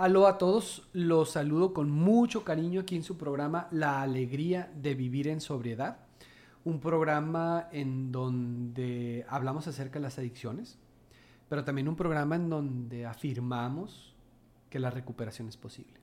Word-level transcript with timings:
Aló 0.00 0.26
a 0.26 0.38
todos, 0.38 0.88
los 0.94 1.32
saludo 1.32 1.74
con 1.74 1.90
mucho 1.90 2.42
cariño 2.42 2.80
aquí 2.80 2.96
en 2.96 3.02
su 3.02 3.18
programa 3.18 3.68
La 3.70 4.00
Alegría 4.00 4.72
de 4.74 4.94
Vivir 4.94 5.28
en 5.28 5.42
Sobriedad, 5.42 5.98
un 6.64 6.80
programa 6.80 7.68
en 7.70 8.10
donde 8.10 9.26
hablamos 9.28 9.68
acerca 9.68 9.98
de 9.98 10.04
las 10.04 10.18
adicciones, 10.18 10.78
pero 11.50 11.64
también 11.64 11.86
un 11.86 11.96
programa 11.96 12.36
en 12.36 12.48
donde 12.48 13.04
afirmamos 13.04 14.14
que 14.70 14.78
la 14.78 14.88
recuperación 14.88 15.48
es 15.48 15.58
posible. 15.58 16.00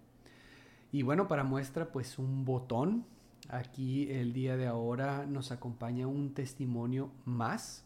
Y 0.91 1.02
bueno, 1.02 1.27
para 1.27 1.43
muestra 1.43 1.91
pues 1.91 2.20
un 2.20 2.45
botón, 2.45 3.04
aquí 3.50 4.11
el 4.11 4.32
día 4.32 4.57
de 4.57 4.68
ahora 4.68 5.25
nos 5.25 5.52
acompaña 5.52 6.05
un 6.05 6.36
testimonio 6.36 7.09
más 7.25 7.84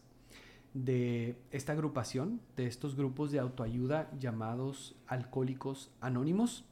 de 0.74 1.36
esta 1.50 1.72
agrupación, 1.72 2.40
de 2.56 2.66
estos 2.66 2.96
grupos 2.96 3.30
de 3.30 3.38
autoayuda 3.38 4.10
llamados 4.18 4.94
Alcohólicos 5.06 5.90
Anónimos. 6.00 6.64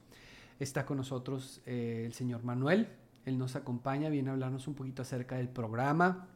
Está 0.58 0.86
con 0.86 0.96
nosotros 0.96 1.60
eh, 1.66 2.05
el 2.06 2.12
señor 2.12 2.42
Manuel, 2.44 2.88
él 3.27 3.38
nos 3.38 3.56
acompaña, 3.56 4.08
viene 4.08 4.30
a 4.30 4.32
hablarnos 4.32 4.66
un 4.68 4.74
poquito 4.74 5.02
acerca 5.02 5.36
del 5.36 5.48
programa, 5.48 6.28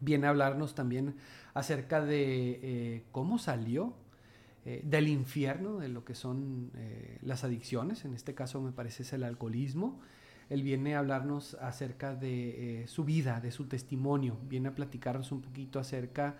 viene 0.00 0.26
a 0.26 0.30
hablarnos 0.30 0.74
también 0.74 1.16
acerca 1.54 2.04
de 2.04 2.60
eh, 2.62 3.04
cómo 3.10 3.38
salió 3.38 3.94
eh, 4.64 4.80
del 4.84 5.08
infierno, 5.08 5.78
de 5.78 5.88
lo 5.88 6.04
que 6.04 6.14
son 6.14 6.70
las 7.22 7.44
adicciones, 7.44 8.04
en 8.04 8.14
este 8.14 8.34
caso 8.34 8.60
me 8.60 8.72
parece 8.72 9.02
es 9.02 9.12
el 9.12 9.24
alcoholismo. 9.24 10.00
Él 10.48 10.64
viene 10.64 10.96
a 10.96 10.98
hablarnos 10.98 11.54
acerca 11.54 12.12
de 12.16 12.84
su 12.88 13.04
vida, 13.04 13.40
de 13.40 13.52
su 13.52 13.66
testimonio, 13.66 14.36
viene 14.48 14.68
a 14.68 14.74
platicarnos 14.74 15.30
un 15.30 15.42
poquito 15.42 15.78
acerca 15.78 16.36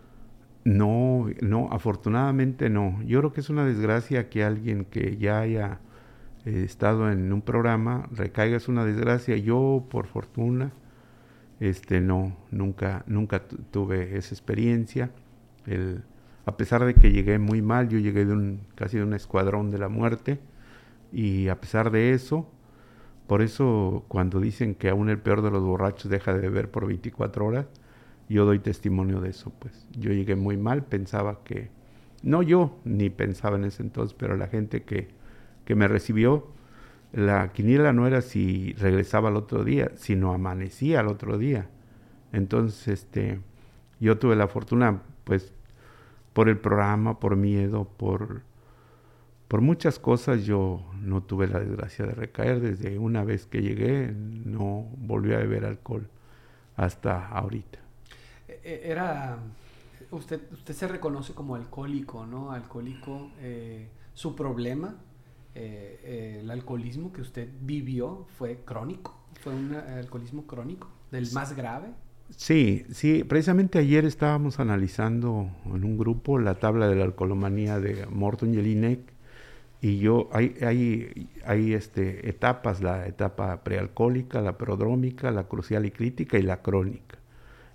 No, 0.64 1.26
no, 1.42 1.68
afortunadamente 1.70 2.70
no. 2.70 3.02
Yo 3.02 3.18
creo 3.18 3.32
que 3.34 3.40
es 3.40 3.50
una 3.50 3.66
desgracia 3.66 4.30
que 4.30 4.44
alguien 4.44 4.86
que 4.86 5.18
ya 5.18 5.40
haya 5.40 5.80
eh, 6.46 6.62
estado 6.64 7.10
en 7.10 7.30
un 7.32 7.42
programa 7.42 8.08
recaiga, 8.12 8.56
es 8.56 8.68
una 8.68 8.86
desgracia. 8.86 9.36
Yo, 9.36 9.84
por 9.90 10.06
fortuna, 10.06 10.72
este, 11.60 12.00
no, 12.00 12.34
nunca, 12.50 13.04
nunca 13.06 13.42
tuve 13.70 14.16
esa 14.16 14.34
experiencia. 14.34 15.10
El, 15.66 16.02
a 16.46 16.56
pesar 16.56 16.84
de 16.84 16.94
que 16.94 17.12
llegué 17.12 17.38
muy 17.38 17.60
mal, 17.60 17.88
yo 17.88 17.98
llegué 17.98 18.24
de 18.24 18.32
un, 18.32 18.60
casi 18.74 18.96
de 18.96 19.04
un 19.04 19.14
escuadrón 19.14 19.70
de 19.70 19.78
la 19.78 19.88
muerte, 19.88 20.40
y 21.12 21.48
a 21.48 21.60
pesar 21.60 21.90
de 21.90 22.12
eso, 22.12 22.48
por 23.26 23.42
eso 23.42 24.04
cuando 24.08 24.40
dicen 24.40 24.74
que 24.74 24.88
aún 24.88 25.08
el 25.08 25.18
peor 25.18 25.42
de 25.42 25.50
los 25.50 25.62
borrachos 25.62 26.10
deja 26.10 26.34
de 26.34 26.40
beber 26.40 26.70
por 26.70 26.86
24 26.86 27.46
horas, 27.46 27.66
yo 28.28 28.44
doy 28.46 28.58
testimonio 28.58 29.20
de 29.20 29.30
eso, 29.30 29.52
pues. 29.58 29.86
Yo 29.92 30.10
llegué 30.12 30.36
muy 30.36 30.56
mal, 30.56 30.84
pensaba 30.84 31.44
que, 31.44 31.70
no 32.22 32.42
yo, 32.42 32.78
ni 32.84 33.10
pensaba 33.10 33.56
en 33.56 33.64
ese 33.64 33.82
entonces, 33.82 34.14
pero 34.18 34.36
la 34.36 34.48
gente 34.48 34.84
que, 34.84 35.08
que 35.64 35.74
me 35.74 35.88
recibió, 35.88 36.48
la 37.12 37.52
quiniela 37.52 37.92
no 37.92 38.06
era 38.06 38.22
si 38.22 38.72
regresaba 38.74 39.28
al 39.28 39.36
otro 39.36 39.64
día, 39.64 39.90
sino 39.96 40.32
amanecía 40.32 41.00
al 41.00 41.08
otro 41.08 41.36
día. 41.36 41.68
Entonces, 42.32 42.88
este, 42.88 43.40
yo 44.00 44.18
tuve 44.18 44.36
la 44.36 44.48
fortuna, 44.48 45.02
pues, 45.24 45.52
por 46.32 46.48
el 46.48 46.58
programa, 46.58 47.20
por 47.20 47.36
miedo, 47.36 47.84
por 47.96 48.42
por 49.52 49.60
muchas 49.60 49.98
cosas 49.98 50.46
yo 50.46 50.82
no 51.02 51.24
tuve 51.24 51.46
la 51.46 51.60
desgracia 51.60 52.06
de 52.06 52.12
recaer. 52.12 52.58
Desde 52.58 52.98
una 52.98 53.22
vez 53.22 53.44
que 53.44 53.60
llegué 53.60 54.10
no 54.10 54.88
volví 54.96 55.34
a 55.34 55.36
beber 55.36 55.66
alcohol 55.66 56.08
hasta 56.74 57.28
ahorita. 57.28 57.78
E, 58.48 58.60
e, 58.64 58.90
era, 58.90 59.36
usted, 60.10 60.40
usted 60.52 60.72
se 60.72 60.88
reconoce 60.88 61.34
como 61.34 61.54
alcohólico, 61.54 62.24
¿no? 62.24 62.52
Alcohólico, 62.52 63.30
eh, 63.40 63.90
su 64.14 64.34
problema, 64.34 64.96
eh, 65.54 66.00
eh, 66.02 66.38
el 66.40 66.50
alcoholismo 66.50 67.12
que 67.12 67.20
usted 67.20 67.50
vivió 67.60 68.24
fue 68.38 68.62
crónico, 68.64 69.14
fue 69.42 69.54
un 69.54 69.74
alcoholismo 69.74 70.46
crónico, 70.46 70.88
del 71.10 71.30
más 71.32 71.54
grave. 71.54 71.88
Sí, 72.30 72.86
sí, 72.90 73.22
precisamente 73.22 73.78
ayer 73.78 74.06
estábamos 74.06 74.60
analizando 74.60 75.50
en 75.66 75.84
un 75.84 75.98
grupo 75.98 76.38
la 76.38 76.54
tabla 76.54 76.88
de 76.88 76.96
la 76.96 77.04
alcoholomanía 77.04 77.80
de 77.80 78.06
Morton 78.06 78.54
Jelinek 78.54 79.11
y 79.82 79.98
yo, 79.98 80.28
hay, 80.32 80.54
hay, 80.62 81.28
hay 81.44 81.74
este, 81.74 82.28
etapas, 82.28 82.80
la 82.80 83.08
etapa 83.08 83.64
prealcohólica, 83.64 84.40
la 84.40 84.56
prodrómica, 84.56 85.32
la 85.32 85.48
crucial 85.48 85.84
y 85.84 85.90
crítica 85.90 86.38
y 86.38 86.42
la 86.42 86.62
crónica. 86.62 87.18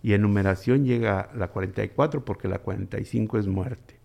Y 0.01 0.13
en 0.13 0.22
numeración 0.22 0.85
llega 0.85 1.29
la 1.35 1.50
44 1.50 2.23
porque 2.23 2.47
la 2.47 2.59
45 2.59 3.40
es 3.40 3.47
muerte. 3.47 4.00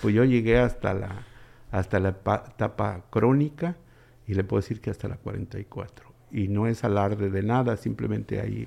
Pues 0.00 0.14
yo 0.14 0.24
llegué 0.24 0.58
hasta 0.58 0.94
la, 0.94 1.26
hasta 1.70 2.00
la 2.00 2.08
etapa 2.08 3.04
crónica 3.10 3.76
y 4.26 4.32
le 4.32 4.44
puedo 4.44 4.62
decir 4.62 4.80
que 4.80 4.88
hasta 4.88 5.08
la 5.08 5.16
44. 5.16 6.10
Y 6.30 6.48
no 6.48 6.66
es 6.66 6.84
alarde 6.84 7.28
de 7.28 7.42
nada, 7.42 7.76
simplemente 7.76 8.40
ahí 8.40 8.66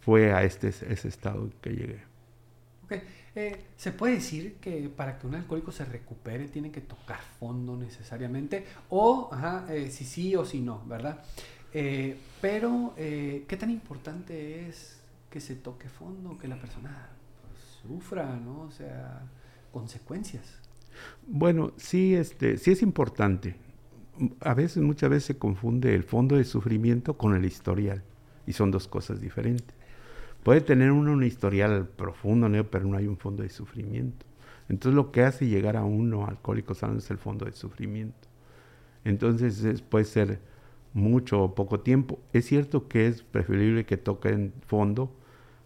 fue 0.00 0.32
a 0.32 0.42
este, 0.42 0.70
ese 0.70 1.06
estado 1.06 1.50
que 1.60 1.70
llegué. 1.70 2.00
Okay. 2.86 3.00
Eh, 3.40 3.56
¿Se 3.76 3.92
puede 3.92 4.14
decir 4.14 4.54
que 4.54 4.88
para 4.88 5.16
que 5.16 5.28
un 5.28 5.36
alcohólico 5.36 5.70
se 5.70 5.84
recupere 5.84 6.48
tiene 6.48 6.72
que 6.72 6.80
tocar 6.80 7.20
fondo 7.38 7.76
necesariamente? 7.76 8.64
O, 8.90 9.28
ajá, 9.30 9.64
eh, 9.72 9.92
si 9.92 10.04
sí 10.04 10.34
o 10.34 10.44
si 10.44 10.58
no, 10.60 10.82
¿verdad? 10.86 11.22
Eh, 11.72 12.16
pero, 12.40 12.94
¿qué 12.96 13.56
tan 13.56 13.70
importante 13.70 14.66
es 14.68 14.98
que 15.30 15.40
se 15.40 15.54
toque 15.54 15.88
fondo, 15.88 16.36
que 16.36 16.48
la 16.48 16.56
persona 16.56 17.10
pues, 17.48 17.62
sufra, 17.80 18.26
¿no? 18.44 18.62
O 18.62 18.72
sea, 18.72 19.22
consecuencias. 19.70 20.58
Bueno, 21.24 21.70
sí, 21.76 22.16
este, 22.16 22.58
sí 22.58 22.72
es 22.72 22.82
importante. 22.82 23.54
A 24.40 24.54
veces, 24.54 24.82
muchas 24.82 25.10
veces 25.10 25.24
se 25.26 25.38
confunde 25.38 25.94
el 25.94 26.02
fondo 26.02 26.34
de 26.34 26.42
sufrimiento 26.42 27.16
con 27.16 27.36
el 27.36 27.44
historial 27.44 28.02
y 28.48 28.52
son 28.52 28.72
dos 28.72 28.88
cosas 28.88 29.20
diferentes. 29.20 29.77
Puede 30.48 30.62
tener 30.62 30.92
uno 30.92 31.12
un 31.12 31.24
historial 31.24 31.86
profundo, 31.88 32.48
pero 32.70 32.86
no 32.86 32.96
hay 32.96 33.06
un 33.06 33.18
fondo 33.18 33.42
de 33.42 33.50
sufrimiento. 33.50 34.24
Entonces 34.70 34.96
lo 34.96 35.12
que 35.12 35.22
hace 35.22 35.46
llegar 35.46 35.76
a 35.76 35.84
uno 35.84 36.26
alcohólico 36.26 36.72
sano 36.72 37.00
es 37.00 37.10
el 37.10 37.18
fondo 37.18 37.44
de 37.44 37.52
sufrimiento. 37.52 38.28
Entonces 39.04 39.82
puede 39.82 40.06
ser 40.06 40.40
mucho 40.94 41.42
o 41.42 41.54
poco 41.54 41.80
tiempo. 41.80 42.18
Es 42.32 42.46
cierto 42.46 42.88
que 42.88 43.08
es 43.08 43.22
preferible 43.22 43.84
que 43.84 43.98
toquen 43.98 44.54
fondo. 44.66 45.12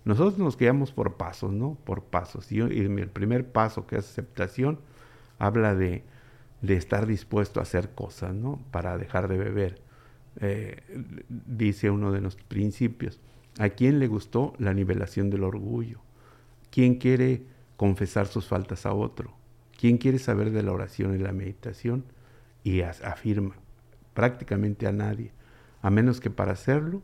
Nosotros 0.04 0.36
nos 0.36 0.58
guiamos 0.58 0.90
por 0.90 1.14
pasos, 1.14 1.52
¿no? 1.52 1.78
Por 1.84 2.02
pasos. 2.02 2.50
Y, 2.50 2.58
el 2.58 3.08
primer 3.08 3.52
paso 3.52 3.86
que 3.86 3.94
es 3.94 4.10
aceptación, 4.10 4.80
habla 5.38 5.76
de, 5.76 6.02
de 6.60 6.74
estar 6.74 7.06
dispuesto 7.06 7.60
a 7.60 7.62
hacer 7.62 7.90
cosas, 7.90 8.34
¿no? 8.34 8.58
Para 8.72 8.98
dejar 8.98 9.28
de 9.28 9.38
beber. 9.38 9.80
Eh, 10.40 10.82
dice 11.28 11.88
uno 11.88 12.10
de 12.10 12.20
los 12.20 12.34
principios. 12.34 13.20
¿A 13.58 13.68
quién 13.70 13.98
le 13.98 14.06
gustó 14.06 14.54
la 14.58 14.72
nivelación 14.72 15.30
del 15.30 15.44
orgullo? 15.44 16.00
¿Quién 16.70 16.96
quiere 16.96 17.44
confesar 17.76 18.26
sus 18.26 18.46
faltas 18.46 18.86
a 18.86 18.94
otro? 18.94 19.34
¿Quién 19.78 19.98
quiere 19.98 20.18
saber 20.18 20.50
de 20.52 20.62
la 20.62 20.72
oración 20.72 21.14
y 21.14 21.18
la 21.18 21.32
meditación? 21.32 22.04
Y 22.64 22.80
afirma, 22.82 23.56
prácticamente 24.14 24.86
a 24.86 24.92
nadie, 24.92 25.32
a 25.82 25.90
menos 25.90 26.20
que 26.20 26.30
para 26.30 26.52
hacerlo, 26.52 27.02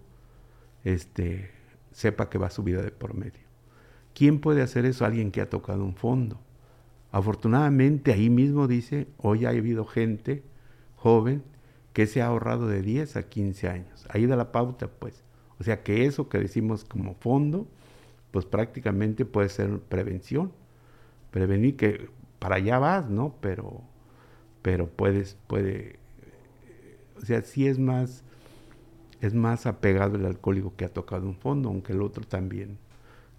este, 0.85 1.51
sepa 1.93 2.31
que 2.31 2.39
va 2.39 2.51
su 2.51 2.63
vida 2.63 2.81
de 2.81 2.93
por 2.93 3.15
medio. 3.15 3.43
¿Quién 4.15 4.41
puede 4.41 4.63
hacer 4.63 4.87
eso? 4.87 5.05
Alguien 5.05 5.31
que 5.31 5.41
ha 5.41 5.51
tocado 5.51 5.85
un 5.85 5.95
fondo. 5.95 6.41
Afortunadamente 7.11 8.13
ahí 8.13 8.31
mismo 8.31 8.69
dice, 8.69 9.09
hoy 9.19 9.45
ha 9.45 9.51
habido 9.51 9.85
gente 9.85 10.43
joven 10.97 11.43
que 11.93 12.07
se 12.07 12.23
ha 12.23 12.27
ahorrado 12.27 12.69
de 12.69 12.83
10 12.83 13.17
a 13.17 13.23
15 13.25 13.69
años. 13.69 14.07
Ahí 14.11 14.27
da 14.27 14.37
la 14.37 14.53
pauta, 14.53 14.89
pues. 14.89 15.25
O 15.61 15.65
sea 15.65 15.83
que 15.83 16.05
eso 16.05 16.29
que 16.29 16.39
decimos 16.39 16.85
como 16.85 17.15
fondo, 17.15 17.67
pues 18.31 18.45
prácticamente 18.45 19.25
puede 19.25 19.49
ser 19.49 19.81
prevención. 19.81 20.53
Prevenir 21.31 21.77
que 21.77 22.09
para 22.39 22.57
allá 22.57 22.79
vas, 22.79 23.09
¿no? 23.09 23.35
Pero, 23.41 23.83
pero 24.63 24.89
puedes, 24.89 25.37
puede, 25.47 25.99
o 27.17 27.25
sea, 27.25 27.43
sí 27.43 27.67
es 27.67 27.79
más, 27.79 28.25
es 29.21 29.35
más 29.35 29.67
apegado 29.67 30.17
el 30.17 30.27
alcohólico 30.27 30.75
que 30.77 30.85
ha 30.85 30.93
tocado 30.93 31.27
un 31.27 31.37
fondo, 31.37 31.69
aunque 31.69 31.93
el 31.93 32.03
otro 32.03 32.25
también. 32.25 32.79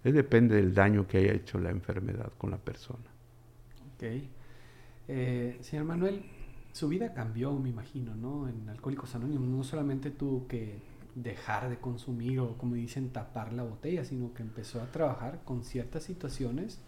Es 0.04 0.14
depende 0.14 0.56
del 0.56 0.74
daño 0.74 1.06
que 1.06 1.18
haya 1.18 1.32
hecho 1.32 1.58
la 1.58 1.70
enfermedad 1.70 2.32
con 2.38 2.50
la 2.50 2.58
persona. 2.58 3.04
Ok. 3.94 4.04
Eh, 5.08 5.58
señor 5.60 5.84
Manuel, 5.84 6.22
su 6.72 6.88
vida 6.88 7.12
cambió, 7.12 7.52
me 7.58 7.68
imagino, 7.68 8.14
¿no? 8.14 8.48
En 8.48 8.68
Alcohólicos 8.68 9.14
Anónimos, 9.14 9.48
no 9.48 9.64
solamente 9.64 10.10
tuvo 10.10 10.46
que 10.46 10.78
dejar 11.14 11.68
de 11.68 11.78
consumir 11.78 12.40
o, 12.40 12.56
como 12.56 12.74
dicen, 12.74 13.10
tapar 13.10 13.52
la 13.52 13.62
botella, 13.62 14.04
sino 14.04 14.32
que 14.34 14.42
empezó 14.42 14.80
a 14.80 14.90
trabajar 14.90 15.40
con 15.44 15.64
ciertas 15.64 16.04
situaciones 16.04 16.80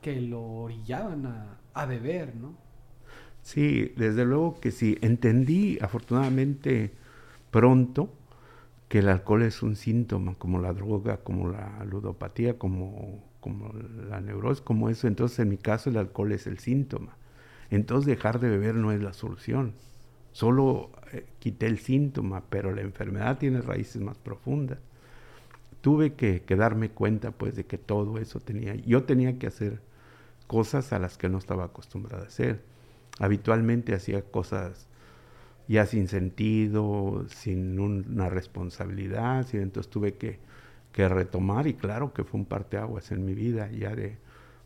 que 0.00 0.20
lo 0.20 0.42
orillaban 0.42 1.26
a, 1.72 1.86
beber, 1.86 2.36
¿no? 2.36 2.54
Sí, 3.42 3.92
desde 3.96 4.24
luego 4.24 4.60
que 4.60 4.70
sí. 4.70 4.98
Entendí 5.00 5.78
afortunadamente 5.80 6.92
pronto 7.50 8.10
que 8.88 8.98
el 8.98 9.08
alcohol 9.08 9.42
es 9.42 9.62
un 9.62 9.76
síntoma, 9.76 10.34
como 10.34 10.60
la 10.60 10.72
droga, 10.72 11.18
como 11.18 11.48
la 11.48 11.84
ludopatía, 11.84 12.58
como, 12.58 13.24
como 13.40 13.72
la 14.08 14.20
neurosis, 14.20 14.62
como 14.62 14.90
eso. 14.90 15.08
Entonces, 15.08 15.38
en 15.38 15.48
mi 15.48 15.56
caso, 15.56 15.90
el 15.90 15.96
alcohol 15.96 16.32
es 16.32 16.46
el 16.46 16.58
síntoma. 16.58 17.16
Entonces, 17.70 18.06
dejar 18.06 18.40
de 18.40 18.50
beber 18.50 18.74
no 18.74 18.92
es 18.92 19.02
la 19.02 19.12
solución. 19.12 19.74
Solo 20.34 20.90
eh, 21.12 21.26
quité 21.38 21.66
el 21.66 21.78
síntoma, 21.78 22.42
pero 22.50 22.74
la 22.74 22.80
enfermedad 22.80 23.38
tiene 23.38 23.60
raíces 23.60 24.02
más 24.02 24.18
profundas. 24.18 24.80
Tuve 25.80 26.14
que, 26.14 26.42
darme 26.56 26.90
cuenta, 26.90 27.30
pues, 27.30 27.54
de 27.54 27.66
que 27.66 27.78
todo 27.78 28.18
eso 28.18 28.40
tenía. 28.40 28.74
Yo 28.74 29.04
tenía 29.04 29.38
que 29.38 29.46
hacer 29.46 29.80
cosas 30.48 30.92
a 30.92 30.98
las 30.98 31.16
que 31.18 31.28
no 31.28 31.38
estaba 31.38 31.66
acostumbrada 31.66 32.24
a 32.24 32.26
hacer. 32.26 32.62
Habitualmente 33.20 33.94
hacía 33.94 34.22
cosas 34.22 34.88
ya 35.68 35.86
sin 35.86 36.08
sentido, 36.08 37.26
sin 37.28 37.78
una 37.78 38.28
responsabilidad, 38.28 39.46
y 39.52 39.58
entonces 39.58 39.88
tuve 39.88 40.14
que, 40.14 40.40
que, 40.90 41.08
retomar 41.08 41.68
y 41.68 41.74
claro 41.74 42.12
que 42.12 42.24
fue 42.24 42.40
un 42.40 42.46
parteaguas 42.46 43.12
en 43.12 43.24
mi 43.24 43.34
vida, 43.34 43.70
ya 43.70 43.94
de, 43.94 44.18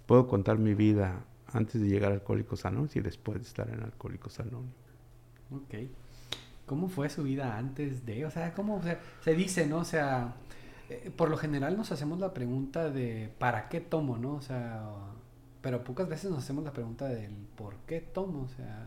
puedo 0.06 0.29
contar 0.29 0.59
mi 0.59 0.73
vida 0.75 1.26
antes 1.53 1.82
de 1.82 1.88
llegar 1.88 2.12
a 2.12 2.15
Alcohólicos 2.15 2.65
Anónimos 2.65 2.97
y 2.97 3.00
después 3.00 3.38
de 3.38 3.44
estar 3.44 3.69
en 3.69 3.82
Alcohólicos 3.82 4.41
Anónimos. 4.41 4.78
Ok. 5.50 5.75
¿Cómo 6.67 6.89
fue 6.89 7.09
su 7.09 7.23
vida 7.23 7.56
antes 7.56 8.05
de? 8.05 8.27
O 8.27 8.31
sea, 8.31 8.53
¿cómo 8.55 8.83
se 9.23 9.35
dice, 9.35 9.67
no? 9.67 9.79
O 9.79 9.85
sea, 9.85 10.35
eh, 10.91 11.11
por 11.15 11.31
lo 11.31 11.37
general 11.37 11.77
nos 11.77 11.93
hacemos 11.93 12.19
la 12.19 12.33
pregunta 12.33 12.91
de 12.91 13.31
¿para 13.39 13.69
qué 13.69 13.81
tomo, 13.81 14.19
no? 14.19 14.35
O 14.35 14.43
sea, 14.43 14.85
pero 15.61 15.85
pocas 15.85 16.09
veces 16.09 16.31
nos 16.31 16.41
hacemos 16.41 16.65
la 16.65 16.73
pregunta 16.73 17.06
del 17.06 17.33
por 17.56 17.75
qué 17.87 18.00
tomo, 18.00 18.43
o 18.43 18.49
sea... 18.49 18.87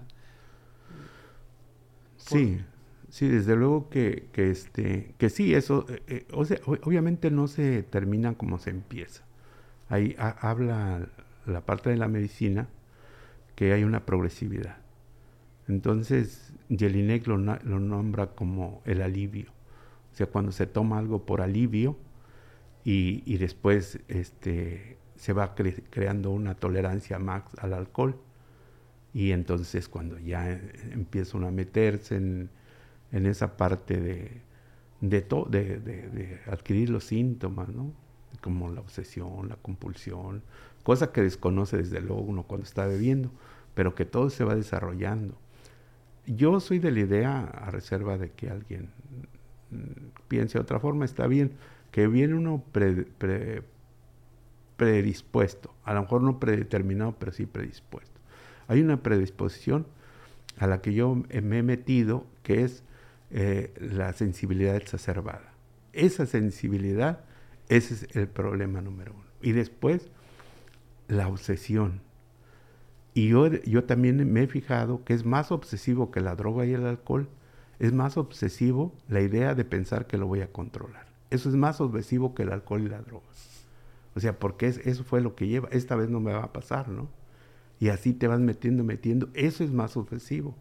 Sí, 2.18 2.62
sí, 3.10 3.28
desde 3.28 3.56
luego 3.56 3.90
que, 3.90 4.30
que, 4.32 4.52
este, 4.52 5.16
que 5.18 5.30
sí, 5.30 5.54
eso, 5.56 5.86
eh, 5.90 6.04
eh, 6.08 6.28
o 6.34 6.46
sea, 6.46 6.60
obviamente 6.66 7.32
no 7.32 7.48
se 7.48 7.84
termina 7.84 8.36
como 8.36 8.60
se 8.60 8.70
empieza. 8.70 9.24
Ahí 9.90 10.16
habla 10.18 11.08
la 11.46 11.62
parte 11.62 11.90
de 11.90 11.98
la 11.98 12.08
medicina 12.08 12.68
que 13.56 13.74
hay 13.74 13.84
una 13.84 14.06
progresividad. 14.06 14.81
Entonces, 15.68 16.54
Jelinek 16.70 17.28
lo, 17.28 17.38
lo 17.38 17.80
nombra 17.80 18.28
como 18.28 18.82
el 18.86 19.02
alivio. 19.02 19.52
O 20.12 20.16
sea, 20.16 20.28
cuando 20.28 20.52
se 20.52 20.68
toma 20.68 20.98
algo 20.98 21.26
por 21.26 21.42
alivio 21.42 21.98
y, 22.84 23.38
después 23.38 24.00
este, 24.08 24.98
se 25.16 25.34
va 25.34 25.56
creando 25.56 26.32
una 26.32 26.56
tolerancia 26.56 27.20
max 27.20 27.52
al 27.60 27.74
alcohol. 27.74 28.16
Y 29.14 29.32
entonces 29.32 29.90
cuando 29.90 30.18
ya 30.20 30.52
eh, 30.52 30.62
empieza 30.92 31.38
uno 31.38 31.48
a 31.48 31.52
meterse 31.52 32.16
en, 32.16 32.50
esa 33.12 33.58
parte 33.58 34.00
de, 34.00 34.42
de, 35.02 35.22
de, 35.22 36.40
adquirir 36.48 36.90
los 36.90 37.06
síntomas, 37.06 37.68
¿no? 37.70 37.92
como 38.42 38.70
la 38.70 38.80
obsesión, 38.80 39.50
la 39.50 39.58
compulsión, 39.58 40.42
cosa 40.84 41.12
que 41.12 41.22
desconoce 41.22 41.78
desde 41.78 42.00
luego 42.00 42.22
uno 42.22 42.44
cuando 42.44 42.66
está 42.66 42.88
bebiendo, 42.88 43.30
pero 43.74 43.96
que 43.96 44.06
todo 44.06 44.30
se 44.30 44.44
va 44.46 44.56
desarrollando. 44.56 45.38
Yo 46.26 46.60
soy 46.60 46.80
de 46.80 46.92
la 46.92 47.00
idea, 47.00 47.42
a 47.42 47.72
reserva 47.72 48.18
de 48.18 48.32
que 48.32 48.50
alguien 48.50 48.90
mm, 49.72 50.28
piense 50.28 50.58
de 50.58 50.62
otra 50.62 50.80
forma, 50.80 51.06
está 51.06 51.28
bien, 51.28 51.52
que 51.92 52.08
viene 52.08 52.36
uno 52.36 52.64
pre, 52.72 53.06
predispuesto, 54.78 55.74
a 55.84 55.94
lo 55.94 56.02
mejor 56.02 56.22
no 56.22 56.40
predeterminado, 56.40 57.16
pero 57.20 57.32
sí 57.32 57.46
predispuesto. 57.46 58.20
Hay 58.68 58.82
una 58.82 59.04
predisposición 59.04 59.86
a 60.58 60.68
la 60.68 60.82
que 60.82 60.94
yo 60.94 61.16
me 61.16 61.58
he 61.58 61.64
metido, 61.64 62.26
que 62.44 62.64
es 62.64 62.84
eh, 63.32 63.74
la 63.80 64.14
sensibilidad 64.14 64.76
exacerbada. 64.76 65.54
Esa 65.94 66.26
sensibilidad, 66.26 67.22
ese 67.70 67.94
es 67.94 68.16
el 68.16 68.28
problema 68.28 68.82
número 68.82 69.14
uno. 69.14 69.26
Y 69.42 69.52
después, 69.52 70.10
la 71.08 71.28
obsesión. 71.28 72.02
Y 73.14 73.30
yo, 73.30 73.48
yo 73.48 73.84
también 73.84 74.32
me 74.32 74.44
he 74.44 74.48
fijado 74.48 75.04
que 75.04 75.14
es 75.14 75.26
más 75.26 75.52
obsesivo 75.52 76.12
que 76.12 76.22
la 76.22 76.36
droga 76.36 76.66
y 76.66 76.74
el 76.74 76.86
alcohol, 76.86 77.30
es 77.80 77.94
más 77.94 78.18
obsesivo 78.18 78.94
la 79.08 79.22
idea 79.22 79.56
de 79.56 79.66
pensar 79.66 80.08
que 80.08 80.18
lo 80.18 80.28
voy 80.28 80.42
a 80.42 80.52
controlar. 80.52 81.08
Eso 81.30 81.50
es 81.50 81.56
más 81.56 81.82
obsesivo 81.82 82.36
que 82.36 82.44
el 82.44 82.52
alcohol 82.52 82.84
y 82.84 82.90
la 82.90 83.02
droga. 83.02 83.26
O 84.16 84.20
sea, 84.20 84.38
porque 84.38 84.68
eso 84.68 85.04
fue 85.04 85.22
lo 85.22 85.36
que 85.36 85.48
lleva. 85.48 85.70
Esta 85.72 85.96
vez 85.96 86.10
no 86.10 86.20
me 86.20 86.34
va 86.34 86.44
a 86.44 86.54
pasar, 86.54 86.90
¿no? 86.90 87.10
Y 87.80 87.90
así 87.90 88.14
te 88.14 88.28
vas 88.28 88.40
metiendo, 88.40 88.84
metiendo. 88.84 89.30
Eso 89.34 89.64
es 89.64 89.72
más 89.72 89.98
ofensivo. 89.98 90.56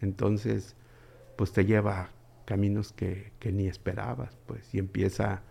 Entonces, 0.00 0.76
pues 1.36 1.52
te 1.52 1.64
lleva 1.64 2.10
caminos 2.44 2.92
que, 2.92 3.32
ni 3.52 3.66
esperabas, 3.66 4.36
pues. 4.46 4.74
Y 4.74 4.78
empieza, 4.78 5.42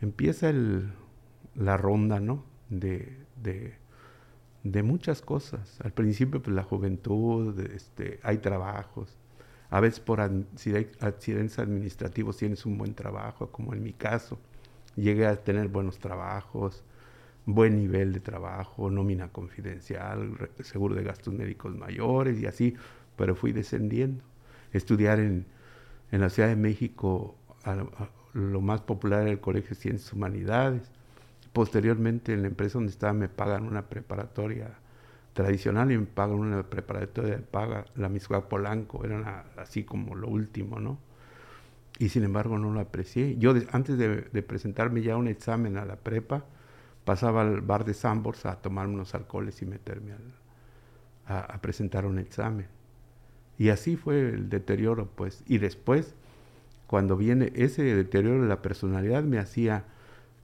empieza 0.00 0.48
el, 0.48 0.92
la 1.54 1.76
ronda, 1.76 2.20
¿no? 2.20 2.44
De, 2.70 3.18
de, 4.72 4.82
muchas 4.82 5.22
cosas. 5.22 5.80
Al 5.82 5.92
principio, 5.92 6.42
pues 6.42 6.54
la 6.54 6.62
juventud, 6.62 7.58
este, 7.60 8.20
hay 8.22 8.38
trabajos. 8.38 9.16
A 9.70 9.80
veces 9.80 10.00
por 10.00 10.20
accidentes 10.20 11.58
administrativos 11.58 12.36
tienes 12.38 12.64
un 12.64 12.78
buen 12.78 12.94
trabajo, 12.94 13.50
como 13.50 13.74
en 13.74 13.82
mi 13.82 13.92
caso 13.92 14.38
llegué 14.96 15.26
a 15.26 15.36
tener 15.36 15.68
buenos 15.68 15.98
trabajos, 15.98 16.84
buen 17.46 17.76
nivel 17.76 18.12
de 18.12 18.20
trabajo, 18.20 18.90
nómina 18.90 19.28
confidencial, 19.28 20.50
seguro 20.60 20.94
de 20.94 21.04
gastos 21.04 21.32
médicos 21.32 21.76
mayores 21.76 22.38
y 22.40 22.46
así, 22.46 22.76
pero 23.16 23.34
fui 23.34 23.52
descendiendo. 23.52 24.22
Estudiar 24.72 25.20
en, 25.20 25.46
en 26.10 26.20
la 26.20 26.30
Ciudad 26.30 26.48
de 26.48 26.56
México, 26.56 27.36
lo 28.34 28.60
más 28.60 28.82
popular 28.82 29.22
era 29.22 29.30
el 29.30 29.40
Colegio 29.40 29.70
de 29.70 29.76
Ciencias 29.76 30.12
Humanidades. 30.12 30.90
Posteriormente, 31.52 32.32
en 32.32 32.42
la 32.42 32.48
empresa 32.48 32.78
donde 32.78 32.92
estaba, 32.92 33.12
me 33.12 33.28
pagan 33.28 33.64
una 33.64 33.88
preparatoria 33.88 34.78
tradicional 35.32 35.90
y 35.92 35.98
me 35.98 36.06
pagan 36.06 36.36
una 36.36 36.62
preparatoria 36.64 37.36
de 37.36 37.42
paga, 37.42 37.84
la 37.94 38.08
Miscuac 38.08 38.48
Polanco, 38.48 39.04
era 39.04 39.46
así 39.56 39.84
como 39.84 40.14
lo 40.14 40.28
último, 40.28 40.80
¿no? 40.80 40.98
y 41.98 42.08
sin 42.10 42.24
embargo 42.24 42.58
no 42.58 42.72
lo 42.72 42.80
aprecié. 42.80 43.36
Yo 43.38 43.54
antes 43.72 43.98
de, 43.98 44.42
presentarme 44.42 45.02
ya 45.02 45.16
un 45.16 45.28
examen 45.28 45.76
a 45.76 45.84
la 45.84 45.96
prepa, 45.96 46.44
pasaba 47.04 47.42
al 47.42 47.60
bar 47.60 47.84
de 47.84 47.94
Sambors 47.94 48.46
a 48.46 48.56
tomar 48.56 48.86
unos 48.86 49.14
alcoholes 49.14 49.60
y 49.62 49.66
meterme 49.66 50.12
a, 51.26 51.60
presentar 51.60 52.06
un 52.06 52.18
examen. 52.18 52.66
Y 53.58 53.70
así 53.70 53.96
fue 53.96 54.28
el 54.28 54.48
deterioro, 54.48 55.08
pues. 55.14 55.42
Y 55.46 55.58
después, 55.58 56.14
cuando 56.86 57.16
viene 57.16 57.52
ese 57.56 57.82
deterioro 57.82 58.42
de 58.42 58.48
la 58.48 58.62
personalidad, 58.62 59.24
me 59.24 59.38
hacía 59.38 59.84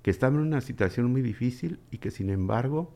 que 0.04 0.10
estaba 0.10 0.36
en 0.36 0.42
una 0.42 0.60
situación 0.60 1.10
muy 1.10 1.22
difícil 1.22 1.80
y 1.90 1.96
que 1.96 2.10
sin 2.10 2.28
embargo 2.28 2.92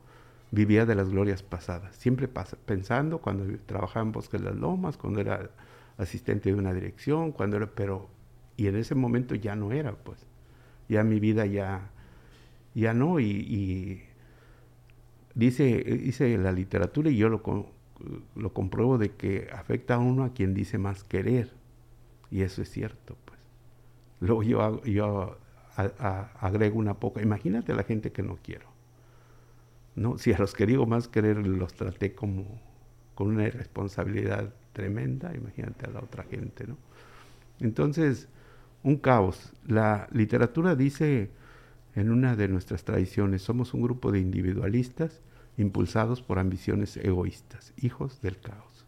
vivía 0.50 0.84
de 0.84 0.94
las 0.94 1.08
glorias 1.08 1.42
pasadas, 1.42 1.96
siempre 1.96 2.28
pensando 2.28 3.22
cuando 3.22 3.46
trabajaba 3.64 4.04
en 4.04 4.12
Bosque 4.12 4.36
de 4.36 4.44
las 4.44 4.54
Lomas, 4.54 4.98
cuando 4.98 5.18
era 5.20 5.50
asistente 5.96 6.52
de 6.52 6.58
una 6.58 6.74
dirección, 6.74 7.32
cuando 7.32 7.56
era, 7.56 7.66
pero, 7.66 8.10
y 8.58 8.66
en 8.66 8.76
ese 8.76 8.94
momento 8.94 9.34
ya 9.34 9.56
no 9.56 9.72
era, 9.72 9.92
pues, 9.92 10.18
ya 10.90 11.02
mi 11.02 11.18
vida 11.18 11.46
ya, 11.46 11.90
ya 12.74 12.92
no, 12.92 13.20
y, 13.20 14.02
dice, 15.34 15.82
dice 15.82 16.36
la 16.36 16.52
literatura, 16.52 17.08
y 17.08 17.16
yo 17.16 17.30
lo, 17.30 17.42
lo 18.36 18.52
compruebo 18.52 18.98
de 18.98 19.12
que 19.12 19.48
afecta 19.50 19.94
a 19.94 19.98
uno 19.98 20.24
a 20.24 20.34
quien 20.34 20.52
dice 20.52 20.76
más 20.76 21.04
querer, 21.04 21.52
y 22.30 22.42
eso 22.42 22.60
es 22.60 22.70
cierto, 22.70 23.16
pues. 23.24 23.38
Luego 24.20 24.42
yo, 24.42 24.84
yo 24.84 25.38
agrego 26.40 26.78
una 26.78 26.94
poca, 26.94 27.22
imagínate 27.22 27.72
a 27.72 27.76
la 27.76 27.84
gente 27.84 28.12
que 28.12 28.22
no 28.22 28.38
quiero 28.42 28.78
¿no? 29.98 30.16
Si 30.16 30.32
a 30.32 30.38
los 30.38 30.54
que 30.54 30.66
digo 30.66 30.86
más 30.86 31.08
querer 31.08 31.36
los 31.46 31.74
traté 31.74 32.14
como 32.14 32.60
con 33.14 33.28
una 33.28 33.46
irresponsabilidad 33.46 34.54
tremenda, 34.72 35.34
imagínate 35.34 35.86
a 35.86 35.90
la 35.90 36.00
otra 36.00 36.22
gente, 36.24 36.66
¿no? 36.66 36.76
Entonces, 37.58 38.28
un 38.84 38.96
caos. 38.96 39.52
La 39.66 40.08
literatura 40.12 40.76
dice 40.76 41.30
en 41.96 42.10
una 42.10 42.36
de 42.36 42.46
nuestras 42.46 42.84
tradiciones, 42.84 43.42
somos 43.42 43.74
un 43.74 43.82
grupo 43.82 44.12
de 44.12 44.20
individualistas 44.20 45.20
impulsados 45.56 46.22
por 46.22 46.38
ambiciones 46.38 46.96
egoístas, 46.96 47.72
hijos 47.76 48.20
del 48.22 48.38
caos. 48.38 48.86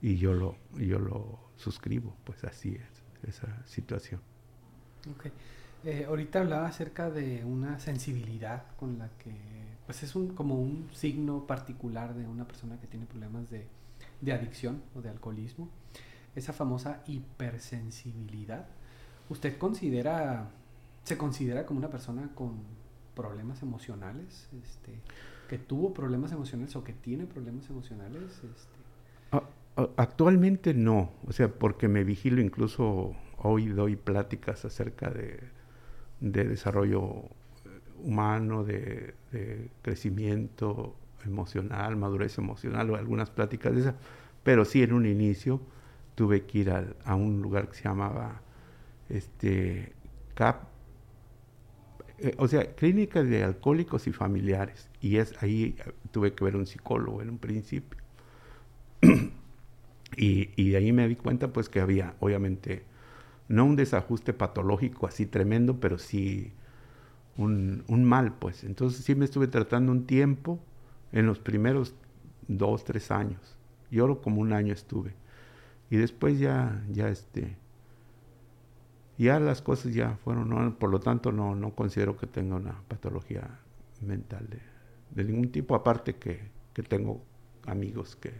Y 0.00 0.16
yo 0.16 0.32
lo, 0.32 0.56
yo 0.78 1.00
lo 1.00 1.40
suscribo, 1.56 2.14
pues 2.24 2.44
así 2.44 2.76
es 2.76 3.28
esa 3.28 3.66
situación. 3.66 4.20
Okay. 5.16 5.32
Eh, 5.84 6.04
ahorita 6.06 6.40
hablaba 6.40 6.66
acerca 6.68 7.10
de 7.10 7.44
una 7.44 7.80
sensibilidad 7.80 8.64
con 8.76 8.98
la 8.98 9.08
que, 9.18 9.34
pues 9.84 10.02
es 10.04 10.14
un, 10.14 10.34
como 10.34 10.54
un 10.54 10.88
signo 10.92 11.46
particular 11.46 12.14
de 12.14 12.26
una 12.26 12.46
persona 12.46 12.78
que 12.80 12.86
tiene 12.86 13.06
problemas 13.06 13.50
de, 13.50 13.66
de 14.20 14.32
adicción 14.32 14.82
o 14.94 15.02
de 15.02 15.08
alcoholismo, 15.08 15.68
esa 16.36 16.52
famosa 16.52 17.02
hipersensibilidad. 17.06 18.66
¿Usted 19.28 19.58
considera, 19.58 20.50
se 21.02 21.18
considera 21.18 21.66
como 21.66 21.78
una 21.78 21.90
persona 21.90 22.30
con 22.34 22.62
problemas 23.14 23.62
emocionales, 23.62 24.48
este, 24.62 25.00
que 25.48 25.58
tuvo 25.58 25.92
problemas 25.92 26.30
emocionales 26.32 26.76
o 26.76 26.84
que 26.84 26.92
tiene 26.92 27.26
problemas 27.26 27.68
emocionales? 27.70 28.22
Este? 28.22 28.82
Actualmente 29.96 30.74
no, 30.74 31.10
o 31.26 31.32
sea, 31.32 31.48
porque 31.48 31.88
me 31.88 32.04
vigilo 32.04 32.40
incluso 32.40 33.16
hoy 33.38 33.68
doy 33.68 33.96
pláticas 33.96 34.64
acerca 34.64 35.10
de 35.10 35.40
de 36.22 36.44
desarrollo 36.44 37.24
humano, 38.02 38.64
de, 38.64 39.14
crecimiento 39.82 40.94
emocional, 41.24 41.96
madurez 41.96 42.38
emocional 42.38 42.90
o 42.90 42.96
algunas 42.96 43.30
pláticas 43.30 43.74
de 43.74 43.80
esas, 43.80 43.94
pero 44.42 44.64
sí 44.64 44.82
en 44.82 44.92
un 44.92 45.06
inicio 45.06 45.60
tuve 46.14 46.44
que 46.44 46.58
ir 46.58 46.70
a, 46.70 47.14
un 47.14 47.42
lugar 47.42 47.68
que 47.68 47.74
se 47.74 47.84
llamaba 47.84 48.42
este, 49.08 49.92
CAP, 50.34 50.64
eh, 52.18 52.34
o 52.38 52.46
sea, 52.46 52.74
Clínica 52.74 53.22
de 53.22 53.42
Alcohólicos 53.42 54.06
y 54.06 54.12
Familiares, 54.12 54.88
y 55.00 55.16
es 55.16 55.34
ahí 55.42 55.76
tuve 56.12 56.34
que 56.34 56.44
ver 56.44 56.56
un 56.56 56.66
psicólogo 56.66 57.22
en 57.22 57.30
un 57.30 57.38
principio. 57.38 57.98
y, 60.16 60.50
y 60.56 60.70
de 60.70 60.76
ahí 60.76 60.92
me 60.92 61.08
di 61.08 61.16
cuenta 61.16 61.52
pues 61.52 61.68
que 61.68 61.80
había 61.80 62.14
obviamente 62.20 62.84
no 63.52 63.66
un 63.66 63.76
desajuste 63.76 64.32
patológico 64.32 65.06
así 65.06 65.26
tremendo, 65.26 65.78
pero 65.78 65.98
sí 65.98 66.54
un, 67.36 67.84
mal, 67.86 68.32
pues. 68.38 68.64
Entonces 68.64 69.04
sí 69.04 69.14
me 69.14 69.26
estuve 69.26 69.46
tratando 69.46 69.92
un 69.92 70.06
tiempo 70.06 70.58
en 71.12 71.26
los 71.26 71.38
primeros 71.38 71.94
dos, 72.48 72.84
tres 72.84 73.10
años. 73.10 73.58
Yo 73.90 74.22
como 74.22 74.40
un 74.40 74.54
año 74.54 74.72
estuve. 74.72 75.14
Y 75.90 75.98
después 75.98 76.38
ya, 76.38 76.82
ya 76.90 77.10
este, 77.10 77.58
ya 79.18 79.38
las 79.38 79.60
cosas 79.60 79.92
ya 79.92 80.16
fueron, 80.24 80.76
por 80.76 80.88
lo 80.88 81.00
tanto 81.00 81.30
no, 81.30 81.54
no 81.54 81.74
considero 81.74 82.16
que 82.16 82.26
tenga 82.26 82.56
una 82.56 82.80
patología 82.88 83.60
mental 84.00 84.48
de, 85.14 85.24
ningún 85.24 85.52
tipo, 85.52 85.74
aparte 85.74 86.16
que, 86.16 86.40
que, 86.72 86.82
tengo 86.82 87.22
amigos 87.66 88.16
que 88.16 88.32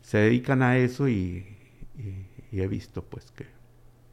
se 0.00 0.18
dedican 0.18 0.60
a 0.62 0.76
eso 0.76 1.08
y 1.08 1.46
he 2.50 2.66
visto 2.66 3.04
pues 3.04 3.30
que 3.30 3.61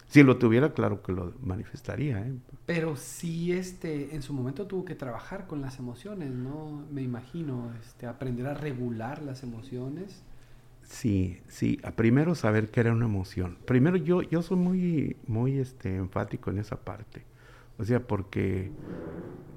si 0.10 0.24
lo 0.24 0.38
tuviera, 0.38 0.74
claro 0.74 1.04
que 1.04 1.12
lo 1.12 1.34
manifestaría. 1.40 2.20
¿eh? 2.20 2.34
Pero 2.66 2.96
sí, 2.96 3.52
este, 3.52 4.16
en 4.16 4.24
su 4.24 4.34
momento 4.34 4.66
tuvo 4.66 4.84
que 4.84 4.96
trabajar 4.96 5.46
con 5.46 5.62
las 5.62 5.78
emociones, 5.78 6.32
¿no? 6.32 6.84
Me 6.92 7.04
imagino, 7.04 7.72
este, 7.80 8.08
aprender 8.08 8.48
a 8.48 8.56
regular 8.56 9.22
las 9.22 9.44
emociones. 9.44 10.24
Sí, 10.82 11.40
sí. 11.48 11.80
A 11.84 11.92
primero 11.92 12.34
saber 12.34 12.72
qué 12.72 12.80
era 12.80 12.92
una 12.92 13.06
emoción. 13.06 13.60
Primero 13.66 13.98
yo, 13.98 14.24
yo 14.24 14.42
soy 14.42 14.58
muy, 14.58 15.16
muy, 15.28 15.60
este, 15.60 15.96
enfático 15.96 16.50
en 16.50 16.58
esa 16.58 16.78
parte. 16.78 17.24
O 17.78 17.84
sea, 17.84 18.00
porque 18.00 18.72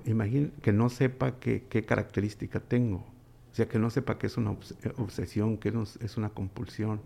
imagino 0.05 0.51
que 0.61 0.73
no 0.73 0.91
sepa 0.91 1.39
qué, 1.39 1.65
qué 1.71 1.87
característica 1.87 2.61
tengo. 2.61 3.07
O 3.53 3.55
sea, 3.55 3.69
que 3.69 3.79
no 3.79 3.89
sepa 3.89 4.19
que 4.19 4.27
es 4.27 4.37
una 4.37 4.51
obsesión, 4.99 5.57
que 5.57 5.73
es 6.01 6.17
una 6.19 6.29
compulsión 6.29 7.01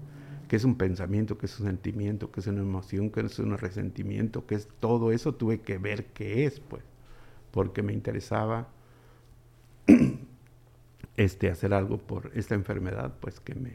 que 0.49 0.57
es 0.57 0.65
un 0.65 0.77
pensamiento, 0.77 1.39
que 1.39 1.47
es 1.47 1.59
un 1.61 1.67
sentimiento, 1.67 2.31
que 2.31 2.41
es 2.41 2.47
una 2.47 2.61
emoción, 2.61 3.11
que 3.11 3.21
es 3.21 3.39
un 3.39 3.57
resentimiento, 3.59 4.47
que 4.47 4.55
es 4.55 4.69
todo 4.81 5.13
eso, 5.13 5.35
tuve 5.35 5.61
que 5.61 5.79
ver 5.79 6.07
qué 6.07 6.47
es, 6.47 6.61
pues, 6.61 6.83
porque 7.51 7.83
me 7.83 7.93
interesaba 7.93 8.69
este, 11.17 11.51
hacer 11.51 11.75
algo 11.75 11.99
por 11.99 12.31
esta 12.35 12.55
enfermedad, 12.55 13.15
pues, 13.21 13.41
que 13.41 13.55
me, 13.55 13.73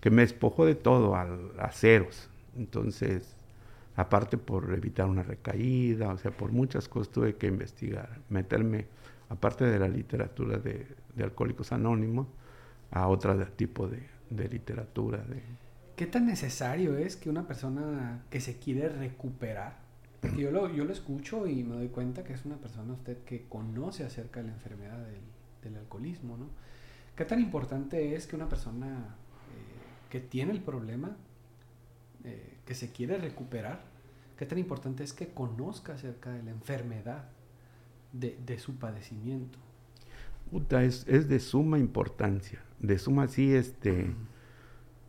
que 0.00 0.10
me 0.10 0.22
despojó 0.22 0.64
de 0.64 0.74
todo 0.74 1.16
al, 1.16 1.52
a 1.58 1.70
ceros. 1.72 2.28
Entonces, 2.56 3.36
aparte 3.96 4.38
por 4.38 4.72
evitar 4.72 5.06
una 5.06 5.22
recaída, 5.22 6.12
o 6.12 6.18
sea, 6.18 6.30
por 6.30 6.52
muchas 6.52 6.88
cosas 6.88 7.12
tuve 7.12 7.36
que 7.36 7.46
investigar, 7.46 8.20
meterme, 8.30 8.86
aparte 9.28 9.64
de 9.64 9.78
la 9.78 9.88
literatura 9.88 10.58
de, 10.58 10.86
de 11.14 11.24
Alcohólicos 11.24 11.72
Anónimos, 11.72 12.26
a 12.90 13.08
otro 13.08 13.34
tipo 13.46 13.88
de, 13.88 14.06
de 14.36 14.48
literatura. 14.48 15.18
De... 15.18 15.42
¿Qué 15.96 16.06
tan 16.06 16.26
necesario 16.26 16.96
es 16.96 17.16
que 17.16 17.30
una 17.30 17.46
persona 17.46 18.24
que 18.30 18.40
se 18.40 18.58
quiere 18.58 18.88
recuperar, 18.88 19.78
porque 20.20 20.42
yo 20.42 20.50
lo, 20.50 20.72
yo 20.72 20.84
lo 20.84 20.92
escucho 20.92 21.46
y 21.46 21.62
me 21.64 21.76
doy 21.76 21.88
cuenta 21.88 22.24
que 22.24 22.32
es 22.32 22.44
una 22.44 22.56
persona 22.56 22.94
usted 22.94 23.18
que 23.24 23.46
conoce 23.48 24.04
acerca 24.04 24.40
de 24.40 24.48
la 24.48 24.54
enfermedad 24.54 24.98
del, 24.98 25.20
del 25.62 25.76
alcoholismo, 25.76 26.36
¿no? 26.36 26.46
¿Qué 27.16 27.24
tan 27.24 27.40
importante 27.40 28.14
es 28.14 28.26
que 28.26 28.36
una 28.36 28.48
persona 28.48 28.88
eh, 28.88 30.10
que 30.10 30.20
tiene 30.20 30.52
el 30.52 30.62
problema, 30.62 31.16
eh, 32.24 32.58
que 32.64 32.74
se 32.74 32.90
quiere 32.90 33.18
recuperar, 33.18 33.82
qué 34.38 34.46
tan 34.46 34.58
importante 34.58 35.04
es 35.04 35.12
que 35.12 35.28
conozca 35.28 35.94
acerca 35.94 36.30
de 36.30 36.42
la 36.42 36.50
enfermedad, 36.50 37.28
de, 38.12 38.38
de 38.44 38.58
su 38.58 38.76
padecimiento? 38.76 39.58
Puta, 40.52 40.84
es, 40.84 41.04
es 41.08 41.28
de 41.28 41.40
suma 41.40 41.80
importancia 41.80 42.60
de 42.82 42.98
suma 42.98 43.28
sí, 43.28 43.54
este... 43.54 44.14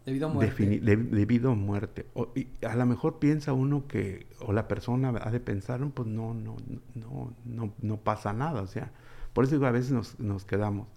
Debido 0.05 0.27
a 0.27 0.33
muerte. 0.33 0.65
debido 0.81 1.51
a 1.51 1.55
muerte. 1.55 2.05
y 2.35 2.47
a 2.65 2.75
lo 2.75 2.85
mejor 2.85 3.19
piensa 3.19 3.53
uno 3.53 3.87
que, 3.87 4.27
o 4.41 4.51
la 4.51 4.67
persona 4.67 5.13
ha 5.21 5.31
de 5.31 5.39
pensar, 5.39 5.79
pues 5.93 6.09
no, 6.09 6.33
no, 6.33 6.57
no, 6.93 7.33
no, 7.45 7.73
no 7.81 7.97
pasa 7.97 8.33
nada. 8.33 8.61
O 8.61 8.67
sea, 8.67 8.91
por 9.31 9.45
eso 9.45 9.55
digo, 9.55 9.65
a 9.65 9.71
veces 9.71 9.93
nos, 9.93 10.19
nos 10.19 10.43
quedamos. 10.43 10.89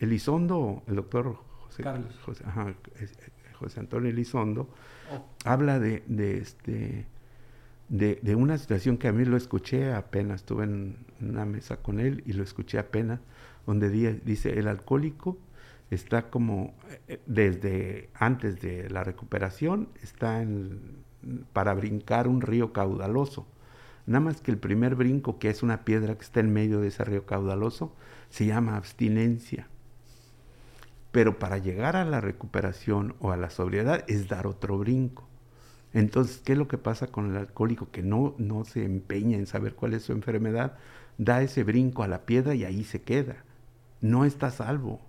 Elizondo, 0.00 0.82
el 0.88 0.96
doctor 0.96 1.36
José, 1.60 1.84
Carlos. 1.84 2.18
José, 2.24 2.44
José 3.54 3.78
Antonio 3.78 4.10
Elizondo, 4.10 4.68
oh. 5.12 5.24
habla 5.44 5.78
de, 5.78 6.02
de 6.08 6.38
este 6.38 7.06
de, 7.88 8.18
de, 8.20 8.34
una 8.34 8.58
situación 8.58 8.98
que 8.98 9.06
a 9.06 9.12
mí 9.12 9.24
lo 9.24 9.36
escuché 9.36 9.92
apenas, 9.92 10.40
estuve 10.40 10.64
en 10.64 10.96
una 11.20 11.44
mesa 11.44 11.76
con 11.76 12.00
él 12.00 12.24
y 12.26 12.32
lo 12.32 12.42
escuché 12.42 12.80
apenas, 12.80 13.20
donde 13.66 13.90
dice, 14.24 14.58
el 14.58 14.68
alcohólico 14.68 15.38
está 15.90 16.30
como 16.30 16.74
eh, 17.08 17.20
desde 17.26 18.10
antes 18.14 18.60
de 18.60 18.88
la 18.90 19.04
recuperación, 19.04 19.88
está 20.02 20.44
para 21.52 21.74
brincar 21.74 22.28
un 22.28 22.40
río 22.40 22.72
caudaloso. 22.72 23.46
Nada 24.06 24.20
más 24.20 24.40
que 24.40 24.50
el 24.50 24.58
primer 24.58 24.94
brinco, 24.94 25.38
que 25.38 25.50
es 25.50 25.62
una 25.62 25.84
piedra 25.84 26.16
que 26.16 26.24
está 26.24 26.40
en 26.40 26.52
medio 26.52 26.80
de 26.80 26.88
ese 26.88 27.04
río 27.04 27.26
caudaloso, 27.26 27.94
se 28.30 28.46
llama 28.46 28.76
abstinencia. 28.76 29.68
Pero 31.12 31.38
para 31.38 31.58
llegar 31.58 31.96
a 31.96 32.04
la 32.04 32.20
recuperación 32.20 33.14
o 33.20 33.32
a 33.32 33.36
la 33.36 33.50
sobriedad 33.50 34.04
es 34.08 34.28
dar 34.28 34.46
otro 34.46 34.78
brinco. 34.78 35.28
Entonces, 35.92 36.40
¿qué 36.44 36.52
es 36.52 36.58
lo 36.58 36.68
que 36.68 36.78
pasa 36.78 37.08
con 37.08 37.30
el 37.30 37.36
alcohólico? 37.36 37.90
Que 37.90 38.02
no, 38.02 38.34
no 38.38 38.64
se 38.64 38.84
empeña 38.84 39.36
en 39.36 39.46
saber 39.46 39.74
cuál 39.74 39.94
es 39.94 40.04
su 40.04 40.12
enfermedad, 40.12 40.78
da 41.18 41.42
ese 41.42 41.64
brinco 41.64 42.02
a 42.02 42.08
la 42.08 42.26
piedra 42.26 42.54
y 42.54 42.64
ahí 42.64 42.84
se 42.84 43.02
queda. 43.02 43.44
No 44.00 44.24
está 44.24 44.50
salvo 44.50 45.00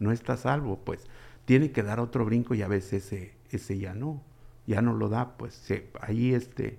no 0.00 0.10
está 0.10 0.36
salvo, 0.36 0.80
pues 0.84 1.06
tiene 1.44 1.70
que 1.70 1.84
dar 1.84 2.00
otro 2.00 2.24
brinco 2.24 2.54
y 2.54 2.62
a 2.62 2.68
veces 2.68 3.04
ese, 3.04 3.34
ese 3.50 3.78
ya 3.78 3.94
no, 3.94 4.20
ya 4.66 4.82
no 4.82 4.94
lo 4.94 5.08
da, 5.08 5.36
pues 5.36 5.72
ahí 6.00 6.34
este, 6.34 6.78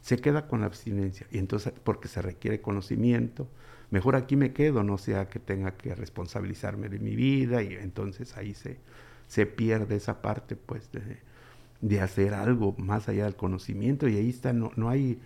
se 0.00 0.18
queda 0.18 0.48
con 0.48 0.60
la 0.60 0.66
abstinencia. 0.66 1.26
Y 1.30 1.38
entonces, 1.38 1.72
porque 1.84 2.08
se 2.08 2.22
requiere 2.22 2.60
conocimiento, 2.60 3.48
mejor 3.90 4.16
aquí 4.16 4.34
me 4.34 4.52
quedo, 4.52 4.82
no 4.82 4.98
sea 4.98 5.28
que 5.28 5.38
tenga 5.38 5.76
que 5.76 5.94
responsabilizarme 5.94 6.88
de 6.88 6.98
mi 6.98 7.14
vida 7.14 7.62
y 7.62 7.74
entonces 7.74 8.36
ahí 8.36 8.54
se, 8.54 8.78
se 9.28 9.46
pierde 9.46 9.96
esa 9.96 10.22
parte 10.22 10.56
pues 10.56 10.90
de, 10.90 11.18
de 11.82 12.00
hacer 12.00 12.34
algo 12.34 12.74
más 12.78 13.08
allá 13.08 13.24
del 13.24 13.36
conocimiento 13.36 14.08
y 14.08 14.16
ahí 14.16 14.30
está, 14.30 14.52
no, 14.54 14.72
no, 14.76 14.88
hay, 14.88 15.20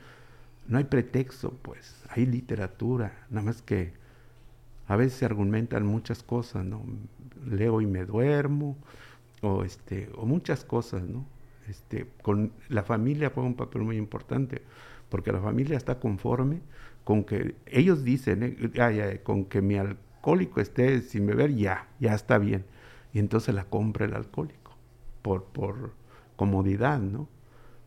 no 0.66 0.78
hay 0.78 0.84
pretexto 0.84 1.52
pues, 1.62 2.02
hay 2.10 2.26
literatura, 2.26 3.26
nada 3.30 3.46
más 3.46 3.62
que 3.62 3.92
a 4.88 4.96
veces 4.96 5.18
se 5.18 5.24
argumentan 5.26 5.86
muchas 5.86 6.22
cosas, 6.22 6.64
¿no? 6.64 6.82
Leo 7.46 7.80
y 7.80 7.86
me 7.86 8.04
duermo, 8.04 8.76
o 9.42 9.62
este, 9.62 10.10
o 10.16 10.26
muchas 10.26 10.64
cosas, 10.64 11.02
¿no? 11.02 11.26
Este, 11.68 12.08
con 12.22 12.52
la 12.68 12.82
familia 12.82 13.30
juega 13.32 13.48
un 13.48 13.54
papel 13.54 13.82
muy 13.82 13.96
importante, 13.96 14.62
porque 15.10 15.30
la 15.30 15.40
familia 15.40 15.76
está 15.76 16.00
conforme 16.00 16.60
con 17.04 17.24
que 17.24 17.54
ellos 17.66 18.02
dicen, 18.02 18.70
eh, 18.74 19.20
con 19.22 19.44
que 19.44 19.62
mi 19.62 19.76
alcohólico 19.76 20.60
esté 20.60 21.00
sin 21.02 21.26
beber, 21.26 21.54
ya, 21.54 21.88
ya 22.00 22.14
está 22.14 22.38
bien. 22.38 22.64
Y 23.12 23.18
entonces 23.18 23.54
la 23.54 23.64
compra 23.64 24.06
el 24.06 24.14
alcohólico, 24.14 24.72
por, 25.22 25.44
por 25.44 25.92
comodidad, 26.36 26.98
¿no? 26.98 27.28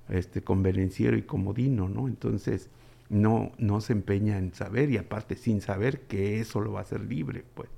Este, 0.10 0.41
convenenciero 0.41 1.17
y 1.17 1.24
comodino, 1.24 1.88
¿no? 1.88 2.08
Entonces, 2.08 2.70
no, 3.11 3.51
no 3.57 3.81
se 3.81 3.91
empeña 3.91 4.37
en 4.37 4.53
saber 4.53 4.89
y 4.89 4.97
aparte 4.97 5.35
sin 5.35 5.59
saber 5.59 6.01
que 6.03 6.39
eso 6.39 6.61
lo 6.61 6.71
va 6.71 6.79
a 6.79 6.83
hacer 6.83 7.01
libre, 7.01 7.43
pues. 7.53 7.69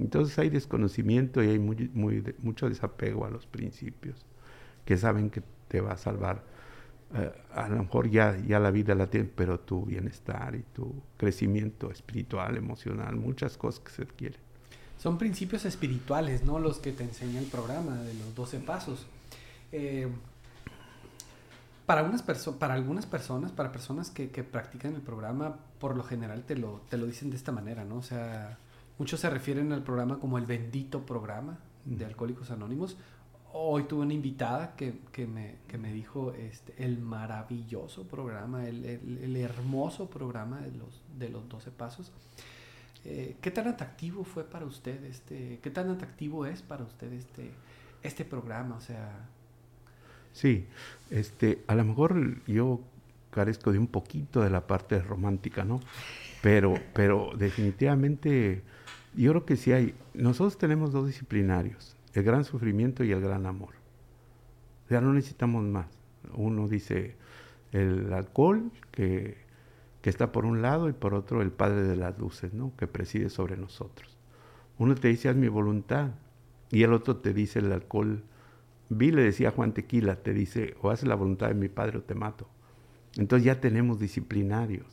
Entonces 0.00 0.36
hay 0.38 0.50
desconocimiento 0.50 1.42
y 1.42 1.50
hay 1.50 1.58
muy, 1.60 1.90
mucho 2.38 2.68
desapego 2.68 3.24
a 3.24 3.30
los 3.30 3.46
principios, 3.46 4.26
que 4.84 4.98
saben 4.98 5.30
que 5.30 5.42
te 5.68 5.80
va 5.80 5.92
a 5.92 5.96
salvar. 5.96 6.42
Eh, 7.14 7.32
a 7.54 7.68
lo 7.68 7.76
mejor 7.84 8.10
ya, 8.10 8.36
ya 8.38 8.58
la 8.58 8.72
vida 8.72 8.96
la 8.96 9.06
tiene, 9.06 9.30
pero 9.34 9.60
tu 9.60 9.86
bienestar 9.86 10.56
y 10.56 10.62
tu 10.74 11.00
crecimiento 11.16 11.92
espiritual, 11.92 12.56
emocional, 12.56 13.14
muchas 13.14 13.56
cosas 13.56 13.80
que 13.80 13.92
se 13.92 14.04
quieren. 14.04 14.40
Son 14.98 15.16
principios 15.16 15.64
espirituales, 15.64 16.42
¿no? 16.44 16.58
Los 16.58 16.78
que 16.78 16.90
te 16.90 17.04
enseña 17.04 17.38
el 17.38 17.46
programa 17.46 17.94
de 18.02 18.14
los 18.14 18.34
12 18.34 18.58
pasos. 18.58 19.06
Eh, 19.70 20.08
para, 21.86 22.02
unas 22.02 22.22
para 22.22 22.74
algunas 22.74 23.06
personas, 23.06 23.52
para 23.52 23.70
personas 23.72 24.10
que, 24.10 24.30
que, 24.30 24.42
practican 24.42 24.94
el 24.94 25.02
programa, 25.02 25.56
por 25.78 25.96
lo 25.96 26.02
general 26.02 26.44
te 26.44 26.56
lo, 26.56 26.82
te 26.88 26.96
lo 26.96 27.06
dicen 27.06 27.30
de 27.30 27.36
esta 27.36 27.52
manera, 27.52 27.84
¿no? 27.84 27.96
O 27.96 28.02
sea, 28.02 28.58
muchos 28.98 29.20
se 29.20 29.30
refieren 29.30 29.72
al 29.72 29.84
programa 29.84 30.18
como 30.18 30.38
el 30.38 30.46
bendito 30.46 31.06
programa 31.06 31.58
de 31.84 32.04
Alcohólicos 32.04 32.50
Anónimos. 32.50 32.96
Hoy 33.52 33.84
tuve 33.84 34.02
una 34.02 34.12
invitada 34.12 34.74
que, 34.74 35.00
que, 35.12 35.26
me, 35.26 35.58
que 35.68 35.78
me, 35.78 35.92
dijo 35.92 36.32
este, 36.32 36.74
el 36.84 36.98
maravilloso 36.98 38.06
programa, 38.08 38.66
el, 38.66 38.84
el, 38.84 39.18
el, 39.22 39.36
hermoso 39.36 40.10
programa 40.10 40.60
de 40.60 40.72
los, 40.72 41.02
de 41.16 41.28
los 41.30 41.48
12 41.48 41.70
pasos. 41.70 42.12
Eh, 43.04 43.36
¿Qué 43.40 43.52
tan 43.52 43.68
atractivo 43.68 44.24
fue 44.24 44.42
para 44.42 44.66
usted 44.66 45.04
este, 45.04 45.60
qué 45.62 45.70
tan 45.70 45.88
atractivo 45.90 46.44
es 46.44 46.60
para 46.60 46.82
usted 46.82 47.12
este, 47.12 47.52
este 48.02 48.24
programa? 48.24 48.74
O 48.74 48.80
sea, 48.80 49.28
Sí, 50.36 50.66
este, 51.10 51.64
a 51.66 51.74
lo 51.74 51.82
mejor 51.82 52.44
yo 52.46 52.80
carezco 53.30 53.72
de 53.72 53.78
un 53.78 53.86
poquito 53.86 54.42
de 54.42 54.50
la 54.50 54.66
parte 54.66 55.00
romántica, 55.00 55.64
¿no? 55.64 55.80
Pero, 56.42 56.74
pero 56.92 57.30
definitivamente 57.38 58.60
yo 59.14 59.30
creo 59.30 59.46
que 59.46 59.56
sí 59.56 59.72
hay. 59.72 59.94
Nosotros 60.12 60.58
tenemos 60.58 60.92
dos 60.92 61.06
disciplinarios, 61.06 61.96
el 62.12 62.22
gran 62.22 62.44
sufrimiento 62.44 63.02
y 63.02 63.12
el 63.12 63.22
gran 63.22 63.46
amor. 63.46 63.76
Sea, 64.90 65.00
no 65.00 65.14
necesitamos 65.14 65.64
más. 65.64 65.86
Uno 66.34 66.68
dice 66.68 67.16
el 67.72 68.12
alcohol, 68.12 68.70
que, 68.90 69.38
que 70.02 70.10
está 70.10 70.32
por 70.32 70.44
un 70.44 70.60
lado, 70.60 70.90
y 70.90 70.92
por 70.92 71.14
otro 71.14 71.40
el 71.40 71.50
Padre 71.50 71.84
de 71.84 71.96
las 71.96 72.18
Luces, 72.18 72.52
¿no? 72.52 72.76
Que 72.76 72.86
preside 72.86 73.30
sobre 73.30 73.56
nosotros. 73.56 74.18
Uno 74.76 74.96
te 74.96 75.08
dice, 75.08 75.30
haz 75.30 75.36
mi 75.36 75.48
voluntad, 75.48 76.10
y 76.70 76.82
el 76.82 76.92
otro 76.92 77.16
te 77.16 77.32
dice 77.32 77.60
el 77.60 77.72
alcohol 77.72 78.22
Vi 78.88 79.10
le 79.10 79.22
decía 79.22 79.50
Juan 79.50 79.72
Tequila, 79.72 80.16
te 80.16 80.32
dice, 80.32 80.76
o 80.80 80.90
haces 80.90 81.08
la 81.08 81.14
voluntad 81.14 81.48
de 81.48 81.54
mi 81.54 81.68
padre 81.68 81.98
o 81.98 82.02
te 82.02 82.14
mato. 82.14 82.48
Entonces 83.16 83.44
ya 83.44 83.60
tenemos 83.60 83.98
disciplinarios. 83.98 84.86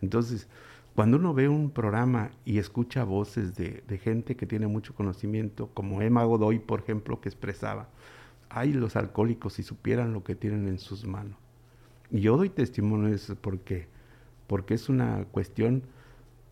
Entonces, 0.00 0.48
cuando 0.94 1.18
uno 1.18 1.34
ve 1.34 1.48
un 1.48 1.70
programa 1.70 2.30
y 2.44 2.58
escucha 2.58 3.04
voces 3.04 3.54
de, 3.54 3.82
gente 4.02 4.36
que 4.36 4.46
tiene 4.46 4.66
mucho 4.66 4.94
conocimiento, 4.94 5.68
como 5.72 6.02
Emma 6.02 6.24
Godoy, 6.24 6.58
por 6.58 6.80
ejemplo, 6.80 7.20
que 7.20 7.28
expresaba, 7.28 7.88
ay, 8.48 8.72
los 8.72 8.96
alcohólicos 8.96 9.54
si 9.54 9.62
supieran 9.62 10.12
lo 10.12 10.24
que 10.24 10.34
tienen 10.34 10.66
en 10.66 10.78
sus 10.78 11.06
manos. 11.06 11.38
Y 12.10 12.20
yo 12.20 12.36
doy 12.36 12.48
testimonio 12.48 13.08
de 13.08 13.16
eso 13.16 13.36
porque, 13.36 13.86
porque 14.48 14.74
es 14.74 14.88
una 14.88 15.24
cuestión 15.30 15.84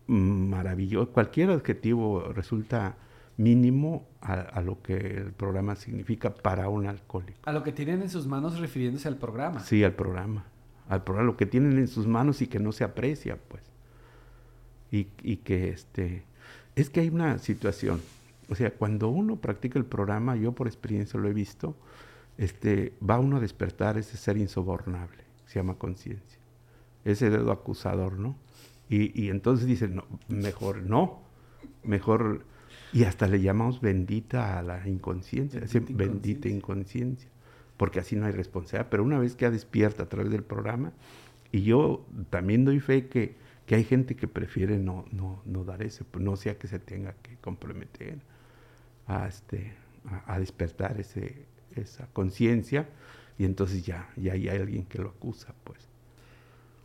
maravillosa. 0.07 1.11
Cualquier 1.11 1.49
adjetivo 1.49 2.31
resulta 2.33 2.95
mínimo 3.39 4.05
a, 4.19 4.61
lo 4.61 4.81
que 4.81 4.97
el 4.97 5.31
programa 5.31 5.77
significa 5.77 6.33
para 6.33 6.67
un 6.67 6.87
alcohólico. 6.87 7.39
A 7.45 7.53
lo 7.53 7.63
que 7.63 7.71
tienen 7.71 8.01
en 8.01 8.09
sus 8.09 8.27
manos 8.27 8.59
refiriéndose 8.59 9.07
al 9.07 9.15
programa. 9.15 9.61
Sí, 9.61 9.81
al 9.81 9.93
programa. 9.93 10.43
Al 10.89 11.05
programa, 11.05 11.31
lo 11.31 11.37
que 11.37 11.45
tienen 11.45 11.77
en 11.77 11.87
sus 11.87 12.05
manos 12.05 12.41
y 12.41 12.47
que 12.47 12.59
no 12.59 12.73
se 12.73 12.83
aprecia, 12.83 13.37
pues. 13.37 13.63
Y, 14.91 15.07
y 15.23 15.37
que 15.37 15.69
este. 15.69 16.25
Es 16.75 16.89
que 16.89 16.99
hay 16.99 17.07
una 17.07 17.37
situación. 17.39 18.01
O 18.49 18.55
sea, 18.55 18.71
cuando 18.71 19.07
uno 19.07 19.37
practica 19.37 19.79
el 19.79 19.85
programa, 19.85 20.35
yo 20.35 20.51
por 20.51 20.67
experiencia 20.67 21.17
lo 21.17 21.29
he 21.29 21.33
visto, 21.33 21.77
este, 22.37 22.91
va 23.07 23.19
uno 23.19 23.37
a 23.37 23.39
despertar 23.39 23.97
ese 23.97 24.17
ser 24.17 24.35
insobornable, 24.35 25.23
se 25.45 25.59
llama 25.59 25.75
conciencia. 25.75 26.39
Ese 27.05 27.29
dedo 27.29 27.53
acusador, 27.53 28.19
¿no? 28.19 28.35
Y, 28.89 29.17
y 29.17 29.29
entonces 29.29 29.65
dice, 29.65 29.87
no, 29.87 30.03
mejor 30.27 30.81
no, 30.81 31.21
mejor 31.83 32.43
y 32.91 33.03
hasta 33.03 33.27
le 33.27 33.41
llamamos 33.41 33.81
bendita 33.81 34.57
a 34.57 34.63
la 34.63 34.87
inconsciencia, 34.87 35.59
bendita, 35.59 35.93
bendita 35.93 36.49
inconsciencia, 36.49 37.29
porque 37.77 37.99
así 37.99 38.15
no 38.15 38.25
hay 38.25 38.31
responsabilidad. 38.31 38.87
Pero 38.89 39.03
una 39.03 39.19
vez 39.19 39.35
que 39.35 39.43
ya 39.43 39.51
despierta 39.51 40.03
a 40.03 40.09
través 40.09 40.31
del 40.31 40.43
programa, 40.43 40.91
y 41.51 41.61
yo 41.63 42.05
también 42.29 42.65
doy 42.65 42.79
fe 42.79 43.07
que, 43.07 43.35
que 43.65 43.75
hay 43.75 43.83
gente 43.83 44.15
que 44.15 44.27
prefiere 44.27 44.77
no, 44.77 45.05
no, 45.11 45.41
no 45.45 45.63
dar 45.63 45.83
ese, 45.83 46.03
no 46.17 46.35
sea 46.35 46.57
que 46.57 46.67
se 46.67 46.79
tenga 46.79 47.13
que 47.21 47.35
comprometer 47.37 48.19
a, 49.07 49.27
este, 49.27 49.73
a, 50.25 50.39
despertar 50.39 50.99
ese, 50.99 51.45
esa 51.75 52.07
conciencia, 52.13 52.89
y 53.37 53.45
entonces 53.45 53.85
ya, 53.85 54.09
ya 54.17 54.33
hay 54.33 54.49
alguien 54.49 54.85
que 54.85 54.99
lo 54.99 55.09
acusa, 55.09 55.53
pues. 55.63 55.79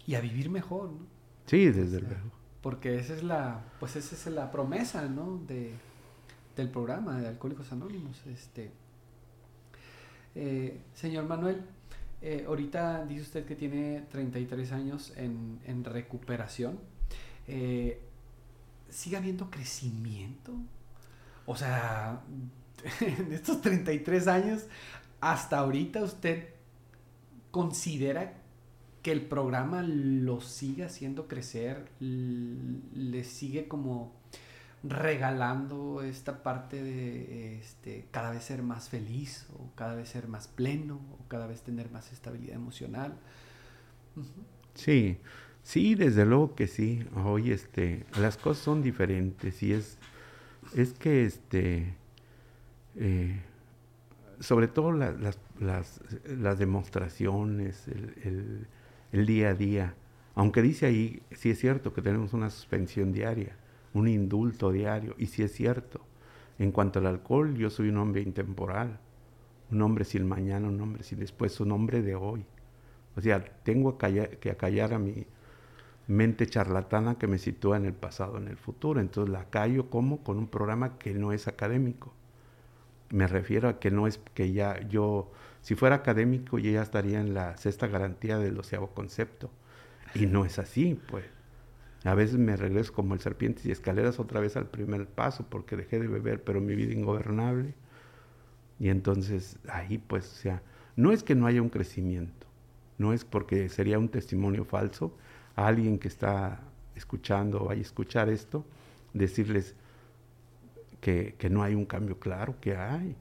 Y 0.07 0.15
a 0.15 0.21
vivir 0.21 0.51
mejor, 0.51 0.91
¿no? 0.91 1.07
Sí, 1.47 1.67
desde 1.67 2.01
luego. 2.01 2.31
Porque 2.63 2.99
esa 2.99 3.15
es 3.15 3.23
la, 3.23 3.63
pues 3.81 3.97
esa 3.97 4.15
es 4.15 4.27
la 4.35 4.51
promesa, 4.51 5.07
¿no? 5.09 5.39
De, 5.47 5.75
del 6.57 6.69
programa 6.69 7.21
de 7.21 7.29
Alcohólicos 7.29 7.73
Anónimos. 7.73 8.23
Este, 8.27 8.71
eh, 10.35 10.81
señor 10.95 11.27
Manuel, 11.27 11.63
eh, 12.23 12.45
ahorita 12.47 13.05
dice 13.07 13.23
usted 13.23 13.45
que 13.45 13.55
tiene 13.55 14.03
33 14.11 14.73
años 14.73 15.13
en, 15.17 15.85
recuperación. 15.85 16.79
Eh, 17.47 18.01
¿Sigue 18.89 19.17
habiendo 19.17 19.51
crecimiento? 19.51 20.53
O 21.47 21.57
sea, 21.57 22.23
en 23.01 23.33
estos 23.33 23.61
33 23.61 24.29
años, 24.29 24.67
hasta 25.21 25.59
ahorita 25.59 26.03
usted 26.03 26.49
considera 27.51 28.35
que 29.03 29.13
el 29.13 29.27
programa 29.27 29.83
lo 29.83 30.41
sigue 30.41 30.85
haciendo 30.85 31.29
crecer, 31.29 31.91
le 32.01 33.23
sigue 33.25 33.69
como 33.69 34.13
regalando 34.87 36.03
esta 36.03 36.43
parte 36.43 36.83
de 36.83 37.59
este, 37.59 38.07
cada 38.11 38.31
vez 38.31 38.45
ser 38.45 38.63
más 38.63 38.91
feliz 38.91 39.47
o 39.55 39.75
cada 39.75 39.95
vez 39.95 40.11
ser 40.11 40.29
más 40.29 40.47
pleno 40.47 41.01
o 41.19 41.27
cada 41.29 41.47
vez 41.47 41.63
tener 41.63 41.91
más 41.91 42.13
estabilidad 42.13 42.57
emocional. 42.57 43.15
Sí, 44.75 45.19
sí, 45.63 45.95
desde 45.95 46.27
luego 46.27 46.55
que 46.55 46.67
sí. 46.67 47.07
Hoy 47.17 47.51
este, 47.51 48.05
las 48.19 48.37
cosas 48.37 48.63
son 48.63 48.83
diferentes 48.83 49.63
y 49.63 49.73
es, 49.73 49.97
es 50.75 50.93
que 50.93 51.25
este, 51.25 51.95
eh, 52.97 53.41
sobre 54.41 54.69
todo 54.69 54.93
las, 54.93 55.39
las, 55.59 56.01
las, 56.27 56.59
demostraciones, 56.59 57.89
el, 57.89 58.67
el 59.13 59.27
día 59.27 59.51
a 59.51 59.55
día, 59.55 59.95
aunque 60.35 60.61
dice 60.61 60.85
ahí, 60.85 61.23
sí 61.31 61.51
es 61.51 61.59
cierto 61.59 61.95
que 61.95 62.03
tenemos 62.03 62.35
una 62.35 62.51
suspensión 62.51 63.13
diaria, 63.13 63.57
un 63.95 64.09
indulto 64.09 64.71
diario. 64.71 65.15
Y 65.19 65.27
si 65.27 65.43
es 65.43 65.53
cierto, 65.53 66.01
en 66.59 66.73
cuanto 66.73 66.99
al 66.99 67.07
alcohol, 67.07 67.55
yo 67.55 67.71
soy 67.71 67.89
un 67.89 67.97
hombre 67.99 68.21
intemporal, 68.23 68.99
un 69.71 69.83
hombre 69.83 70.05
sin 70.05 70.27
mañana, 70.27 70.69
un 70.69 70.81
hombre 70.81 71.03
sin 71.03 71.19
después, 71.21 71.59
un 71.61 71.73
hombre 71.73 72.03
de 72.03 72.15
hoy. 72.15 72.45
O 73.17 73.21
sea, 73.21 73.43
tengo 73.63 73.97
que 73.97 74.51
acallar 74.51 74.93
a 74.93 74.99
mi 74.99 75.27
mente 76.07 76.47
charlatana 76.47 77.19
que 77.19 77.27
me 77.27 77.39
sitúa 77.39 77.77
en 77.77 77.87
el 77.87 77.95
pasado, 77.95 78.39
en 78.39 78.49
el 78.49 78.57
futuro. 78.57 79.01
Entonces 79.01 79.33
la 79.33 79.51
callo 79.51 79.91
como 79.91 80.23
con 80.23 80.39
un 80.39 80.49
programa 80.49 80.99
que 80.99 81.15
no 81.15 81.33
es 81.33 81.49
académico. 81.49 82.13
Me 83.11 83.27
refiero 83.27 83.69
a 83.69 83.79
que 83.81 83.91
no 83.91 84.07
es 84.07 84.19
que 84.35 84.53
ya 84.53 84.81
yo 84.89 85.31
Si 85.61 85.75
fuera 85.77 85.97
académico, 85.97 86.59
yo 86.59 86.71
ya 86.73 86.83
estaría 86.83 87.21
en 87.21 87.33
la 87.33 87.57
sexta 87.57 87.87
garantía 87.87 88.39
del 88.39 88.55
doceavo 88.57 88.89
concepto. 88.89 89.51
Y 90.15 90.27
no 90.27 90.45
es 90.45 90.59
así, 90.59 91.01
pues. 91.11 91.25
A 92.05 92.15
veces 92.15 92.37
me 92.37 92.57
regreso 92.57 92.93
como 92.93 93.15
el 93.15 93.21
serpientes 93.21 93.65
y 93.65 93.73
escaleras 93.73 94.21
otra 94.21 94.41
vez 94.41 94.57
al 94.57 94.67
primer 94.67 95.07
paso 95.07 95.47
porque 95.49 95.77
dejé 95.77 95.99
de 95.99 96.07
beber, 96.07 96.45
pero 96.45 96.61
mi 96.61 96.75
vida 96.75 96.93
ingobernable. 96.93 97.75
Y 98.79 98.91
entonces 98.91 99.59
ahí 99.69 99.99
pues, 99.99 100.31
o 100.31 100.37
sea, 100.37 100.63
no 100.97 101.13
es 101.13 101.23
que 101.23 101.35
no 101.35 101.47
haya 101.47 101.63
un 101.63 101.71
crecimiento, 101.71 102.47
no 102.99 103.13
es 103.13 103.25
porque 103.25 103.69
sería 103.69 103.99
un 103.99 104.09
testimonio 104.09 104.65
falso 104.65 105.17
a 105.57 105.67
alguien 105.67 105.99
que 105.99 106.09
está 106.09 106.61
escuchando 106.95 107.63
o 107.63 107.67
vaya 107.67 107.81
a 107.81 107.83
escuchar 107.83 108.29
esto, 108.29 108.65
decirles 109.13 109.75
que, 111.01 111.35
que 111.39 111.51
no 111.51 111.63
hay 111.63 111.75
un 111.75 111.87
cambio 111.87 112.19
claro, 112.19 112.57
que 112.61 112.77
hay. 112.77 113.17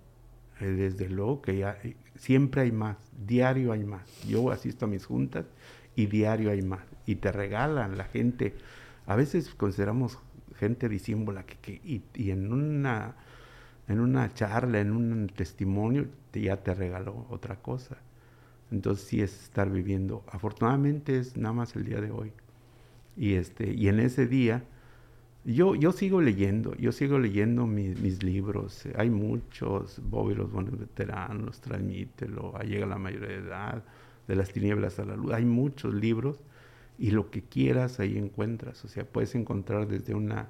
Eh, 0.60 0.66
desde 0.66 1.10
luego 1.10 1.42
que 1.42 1.58
ya, 1.58 1.78
siempre 2.16 2.62
hay 2.62 2.72
más, 2.72 2.98
diario 3.26 3.72
hay 3.72 3.84
más. 3.84 4.08
Yo 4.28 4.52
asisto 4.52 4.86
a 4.86 4.88
mis 4.88 5.06
juntas 5.06 5.46
y 5.96 6.06
diario 6.06 6.52
hay 6.52 6.62
más. 6.62 6.93
Y 7.06 7.16
te 7.16 7.32
regalan 7.32 7.98
la 7.98 8.06
gente. 8.06 8.56
A 9.06 9.16
veces 9.16 9.54
consideramos 9.56 10.20
gente 10.56 10.90
disímbola 10.90 11.44
que, 11.44 11.82
y, 11.84 12.30
en 12.30 12.52
una 12.52 13.16
en 13.90 14.00
una 14.00 14.34
charla, 14.34 14.80
en 14.80 14.94
un 14.94 15.28
testimonio, 15.28 16.08
ya 16.34 16.56
te 16.64 16.74
regaló 16.74 17.26
otra 17.30 17.58
cosa. 17.58 17.98
Entonces 18.72 19.06
sí 19.06 19.22
es 19.22 19.44
estar 19.44 19.70
viviendo. 19.70 20.24
Afortunadamente 20.32 21.20
es 21.20 21.36
nada 21.36 21.54
más 21.54 21.76
el 21.76 21.84
día 21.84 22.00
de 22.00 22.10
hoy. 22.12 22.32
Y 23.18 23.34
este, 23.34 23.74
y 23.74 23.90
en 23.90 24.00
ese 24.00 24.26
día, 24.26 24.64
yo, 25.46 25.76
yo 25.76 25.92
sigo 25.92 26.22
leyendo, 26.22 26.74
yo 26.76 26.94
sigo 26.94 27.20
leyendo 27.20 27.68
mis, 27.68 28.00
mis 28.00 28.24
libros. 28.24 28.88
Hay 28.96 29.10
muchos, 29.10 30.02
Bobby 30.10 30.34
los 30.34 30.52
buenos 30.52 30.80
veteranos, 30.80 31.60
Transmítelo, 31.60 32.58
llega 32.60 32.86
la 32.86 32.98
mayoría 32.98 33.28
de 33.28 33.36
edad, 33.36 33.84
de 34.28 34.36
las 34.36 34.52
tinieblas 34.52 34.98
a 35.00 35.06
la 35.06 35.18
luz. 35.18 35.34
Hay 35.34 35.46
muchos 35.46 35.94
libros 35.94 36.38
y 36.98 37.12
lo 37.12 37.32
que 37.32 37.42
quieras 37.42 38.00
ahí 38.00 38.18
encuentras. 38.18 38.84
O 38.86 38.88
sea, 38.88 39.06
puedes 39.06 39.36
encontrar 39.36 39.88
desde 39.88 40.14
una 40.14 40.50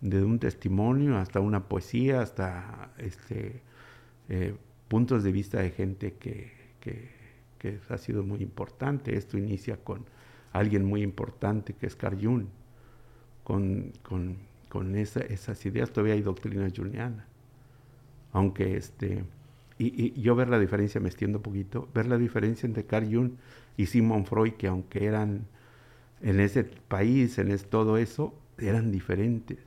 desde 0.00 0.24
un 0.24 0.38
testimonio 0.38 1.16
hasta 1.16 1.40
una 1.40 1.68
poesía, 1.68 2.20
hasta 2.20 2.92
este, 2.98 3.62
eh, 4.28 4.54
puntos 4.88 5.24
de 5.24 5.32
vista 5.32 5.60
de 5.60 5.70
gente 5.70 6.14
que, 6.14 6.52
que, 6.80 7.10
que, 7.58 7.80
ha 7.88 7.98
sido 7.98 8.22
muy 8.22 8.40
importante. 8.42 9.16
Esto 9.16 9.38
inicia 9.38 9.76
con 9.76 10.04
alguien 10.52 10.84
muy 10.84 11.02
importante 11.02 11.74
que 11.74 11.86
es 11.86 11.96
Carl 11.96 12.18
Jung, 12.20 12.46
con, 13.44 13.92
con, 14.02 14.36
con 14.68 14.96
esa, 14.96 15.20
esas 15.20 15.64
ideas 15.66 15.90
todavía 15.90 16.14
hay 16.14 16.22
doctrina 16.22 16.68
juliana. 16.74 17.26
Aunque 18.32 18.76
este, 18.76 19.24
y, 19.78 20.06
y, 20.06 20.20
yo 20.20 20.36
ver 20.36 20.48
la 20.48 20.58
diferencia, 20.58 21.00
me 21.00 21.08
extiendo 21.08 21.38
un 21.38 21.42
poquito, 21.42 21.88
ver 21.94 22.06
la 22.06 22.18
diferencia 22.18 22.66
entre 22.66 22.84
Carl 22.84 23.12
Jung 23.12 23.32
y 23.78 23.86
Simon 23.86 24.26
Freud, 24.26 24.54
que 24.54 24.66
aunque 24.66 25.06
eran 25.06 25.46
en 26.20 26.40
ese 26.40 26.64
país, 26.64 27.38
en 27.38 27.56
todo 27.70 27.96
eso, 27.96 28.34
eran 28.58 28.90
diferentes. 28.90 29.58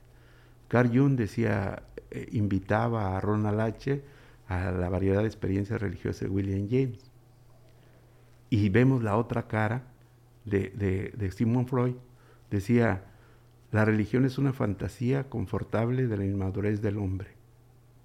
Carl 0.68 0.90
Jung 0.96 1.16
decía, 1.16 1.82
eh, 2.10 2.28
invitaba 2.32 3.16
a 3.16 3.20
Ronald 3.20 3.58
H. 3.58 4.04
a 4.48 4.70
la 4.70 4.90
variedad 4.90 5.22
de 5.22 5.26
experiencias 5.26 5.80
religiosas 5.80 6.20
de 6.20 6.28
William 6.28 6.68
James. 6.70 7.10
Y 8.50 8.68
vemos 8.68 9.02
la 9.02 9.16
otra 9.16 9.48
cara 9.48 9.84
de, 10.44 10.70
de, 10.76 11.14
de 11.16 11.30
Sigmund 11.30 11.68
Freud. 11.68 11.94
Decía, 12.50 13.04
la 13.70 13.86
religión 13.86 14.26
es 14.26 14.36
una 14.36 14.52
fantasía 14.52 15.30
confortable 15.30 16.06
de 16.06 16.18
la 16.18 16.26
inmadurez 16.26 16.82
del 16.82 16.98
hombre. 16.98 17.30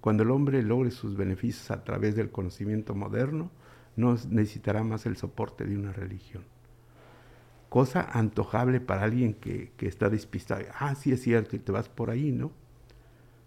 Cuando 0.00 0.22
el 0.22 0.30
hombre 0.30 0.62
logre 0.62 0.90
sus 0.90 1.18
beneficios 1.18 1.70
a 1.70 1.84
través 1.84 2.16
del 2.16 2.30
conocimiento 2.30 2.94
moderno, 2.94 3.50
no 3.98 4.16
necesitará 4.30 4.84
más 4.84 5.06
el 5.06 5.16
soporte 5.16 5.64
de 5.64 5.76
una 5.76 5.92
religión. 5.92 6.44
Cosa 7.68 8.00
antojable 8.00 8.80
para 8.80 9.02
alguien 9.02 9.34
que, 9.34 9.72
que 9.76 9.88
está 9.88 10.08
despistado. 10.08 10.62
Ah, 10.78 10.94
sí 10.94 11.10
es 11.10 11.20
cierto, 11.20 11.56
y 11.56 11.58
te 11.58 11.72
vas 11.72 11.88
por 11.88 12.08
ahí, 12.08 12.30
¿no? 12.30 12.52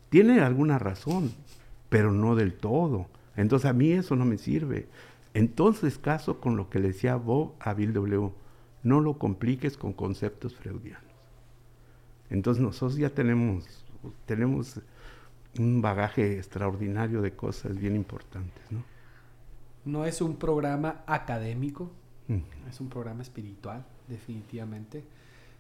Tiene 0.10 0.42
alguna 0.42 0.78
razón, 0.78 1.32
pero 1.88 2.12
no 2.12 2.36
del 2.36 2.54
todo. 2.54 3.08
Entonces 3.38 3.70
a 3.70 3.72
mí 3.72 3.94
eso 3.94 4.18
no 4.18 4.26
me 4.26 4.38
sirve. 4.38 4.90
Entonces 5.34 5.98
caso 5.98 6.42
con 6.42 6.58
lo 6.58 6.70
que 6.70 6.80
le 6.80 6.90
decía 6.90 7.16
Bob 7.16 7.54
a 7.62 7.74
Bill 7.74 7.94
W. 7.94 8.32
No 8.84 9.00
lo 9.00 9.18
compliques 9.18 9.78
con 9.78 9.94
conceptos 9.94 10.54
freudianos. 10.56 11.06
Entonces 12.30 12.62
nosotros 12.62 12.98
ya 12.98 13.10
tenemos, 13.10 13.86
tenemos 14.26 14.82
un 15.58 15.82
bagaje 15.82 16.38
extraordinario 16.38 17.22
de 17.22 17.32
cosas 17.32 17.78
bien 17.78 17.96
importantes, 17.96 18.70
¿no? 18.70 18.91
No 19.86 20.06
es 20.06 20.22
un 20.22 20.36
programa 20.36 21.04
académico, 21.08 21.92
mm. 22.28 22.70
es 22.70 22.80
un 22.80 22.90
programa 22.90 23.22
espiritual, 23.22 23.86
definitivamente. 24.08 25.04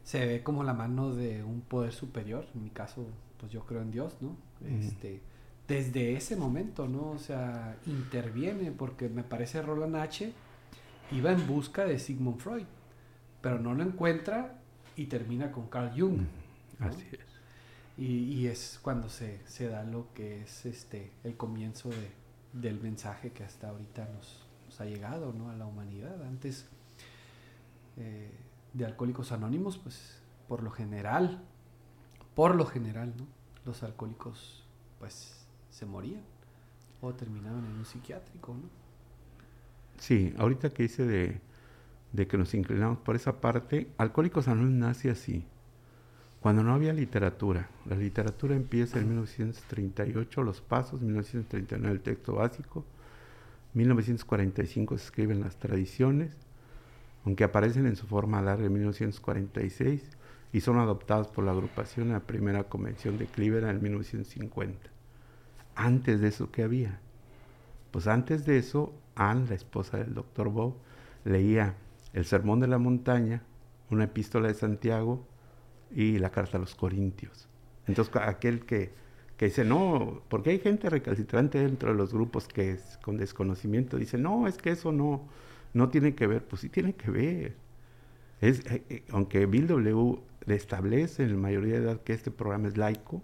Se 0.03 0.25
ve 0.25 0.43
como 0.43 0.63
la 0.63 0.73
mano 0.73 1.13
de 1.13 1.43
un 1.43 1.62
poder 1.62 1.93
superior, 1.93 2.45
en 2.55 2.63
mi 2.63 2.69
caso, 2.69 3.05
pues 3.39 3.51
yo 3.51 3.65
creo 3.65 3.81
en 3.81 3.91
Dios, 3.91 4.17
¿no? 4.21 4.36
Mm. 4.62 4.81
Este, 4.81 5.21
desde 5.67 6.15
ese 6.15 6.36
momento, 6.36 6.88
¿no? 6.88 7.12
O 7.12 7.17
sea, 7.17 7.77
interviene, 7.86 8.71
porque 8.71 9.10
me 9.10 9.23
parece 9.23 9.62
Roland 9.62 9.95
H. 9.95 10.34
iba 11.12 11.31
en 11.31 11.47
busca 11.47 11.86
de 11.86 11.97
Sigmund 11.97 12.39
Freud, 12.39 12.65
pero 13.41 13.60
no 13.60 13.73
lo 13.73 13.84
encuentra 13.84 14.60
y 14.95 15.05
termina 15.05 15.51
con 15.51 15.67
Carl 15.67 15.91
Jung. 15.97 16.21
Así 16.79 17.07
es. 17.12 17.19
Y, 17.97 18.05
y, 18.05 18.47
es 18.47 18.79
cuando 18.81 19.10
se, 19.10 19.41
se, 19.45 19.67
da 19.67 19.84
lo 19.84 20.07
que 20.13 20.41
es 20.41 20.65
este 20.65 21.12
el 21.23 21.36
comienzo 21.36 21.89
de, 21.89 22.10
del 22.54 22.80
mensaje 22.80 23.32
que 23.32 23.44
hasta 23.44 23.70
ahorita 23.70 24.08
nos, 24.14 24.48
ha 24.80 24.86
llegado 24.86 25.34
¿no? 25.34 25.50
a 25.50 25.56
la 25.56 25.66
humanidad. 25.66 26.24
Antes 26.24 26.66
eh, 27.98 28.32
de 28.74 28.86
Alcohólicos 28.86 29.32
Anónimos, 29.32 29.78
pues 29.78 30.20
por 30.48 30.64
lo 30.64 30.72
general, 30.72 31.42
por 32.36 32.56
lo 32.56 32.66
general, 32.66 33.14
¿no? 33.18 33.26
los 33.66 33.84
alcohólicos 33.84 34.64
pues 34.98 35.46
se 35.70 35.86
morían 35.86 36.24
o 37.02 37.14
terminaban 37.14 37.66
en 37.66 37.74
un 37.74 37.86
psiquiátrico, 37.86 38.54
¿no? 38.54 38.70
Sí, 39.98 40.34
ahorita 40.38 40.72
que 40.72 40.84
dice 40.84 41.06
de, 41.06 41.42
de 42.12 42.28
que 42.28 42.38
nos 42.38 42.54
inclinamos 42.54 43.00
por 43.00 43.16
esa 43.16 43.40
parte, 43.40 43.92
Alcohólicos 43.98 44.48
Anónimos 44.48 44.80
nace 44.80 45.12
así 45.12 45.46
cuando 46.41 46.63
no 46.63 46.73
había 46.73 46.91
literatura. 46.91 47.69
La 47.86 47.95
literatura 47.95 48.56
empieza 48.56 48.99
en 48.99 49.08
1938, 49.10 50.43
los 50.43 50.60
pasos, 50.60 51.01
1939 51.01 51.93
el 51.93 52.01
texto 52.01 52.34
básico, 52.34 52.84
1945 53.75 54.97
se 54.97 55.06
escriben 55.06 55.41
las 55.41 55.58
tradiciones, 55.58 56.36
aunque 57.25 57.43
aparecen 57.43 57.86
en 57.86 57.95
su 57.95 58.08
forma 58.08 58.41
larga 58.41 58.65
en 58.65 58.73
1946 58.73 60.17
y 60.51 60.62
son 60.62 60.80
adoptados 60.80 61.27
por 61.27 61.45
la 61.45 61.51
agrupación 61.51 62.08
en 62.08 62.13
la 62.13 62.21
primera 62.21 62.63
convención 62.63 63.19
de 63.19 63.27
Cleveland 63.27 63.77
en 63.77 63.84
1950. 63.84 64.89
Antes 65.75 66.19
de 66.19 66.27
eso, 66.27 66.51
¿qué 66.51 66.63
había? 66.63 66.99
Pues 67.91 68.08
antes 68.08 68.45
de 68.45 68.58
eso, 68.58 68.93
Anne, 69.15 69.47
la 69.47 69.56
esposa 69.56 69.97
del 69.97 70.15
doctor 70.15 70.49
Bob, 70.49 70.75
leía 71.23 71.75
el 72.13 72.25
Sermón 72.25 72.60
de 72.60 72.67
la 72.67 72.80
Montaña, 72.80 73.43
una 73.91 74.06
epístola 74.06 74.47
de 74.47 74.56
Santiago, 74.56 75.27
y 75.95 76.19
la 76.19 76.32
carta 76.32 76.58
a 76.58 76.60
los 76.60 76.75
Corintios. 76.75 77.47
Entonces, 77.88 78.15
aquel 78.15 78.65
que, 78.65 78.91
que 79.38 79.45
dice, 79.45 79.65
no, 79.65 80.21
porque 80.30 80.51
hay 80.51 80.60
gente 80.60 80.89
recalcitrante 80.89 81.60
dentro 81.60 81.91
de 81.91 81.95
los 81.95 82.13
grupos 82.13 82.47
que 82.47 82.71
es, 82.71 82.99
con 83.04 83.17
desconocimiento 83.17 83.97
dice, 83.97 84.17
no, 84.17 84.47
es 84.47 84.58
que 84.58 84.71
eso 84.71 84.91
no, 84.91 85.27
no 85.73 85.89
tiene 85.89 86.15
que 86.15 86.27
ver. 86.27 86.43
Pues 86.45 86.62
sí 86.62 86.69
tiene 86.69 86.93
que 86.93 87.12
ver. 87.12 87.56
Es, 88.39 88.65
eh, 88.65 88.84
eh, 88.89 89.04
aunque 89.10 89.45
Bill 89.45 89.67
W. 89.67 90.19
establece 90.47 91.23
en 91.23 91.34
la 91.34 91.38
mayoría 91.38 91.80
de 91.80 91.86
edad 91.86 92.01
que 92.01 92.13
este 92.13 92.32
programa 92.32 92.67
es 92.67 92.77
laico, 92.77 93.21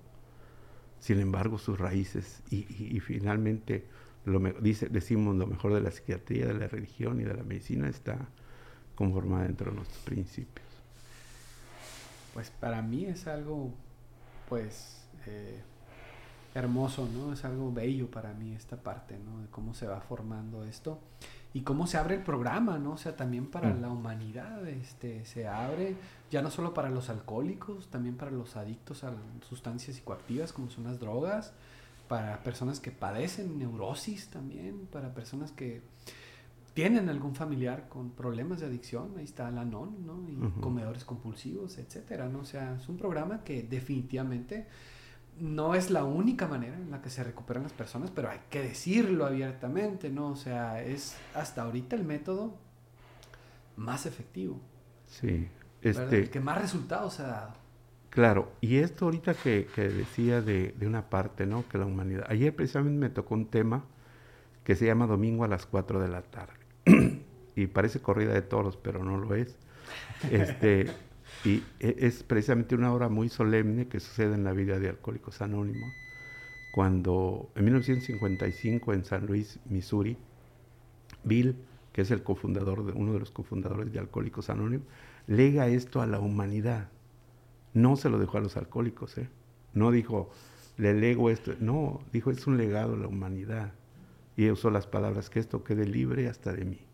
sin 1.00 1.20
embargo 1.20 1.58
sus 1.58 1.80
raíces 1.80 2.42
y, 2.50 2.64
finalmente 3.00 3.86
lo 4.26 4.40
dice, 4.40 4.90
decimos 4.90 5.36
lo 5.36 5.48
mejor 5.48 5.74
de 5.74 5.82
la 5.82 5.92
psiquiatría, 5.92 6.48
de 6.48 6.54
la 6.56 6.68
religión 6.68 7.22
y 7.22 7.24
de 7.24 7.34
la 7.34 7.44
medicina 7.44 7.88
está 7.88 8.18
conformada 8.96 9.44
dentro 9.44 9.72
de 9.72 9.78
nuestros 9.78 10.04
principios 10.04 10.67
pues 12.38 12.52
para 12.52 12.84
mí 12.84 13.06
es 13.06 13.26
algo, 13.26 13.72
pues, 14.48 15.02
eh, 15.26 15.60
hermoso, 16.54 17.10
¿no? 17.12 17.34
Es 17.34 17.44
algo 17.44 17.74
bello 17.74 18.12
para 18.12 18.32
mí 18.36 18.54
esta 18.54 18.78
parte, 18.78 19.18
¿no? 19.18 19.42
De 19.42 19.48
cómo 19.48 19.74
se 19.74 19.88
va 19.88 20.02
formando 20.02 20.64
esto 20.64 21.00
y 21.52 21.62
cómo 21.62 21.88
se 21.88 21.98
abre 21.98 22.14
el 22.14 22.22
programa, 22.22 22.78
¿no? 22.78 22.92
O 22.92 22.98
sea, 22.98 23.16
también 23.16 23.48
para 23.48 23.74
mm. 23.74 23.82
la 23.82 23.90
humanidad, 23.90 24.68
este, 24.68 25.26
se 25.26 25.48
abre 25.48 25.96
ya 26.30 26.44
no 26.44 26.52
solo 26.52 26.76
para 26.76 26.92
los 26.92 27.10
alcohólicos, 27.10 27.88
también 27.88 28.18
para 28.18 28.30
los 28.30 28.56
adictos 28.56 29.04
a 29.04 29.16
sustancias 29.50 29.96
psicoactivas 29.96 30.54
como 30.54 30.70
son 30.70 30.84
las 30.84 31.00
drogas, 31.00 31.54
para 32.08 32.44
personas 32.44 32.80
que 32.80 32.92
padecen 32.92 33.58
neurosis 33.58 34.28
también, 34.28 34.86
para 34.92 35.16
personas 35.16 35.52
que 35.52 35.82
tienen 36.78 37.10
algún 37.10 37.34
familiar 37.34 37.90
con 37.90 38.12
problemas 38.12 38.60
de 38.60 38.68
adicción, 38.68 39.16
ahí 39.18 39.24
está 39.24 39.50
la 39.50 39.66
NON, 39.66 40.06
¿no? 40.06 40.30
Y 40.30 40.62
comedores 40.62 41.06
compulsivos, 41.06 41.80
etcétera, 41.80 42.30
¿no? 42.30 42.42
O 42.42 42.46
sea, 42.46 42.76
es 42.76 42.88
un 42.88 42.98
programa 42.98 43.44
que 43.44 43.64
definitivamente 43.64 44.68
no 45.40 45.74
es 45.74 45.90
la 45.90 46.04
única 46.04 46.48
manera 46.48 46.76
en 46.76 46.92
la 46.92 47.02
que 47.02 47.10
se 47.10 47.24
recuperan 47.24 47.64
las 47.64 47.74
personas, 47.74 48.12
pero 48.12 48.30
hay 48.30 48.42
que 48.52 48.62
decirlo 48.62 49.26
abiertamente, 49.26 50.12
¿no? 50.12 50.28
O 50.28 50.36
sea, 50.36 50.84
es 50.84 51.18
hasta 51.34 51.64
ahorita 51.64 51.96
el 51.96 52.04
método 52.04 52.54
más 53.76 54.06
efectivo. 54.06 54.62
Sí. 55.08 55.48
Este, 55.82 56.20
el 56.20 56.30
que 56.30 56.40
más 56.40 56.62
resultados 56.62 57.20
ha 57.22 57.28
dado. 57.28 57.54
Claro, 58.12 58.52
y 58.62 58.78
esto 58.78 59.06
ahorita 59.06 59.34
que, 59.34 59.68
decía 59.76 60.44
de, 60.44 60.76
de, 60.78 60.86
una 60.86 61.10
parte, 61.10 61.48
¿no? 61.48 61.68
Que 61.68 61.80
la 61.80 61.88
humanidad. 61.88 62.28
Ayer 62.30 62.56
precisamente 62.56 63.00
me 63.00 63.10
tocó 63.10 63.34
un 63.34 63.48
tema 63.48 63.84
que 64.64 64.76
se 64.76 64.86
llama 64.86 65.08
Domingo 65.08 65.44
a 65.44 65.48
las 65.48 65.66
4 65.66 66.00
de 66.00 66.08
la 66.08 66.22
tarde. 66.22 66.57
Y 67.58 67.66
parece 67.66 68.00
corrida 68.00 68.34
de 68.34 68.44
toros, 68.44 68.78
pero 68.78 69.04
no 69.04 69.18
lo 69.18 69.34
es. 69.34 69.58
Este, 70.32 70.86
y 71.44 71.64
e, 71.80 71.96
es 72.00 72.22
precisamente 72.22 72.76
una 72.76 72.94
hora 72.94 73.10
muy 73.10 73.30
solemne 73.30 73.88
que 73.88 74.00
sucede 74.00 74.36
en 74.36 74.44
la 74.44 74.54
vida 74.54 74.80
de 74.80 74.90
Alcohólicos 74.90 75.42
Anónimos, 75.42 75.92
cuando 76.72 77.50
en 77.56 77.66
1955 77.66 78.94
en 78.94 79.06
San 79.06 79.26
Luis, 79.26 79.60
Missouri, 79.66 80.18
Bill, 81.24 81.56
que 81.94 82.02
es 82.02 82.12
el 82.12 82.22
cofundador, 82.22 82.86
de, 82.86 82.92
uno 82.92 83.14
de 83.14 83.20
los 83.20 83.32
cofundadores 83.32 83.92
de 83.92 83.98
Alcohólicos 83.98 84.52
Anónimos, 84.52 84.86
lega 85.26 85.68
esto 85.68 86.00
a 86.00 86.06
la 86.06 86.20
humanidad. 86.20 86.90
No 87.74 87.96
se 87.96 88.10
lo 88.10 88.20
dejó 88.20 88.38
a 88.38 88.42
los 88.42 88.56
alcohólicos, 88.56 89.18
¿eh? 89.18 89.30
No 89.74 89.90
dijo, 89.90 90.30
le 90.78 90.94
lego 90.94 91.32
esto. 91.32 91.54
No, 91.60 92.02
dijo, 92.14 92.30
es 92.30 92.46
un 92.46 92.58
legado 92.58 92.94
a 92.94 92.98
la 92.98 93.08
humanidad. 93.08 93.74
Y 94.36 94.52
usó 94.52 94.70
las 94.70 94.86
palabras, 94.86 95.32
que 95.32 95.40
esto 95.40 95.64
quede 95.64 95.88
libre 95.88 96.28
hasta 96.28 96.54
de 96.54 96.64
mí. 96.66 96.87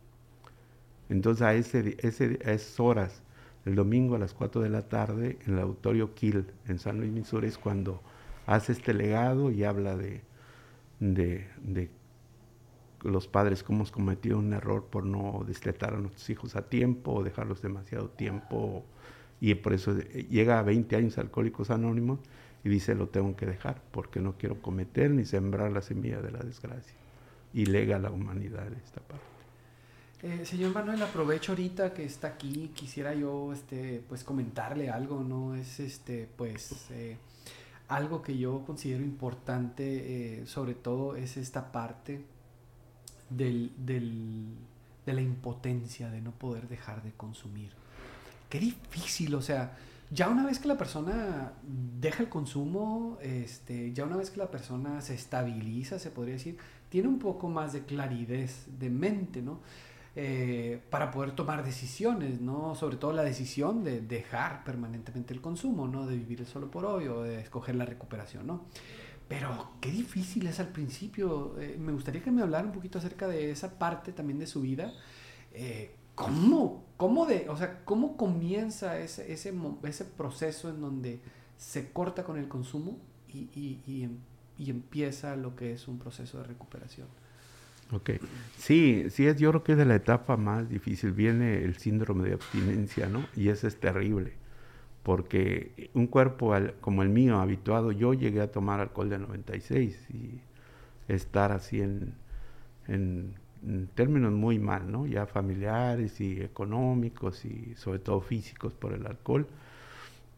Entonces 1.10 1.42
a, 1.42 1.54
ese, 1.54 1.98
ese, 2.00 2.40
a 2.46 2.52
esas 2.52 2.80
horas, 2.80 3.22
el 3.66 3.76
domingo 3.76 4.16
a 4.16 4.20
las 4.20 4.34
4 4.34 4.62
de 4.62 4.70
la 4.70 4.88
tarde, 4.88 5.38
en 5.46 5.54
el 5.54 5.60
auditorio 5.60 6.14
Kill, 6.14 6.46
en 6.68 6.80
San 6.80 7.00
Luis, 7.00 7.12
Missouri, 7.12 7.48
es 7.48 7.58
cuando 7.58 8.02
hace 8.46 8.74
este 8.74 8.94
legado 8.94 9.52
y 9.52 9.64
habla 9.64 9.96
de, 9.96 10.22
de, 11.00 11.48
de 11.62 11.90
los 13.04 13.28
padres 13.28 13.64
cómo 13.64 13.80
hemos 13.80 13.92
cometido 13.92 14.38
un 14.38 14.54
error 14.54 14.86
por 14.86 15.06
no 15.06 15.44
destetar 15.46 15.94
a 15.94 15.98
nuestros 15.98 16.30
hijos 16.30 16.56
a 16.56 16.64
tiempo 16.70 17.14
o 17.14 17.24
dejarlos 17.24 17.62
demasiado 17.62 18.10
tiempo. 18.10 18.86
Y 19.40 19.56
por 19.56 19.74
eso 19.74 19.98
llega 19.98 20.60
a 20.60 20.64
20 20.64 20.96
años 20.96 21.18
Alcohólicos 21.18 21.70
Anónimos 21.70 22.20
y 22.64 22.70
dice 22.70 22.96
lo 22.96 23.10
tengo 23.10 23.36
que 23.36 23.46
dejar 23.46 23.82
porque 23.92 24.22
no 24.22 24.38
quiero 24.38 24.62
cometer 24.62 25.12
ni 25.12 25.26
sembrar 25.26 25.72
la 25.72 25.82
semilla 25.82 26.22
de 26.22 26.32
la 26.32 26.40
desgracia. 26.40 26.96
Y 27.54 27.66
lega 27.66 27.98
a 27.98 28.00
la 28.00 28.10
humanidad 28.10 28.72
esta 28.74 29.02
parte. 29.02 29.33
Eh, 30.26 30.46
señor 30.46 30.74
Manuel, 30.74 31.02
aprovecho 31.02 31.52
ahorita 31.52 31.94
que 31.94 32.06
está 32.06 32.28
aquí, 32.30 32.72
quisiera 32.74 33.14
yo 33.14 33.52
este, 33.52 34.02
pues 34.08 34.24
comentarle 34.24 34.90
algo, 34.90 35.22
¿no? 35.22 35.54
Es 35.54 35.82
este, 35.82 36.30
pues 36.38 36.90
eh, 36.92 37.18
algo 37.90 38.22
que 38.22 38.38
yo 38.38 38.64
considero 38.66 39.04
importante, 39.04 40.40
eh, 40.40 40.48
sobre 40.48 40.76
todo 40.76 41.18
es 41.18 41.36
esta 41.36 41.74
parte 41.74 42.24
del, 43.30 43.74
de 43.76 45.14
la 45.14 45.22
impotencia 45.22 46.10
de 46.10 46.22
no 46.22 46.32
poder 46.32 46.70
dejar 46.70 47.04
de 47.04 47.12
consumir. 47.12 47.72
Qué 48.50 48.60
difícil, 48.60 49.36
o 49.36 49.42
sea, 49.42 49.76
ya 50.10 50.30
una 50.30 50.46
vez 50.46 50.58
que 50.58 50.70
la 50.70 50.78
persona 50.78 51.52
deja 52.00 52.24
el 52.24 52.30
consumo, 52.30 53.18
este, 53.22 53.92
ya 53.92 54.06
una 54.06 54.16
vez 54.16 54.30
que 54.30 54.38
la 54.38 54.50
persona 54.50 55.02
se 55.02 55.16
estabiliza, 55.16 56.00
se 56.00 56.12
podría 56.12 56.36
decir, 56.36 56.58
tiene 56.88 57.10
un 57.10 57.20
poco 57.20 57.50
más 57.50 57.74
de 57.74 57.84
claridad 57.84 58.50
de 58.80 58.90
mente, 58.90 59.42
¿no? 59.42 59.60
Eh, 60.16 60.80
para 60.92 61.10
poder 61.10 61.32
tomar 61.32 61.64
decisiones, 61.66 62.40
¿no? 62.40 62.76
Sobre 62.76 62.98
todo 62.98 63.14
la 63.14 63.24
decisión 63.24 63.84
de 63.84 64.00
dejar 64.00 64.64
permanentemente 64.64 65.34
el 65.34 65.42
consumo, 65.42 65.88
¿no? 65.88 66.06
De 66.06 66.16
vivir 66.16 66.46
solo 66.46 66.70
por 66.70 66.86
hoy 66.86 67.08
o 67.08 67.24
de 67.24 67.42
escoger 67.42 67.74
la 67.76 67.86
recuperación, 67.86 68.46
¿no? 68.46 68.66
Pero 69.28 69.72
qué 69.82 69.90
difícil 69.90 70.46
es 70.46 70.60
al 70.60 70.68
principio. 70.68 71.60
Eh, 71.60 71.78
me 71.80 71.92
gustaría 71.92 72.22
que 72.22 72.30
me 72.30 72.44
hablara 72.44 72.66
un 72.66 72.74
poquito 72.74 73.00
acerca 73.00 73.28
de 73.28 73.50
esa 73.50 73.80
parte 73.80 74.12
también 74.12 74.38
de 74.38 74.46
su 74.46 74.62
vida. 74.62 74.94
Eh, 75.52 75.96
¿Cómo? 76.14 76.84
¿Cómo, 76.98 77.26
de, 77.26 77.50
o 77.50 77.58
sea, 77.58 77.84
¿Cómo 77.84 78.16
comienza 78.16 79.00
ese, 79.00 79.34
ese, 79.34 79.52
ese 79.84 80.06
proceso 80.06 80.70
en 80.70 80.80
donde 80.80 81.22
se 81.58 81.92
corta 81.92 82.24
con 82.24 82.38
el 82.38 82.48
consumo 82.48 83.00
y, 83.28 83.50
y, 83.56 83.82
y, 83.88 84.10
y, 84.60 84.70
empieza 84.70 85.36
lo 85.36 85.56
que 85.56 85.74
es 85.74 85.88
un 85.88 85.98
proceso 85.98 86.38
de 86.38 86.44
recuperación? 86.44 87.08
Ok. 87.94 88.12
Sí, 88.58 89.06
sí, 89.10 89.28
es, 89.28 89.38
yo 89.38 89.50
creo 89.52 89.64
que 89.64 89.72
es 89.74 89.78
de 89.78 89.86
la 89.86 89.96
etapa 89.96 90.38
más 90.38 90.70
difícil. 90.70 91.12
Viene 91.12 91.64
el 91.64 91.78
síndrome 91.78 92.28
de 92.28 92.34
abstinencia, 92.34 93.08
¿no? 93.08 93.26
Y 93.36 93.50
ese 93.50 93.68
es 93.68 93.80
terrible 93.80 94.34
porque 95.04 95.92
un 95.94 96.08
cuerpo 96.08 96.54
como 96.82 97.04
el 97.04 97.10
mío, 97.10 97.40
habituado, 97.40 97.92
yo 97.92 98.14
llegué 98.14 98.42
a 98.42 98.52
tomar 98.52 98.80
alcohol 98.80 99.10
de 99.10 99.20
96 99.20 100.08
y 100.14 100.42
estar 101.10 101.52
así 101.52 101.82
en, 101.82 102.16
en, 102.88 103.36
términos 103.96 104.32
muy 104.34 104.60
mal, 104.60 104.92
¿no? 104.92 105.06
Ya 105.06 105.26
familiares 105.26 106.20
y 106.20 106.42
económicos 106.42 107.46
y 107.46 107.76
sobre 107.76 108.00
todo 108.00 108.22
físicos 108.22 108.74
por 108.74 108.94
el 108.94 109.06
alcohol. 109.06 109.48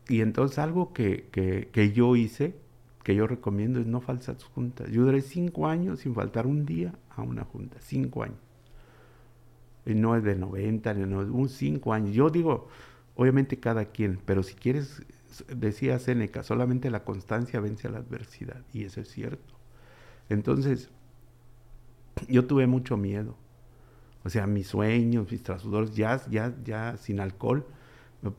Y 0.07 0.21
entonces 0.21 0.59
algo 0.59 0.93
que, 0.93 1.27
que, 1.31 1.69
que 1.71 1.91
yo 1.91 2.15
hice, 2.15 2.55
que 3.05 3.15
yo 3.15 3.25
recomiendo, 3.25 3.79
es 3.79 3.85
no 3.85 4.01
falsar 4.01 4.35
tus 4.35 4.47
juntas. 4.47 4.89
Yo 4.91 5.05
duré 5.05 5.21
cinco 5.21 5.67
años 5.67 6.01
sin 6.01 6.13
faltar 6.13 6.45
un 6.45 6.65
día 6.65 6.93
a 7.15 7.21
una 7.21 7.45
junta, 7.45 7.77
cinco 7.79 8.23
años. 8.23 8.39
Y 9.85 9.93
no 9.93 10.17
es 10.17 10.23
de 10.23 10.35
90, 10.35 10.93
no 10.95 11.21
es 11.21 11.29
un 11.29 11.47
cinco 11.47 11.93
años. 11.93 12.13
Yo 12.13 12.29
digo, 12.29 12.67
Obviamente 13.15 13.59
cada 13.59 13.85
quien, 13.85 14.19
pero 14.25 14.43
si 14.43 14.55
quieres, 14.55 15.03
decía 15.47 15.97
Séneca, 15.99 16.43
solamente 16.43 16.89
la 16.89 17.05
constancia 17.05 17.61
vence 17.61 17.87
a 17.87 17.91
la 17.91 17.99
adversidad, 17.99 18.61
y 18.73 18.83
eso 18.83 18.99
es 18.99 19.09
cierto. 19.09 19.53
Entonces, 20.27 20.89
yo 22.27 22.45
tuve 22.45 22.67
mucho 22.67 22.97
miedo. 22.97 23.37
O 24.25 24.29
sea, 24.29 24.47
mis 24.47 24.67
sueños, 24.67 25.31
mis 25.31 25.43
trasudores, 25.43 25.95
ya, 25.95 26.21
ya, 26.29 26.53
ya 26.63 26.97
sin 26.97 27.19
alcohol, 27.19 27.65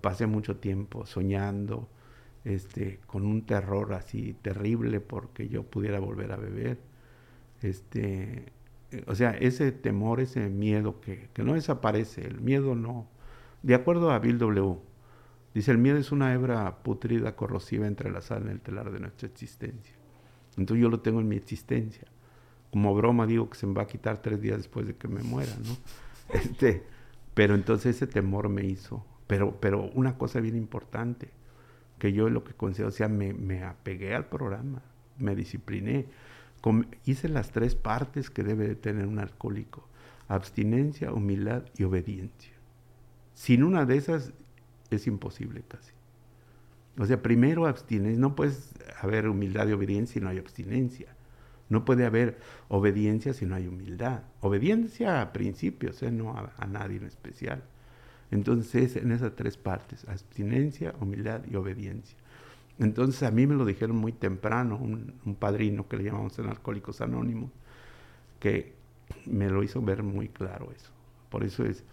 pasé 0.00 0.26
mucho 0.26 0.56
tiempo 0.56 1.06
soñando, 1.06 1.88
este, 2.46 3.00
con 3.06 3.26
un 3.26 3.44
terror 3.44 3.92
así 3.92 4.36
terrible 4.40 5.00
porque 5.00 5.48
yo 5.48 5.64
pudiera 5.64 5.98
volver 5.98 6.30
a 6.30 6.36
beber. 6.36 6.78
Este, 7.60 8.52
o 9.06 9.14
sea, 9.16 9.30
ese 9.32 9.72
temor, 9.72 10.20
ese 10.20 10.48
miedo 10.48 11.00
que, 11.00 11.28
que 11.32 11.42
no 11.42 11.54
desaparece, 11.54 12.24
el 12.24 12.40
miedo 12.40 12.76
no, 12.76 13.08
de 13.62 13.74
acuerdo 13.74 14.12
a 14.12 14.20
Bill 14.20 14.38
W., 14.38 14.78
dice, 15.54 15.72
el 15.72 15.78
miedo 15.78 15.98
es 15.98 16.12
una 16.12 16.32
hebra 16.32 16.84
putrida, 16.84 17.34
corrosiva, 17.34 17.88
entrelazada 17.88 18.42
en 18.42 18.48
el 18.48 18.60
telar 18.60 18.92
de 18.92 19.00
nuestra 19.00 19.26
existencia. 19.26 19.96
Entonces 20.56 20.82
yo 20.82 20.88
lo 20.88 21.00
tengo 21.00 21.20
en 21.20 21.26
mi 21.26 21.34
existencia. 21.34 22.06
Como 22.70 22.94
broma 22.94 23.26
digo 23.26 23.50
que 23.50 23.58
se 23.58 23.66
me 23.66 23.74
va 23.74 23.82
a 23.82 23.86
quitar 23.88 24.22
tres 24.22 24.40
días 24.40 24.58
después 24.58 24.86
de 24.86 24.94
que 24.94 25.08
me 25.08 25.22
muera, 25.22 25.52
¿no? 25.64 25.76
Este, 26.34 26.82
pero 27.34 27.54
entonces 27.54 27.96
ese 27.96 28.06
temor 28.06 28.48
me 28.48 28.64
hizo. 28.64 29.04
Pero, 29.26 29.60
pero 29.60 29.90
una 29.94 30.16
cosa 30.16 30.40
bien 30.40 30.56
importante, 30.56 31.30
que 31.98 32.12
yo 32.12 32.28
lo 32.28 32.44
que 32.44 32.54
considero, 32.54 32.88
o 32.88 32.92
sea, 32.92 33.08
me, 33.08 33.32
me 33.32 33.62
apegué 33.62 34.14
al 34.14 34.26
programa, 34.26 34.82
me 35.18 35.34
discipliné, 35.34 36.06
hice 37.04 37.28
las 37.28 37.50
tres 37.52 37.74
partes 37.74 38.30
que 38.30 38.42
debe 38.42 38.68
de 38.68 38.74
tener 38.74 39.06
un 39.06 39.18
alcohólico, 39.18 39.88
abstinencia, 40.28 41.12
humildad 41.12 41.64
y 41.76 41.84
obediencia. 41.84 42.52
Sin 43.34 43.62
una 43.62 43.84
de 43.84 43.96
esas 43.96 44.32
es 44.90 45.06
imposible 45.06 45.62
casi. 45.68 45.92
O 46.98 47.04
sea, 47.04 47.22
primero 47.22 47.66
abstinencia. 47.66 48.18
No 48.18 48.34
puede 48.34 48.54
haber 49.00 49.28
humildad 49.28 49.68
y 49.68 49.72
obediencia 49.72 50.14
si 50.14 50.20
no 50.20 50.30
hay 50.30 50.38
abstinencia. 50.38 51.08
No 51.68 51.84
puede 51.84 52.06
haber 52.06 52.38
obediencia 52.68 53.34
si 53.34 53.44
no 53.44 53.54
hay 53.54 53.66
humildad. 53.66 54.22
Obediencia 54.40 55.20
a 55.20 55.32
principios, 55.32 56.02
¿eh? 56.02 56.10
no 56.10 56.36
a, 56.36 56.66
nadie 56.66 56.96
en 56.96 57.04
especial. 57.04 57.64
Entonces, 58.30 58.96
en 58.96 59.12
esas 59.12 59.34
tres 59.36 59.56
partes, 59.56 60.06
abstinencia, 60.08 60.94
humildad 61.00 61.42
y 61.50 61.56
obediencia. 61.56 62.16
Entonces, 62.78 63.22
a 63.22 63.30
mí 63.30 63.46
me 63.46 63.54
lo 63.54 63.64
dijeron 63.64 63.96
muy 63.96 64.12
temprano, 64.12 64.76
un, 64.76 65.36
padrino 65.38 65.88
que 65.88 65.96
le 65.96 66.04
llamamos 66.04 66.38
en 66.38 66.46
Alcohólicos 66.46 67.00
Anónimos, 67.00 67.50
que 68.40 68.74
me 69.24 69.48
lo 69.48 69.62
hizo 69.62 69.80
ver 69.80 70.02
muy 70.02 70.28
claro 70.28 70.70
eso. 70.74 70.90
Por 71.30 71.44
eso 71.44 71.64
es, 71.64 71.84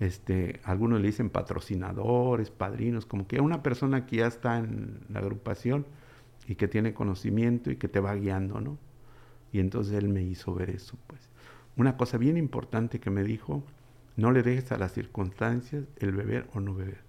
este, 0.00 0.60
algunos 0.64 1.00
le 1.00 1.08
dicen 1.08 1.30
patrocinadores, 1.30 2.50
padrinos, 2.50 3.04
como 3.04 3.26
que 3.26 3.40
una 3.40 3.62
persona 3.62 4.06
que 4.06 4.16
ya 4.16 4.26
está 4.26 4.58
en 4.58 5.00
la 5.10 5.20
agrupación 5.20 5.86
y 6.48 6.54
que 6.54 6.68
tiene 6.68 6.94
conocimiento 6.94 7.70
y 7.70 7.76
que 7.76 7.88
te 7.88 8.00
va 8.00 8.14
guiando, 8.14 8.60
¿no? 8.60 8.78
Y 9.52 9.60
entonces 9.60 9.94
él 9.94 10.08
me 10.08 10.22
hizo 10.22 10.54
ver 10.54 10.70
eso, 10.70 10.96
pues. 11.06 11.20
Una 11.76 11.96
cosa 11.96 12.16
bien 12.16 12.36
importante 12.38 13.00
que 13.00 13.10
me 13.10 13.22
dijo, 13.22 13.62
no 14.16 14.32
le 14.32 14.42
dejes 14.42 14.72
a 14.72 14.78
las 14.78 14.92
circunstancias 14.92 15.84
el 15.98 16.12
beber 16.12 16.48
o 16.54 16.60
no 16.60 16.74
beber, 16.74 17.00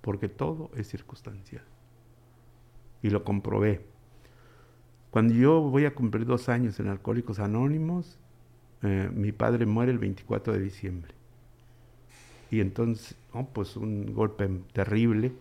porque 0.00 0.28
todo 0.28 0.70
es 0.76 0.88
circunstancial. 0.88 1.62
Y 3.02 3.10
lo 3.10 3.22
comprobé. 3.22 3.84
Cuando 5.10 5.34
yo 5.34 5.60
voy 5.60 5.84
a 5.84 5.94
cumplir 5.94 6.24
dos 6.26 6.48
años 6.48 6.80
en 6.80 6.88
Alcohólicos 6.88 7.38
Anónimos, 7.38 8.18
eh, 8.82 9.10
mi 9.12 9.32
padre 9.32 9.66
muere 9.66 9.92
el 9.92 9.98
24 9.98 10.54
de 10.54 10.60
diciembre. 10.60 11.14
Y 12.50 12.60
entonces, 12.60 13.16
pues 13.52 13.76
un 13.76 14.14
golpe 14.14 14.48
terrible. 14.72 15.32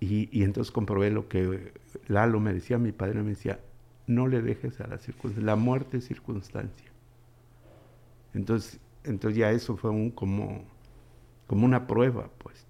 Y, 0.00 0.42
entonces 0.42 0.72
comprobé 0.72 1.10
lo 1.10 1.28
que 1.28 1.72
Lalo 2.08 2.40
me 2.40 2.52
decía, 2.52 2.78
mi 2.78 2.92
padre 2.92 3.22
me 3.22 3.30
decía, 3.30 3.60
no 4.06 4.26
le 4.26 4.42
dejes 4.42 4.80
a 4.80 4.86
la 4.88 4.98
circunstancia, 4.98 5.46
la 5.46 5.56
muerte 5.56 5.98
es 5.98 6.04
circunstancia. 6.06 6.90
Entonces, 8.34 8.80
entonces 9.04 9.38
ya 9.38 9.50
eso 9.50 9.76
fue 9.76 9.90
un 9.90 10.10
como, 10.10 10.64
como 11.46 11.64
una 11.64 11.86
prueba, 11.86 12.30
pues. 12.38 12.66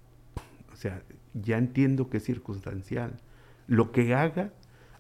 O 0.73 0.77
sea, 0.77 1.03
ya 1.35 1.59
entiendo 1.59 2.09
que 2.09 2.19
es 2.19 2.25
circunstancial. 2.25 3.19
Lo 3.67 3.93
que 3.93 4.15
haga, 4.15 4.53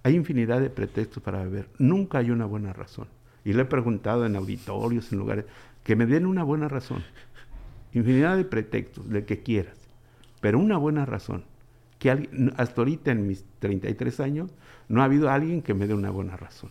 hay 0.03 0.15
infinidad 0.15 0.61
de 0.61 0.71
pretextos 0.71 1.23
para 1.23 1.43
beber. 1.43 1.69
Nunca 1.79 2.19
hay 2.19 2.31
una 2.31 2.47
buena 2.47 2.73
razón. 2.73 3.09
Y 3.45 3.53
le 3.53 3.63
he 3.63 3.67
preguntado 3.67 4.25
en 4.25 4.37
auditorios, 4.37 5.13
en 5.13 5.19
lugares, 5.19 5.47
que 5.83 5.97
me 5.97 6.07
den 6.07 6.27
una 6.27 6.45
buena 6.45 6.69
razón. 6.69 7.03
Infinidad 7.93 8.37
de 8.37 8.45
pretextos, 8.45 9.09
de 9.09 9.25
que 9.25 9.43
quieras. 9.43 9.79
Pero 10.41 10.59
una 10.59 10.77
buena 10.77 11.05
razón. 11.05 11.45
Que 11.99 12.29
hasta 12.57 12.81
ahorita 12.81 13.11
en 13.11 13.27
mis 13.27 13.45
33 13.59 14.21
años 14.21 14.51
no 14.89 15.03
ha 15.03 15.05
habido 15.05 15.31
alguien 15.31 15.63
que 15.63 15.75
me 15.75 15.87
dé 15.87 15.95
una 15.95 16.11
buena 16.11 16.37
razón. 16.37 16.71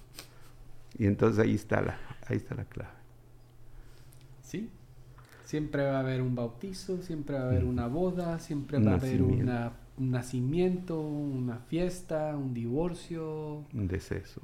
Y 0.98 1.06
entonces 1.06 1.40
ahí 1.40 1.56
está 1.56 1.82
la, 1.82 1.98
ahí 2.28 2.38
está 2.38 2.56
la 2.56 2.66
clave. 2.66 3.01
Sí. 4.52 4.70
Siempre 5.46 5.86
va 5.86 5.98
a 5.98 6.00
haber 6.02 6.22
un 6.22 6.36
bautizo, 6.36 7.02
siempre 7.02 7.38
va 7.38 7.44
a 7.44 7.46
haber 7.46 7.64
una 7.64 7.88
boda, 7.88 8.38
siempre 8.40 8.80
va 8.80 8.92
a 8.92 8.96
haber 8.96 9.22
una, 9.22 9.72
un 9.98 10.12
nacimiento, 10.12 11.00
una 11.00 11.60
fiesta, 11.60 12.36
un 12.36 12.54
divorcio. 12.54 13.66
Un 13.74 13.88
deceso. 13.88 14.42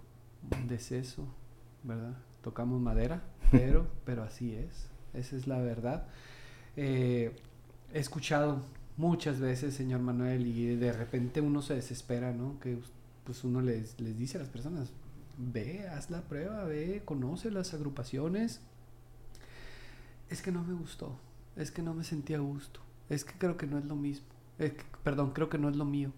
Un 0.58 0.68
deceso, 0.68 1.28
¿verdad? 1.84 2.16
Tocamos 2.42 2.80
madera, 2.80 3.22
pero, 3.52 3.86
pero 4.06 4.24
así 4.24 4.54
es. 4.54 4.90
Esa 5.14 5.36
es 5.36 5.46
la 5.46 5.60
verdad. 5.60 6.08
Eh, 6.78 7.36
he 7.94 8.00
escuchado 8.00 8.62
muchas 8.96 9.42
veces, 9.42 9.74
señor 9.74 10.00
Manuel, 10.00 10.48
y 10.48 10.78
de 10.78 10.94
repente 10.94 11.42
uno 11.42 11.62
se 11.62 11.76
desespera, 11.76 12.32
¿no? 12.32 12.62
Que 12.62 12.78
pues 13.26 13.44
uno 13.44 13.60
les, 13.60 14.00
les 14.00 14.18
dice 14.18 14.38
a 14.38 14.40
las 14.40 14.50
personas, 14.50 14.94
ve, 15.38 15.86
haz 15.90 16.10
la 16.10 16.22
prueba, 16.22 16.64
ve, 16.64 17.02
conoce 17.04 17.52
las 17.52 17.74
agrupaciones. 17.74 18.62
Es 20.30 20.42
que 20.42 20.52
no 20.52 20.64
me 20.64 20.74
gustó, 20.74 21.18
es 21.56 21.72
que 21.72 21.82
no 21.82 21.94
me 21.94 22.04
sentí 22.04 22.34
a 22.34 22.40
gusto, 22.40 22.82
es 23.10 23.24
que 23.24 23.34
creo 23.38 23.58
que 23.58 23.68
no 23.68 23.78
es 23.78 23.86
lo 23.86 23.96
mismo, 23.96 24.26
perdón, 25.04 25.32
creo 25.32 25.50
que 25.50 25.58
no 25.58 25.70
es 25.70 25.76
lo 25.76 25.86
mío. 25.86 26.12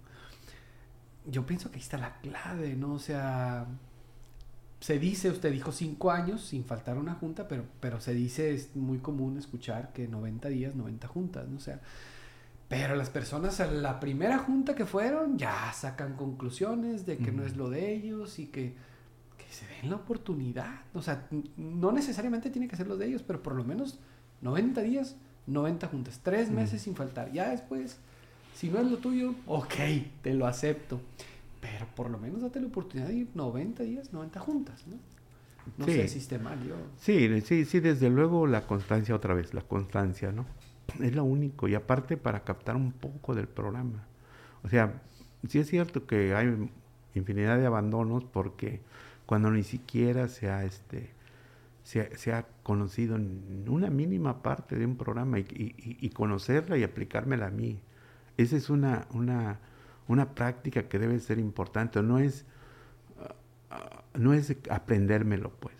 Yo 1.26 1.45
pienso 1.45 1.69
que 1.69 1.76
ahí 1.76 1.82
está 1.82 1.98
la 1.98 2.19
clave, 2.22 2.76
¿no? 2.76 2.93
O 2.93 3.00
sea, 3.00 3.67
se 4.80 4.98
dice, 4.98 5.30
usted 5.30 5.52
dijo 5.52 5.72
cinco 5.72 6.12
años 6.12 6.41
sin 6.41 6.63
faltar 6.63 6.98
una 6.98 7.13
junta, 7.15 7.48
pero, 7.48 7.65
pero 7.80 8.00
se 8.00 8.13
dice, 8.13 8.54
es 8.54 8.76
muy 8.76 9.00
común 9.00 9.38
escuchar 9.38 9.91
que 9.93 10.08
90 10.08 10.48
días, 10.50 10.76
90 10.76 11.08
juntas, 11.08 11.48
¿no? 11.48 11.58
O 11.58 11.62
sea, 11.62 11.82
pero 12.69 12.95
las 12.95 13.10
personas 13.10 13.60
a 13.60 13.67
la 13.67 14.00
primera 14.00 14.38
junta 14.38 14.76
que 14.76 14.86
fueron 14.86 15.38
ya 15.38 15.74
sacan 15.74 16.15
conclusiones 16.15 17.06
de 17.06 17.17
que 17.17 17.32
no 17.32 17.43
es 17.43 17.58
lo 17.58 17.69
de 17.69 17.93
ellos 17.93 18.39
y 18.39 18.45
que, 18.45 18.76
que, 19.49 19.55
se 19.55 19.65
den 19.65 19.89
la 19.89 19.95
oportunidad. 19.95 20.81
O 20.93 21.01
sea, 21.01 21.27
no 21.57 21.91
necesariamente 21.91 22.49
tiene 22.49 22.67
que 22.67 22.75
ser 22.75 22.88
lo 22.88 22.97
de 22.97 23.07
ellos, 23.07 23.23
pero 23.23 23.41
por 23.41 23.55
lo 23.55 23.63
menos 23.63 23.99
90 24.41 24.81
días, 24.81 25.15
90 25.47 25.88
juntas, 25.88 26.19
tres 26.23 26.51
meses 26.51 26.81
sin 26.81 26.95
faltar. 26.95 27.31
Ya 27.31 27.49
después, 27.49 27.97
si 28.55 28.69
no 28.69 28.79
es 28.79 28.89
lo 28.89 28.97
tuyo, 28.97 29.33
ok, 29.47 29.73
te 30.21 30.33
lo 30.33 30.45
acepto. 30.45 31.01
Pero 31.59 31.88
por 31.95 32.09
lo 32.09 32.17
menos 32.19 32.41
date 32.41 32.62
la 32.62 32.67
oportunidad 32.67 33.07
de 33.07 33.15
ir 33.15 33.29
90 33.33 33.83
días, 33.83 34.13
90 34.13 34.39
juntas, 34.39 34.85
¿no? 34.88 34.97
No 35.77 35.85
sé 35.85 36.07
si 36.07 36.19
esté 36.19 36.39
mal 36.39 36.63
yo. 36.63 36.75
Sí, 36.97 37.41
sí, 37.41 37.65
sí, 37.65 37.79
desde 37.79 38.09
luego 38.09 38.47
la 38.47 38.65
constancia 38.65 39.13
otra 39.13 39.33
vez, 39.33 39.53
la 39.53 39.62
constancia, 39.62 40.31
¿no? 40.31 40.45
Es 40.99 41.15
lo 41.15 41.23
único. 41.23 41.67
Y 41.67 41.75
aparte 41.75 42.17
para 42.17 42.43
captar 42.43 42.75
un 42.75 42.91
poco 42.91 43.35
del 43.35 43.47
programa. 43.47 44.05
O 44.63 44.69
sea, 44.69 45.01
sí 45.47 45.59
es 45.59 45.67
cierto 45.69 46.07
que 46.07 46.33
hay 46.33 46.69
infinidad 47.13 47.57
de 47.57 47.65
abandonos 47.65 48.23
porque 48.23 48.81
cuando 49.29 49.51
ni 49.51 49.61
siquiera 49.61 50.27
se 50.27 50.49
ha, 50.49 50.63
este, 50.63 51.11
se, 51.83 52.33
ha 52.33 52.47
conocido 52.63 53.15
una 53.67 53.91
mínima 53.91 54.41
parte 54.41 54.75
de 54.75 54.85
un 54.85 54.97
programa 54.97 55.37
y, 55.37 55.45
y 55.77 56.09
conocerla 56.09 56.77
y 56.77 56.83
aplicármela 56.83 57.47
a 57.47 57.51
mí. 57.51 57.79
Esa 58.37 58.55
es 58.55 58.69
una, 58.69 59.07
una 59.11 59.59
una 60.09 60.33
práctica 60.33 60.89
que 60.89 60.99
debe 60.99 61.19
ser 61.19 61.37
importante, 61.37 62.01
no 62.01 62.17
es, 62.17 62.43
ah, 63.69 64.03
no 64.15 64.33
es 64.33 64.57
aprendérmelo, 64.69 65.51
pues, 65.51 65.75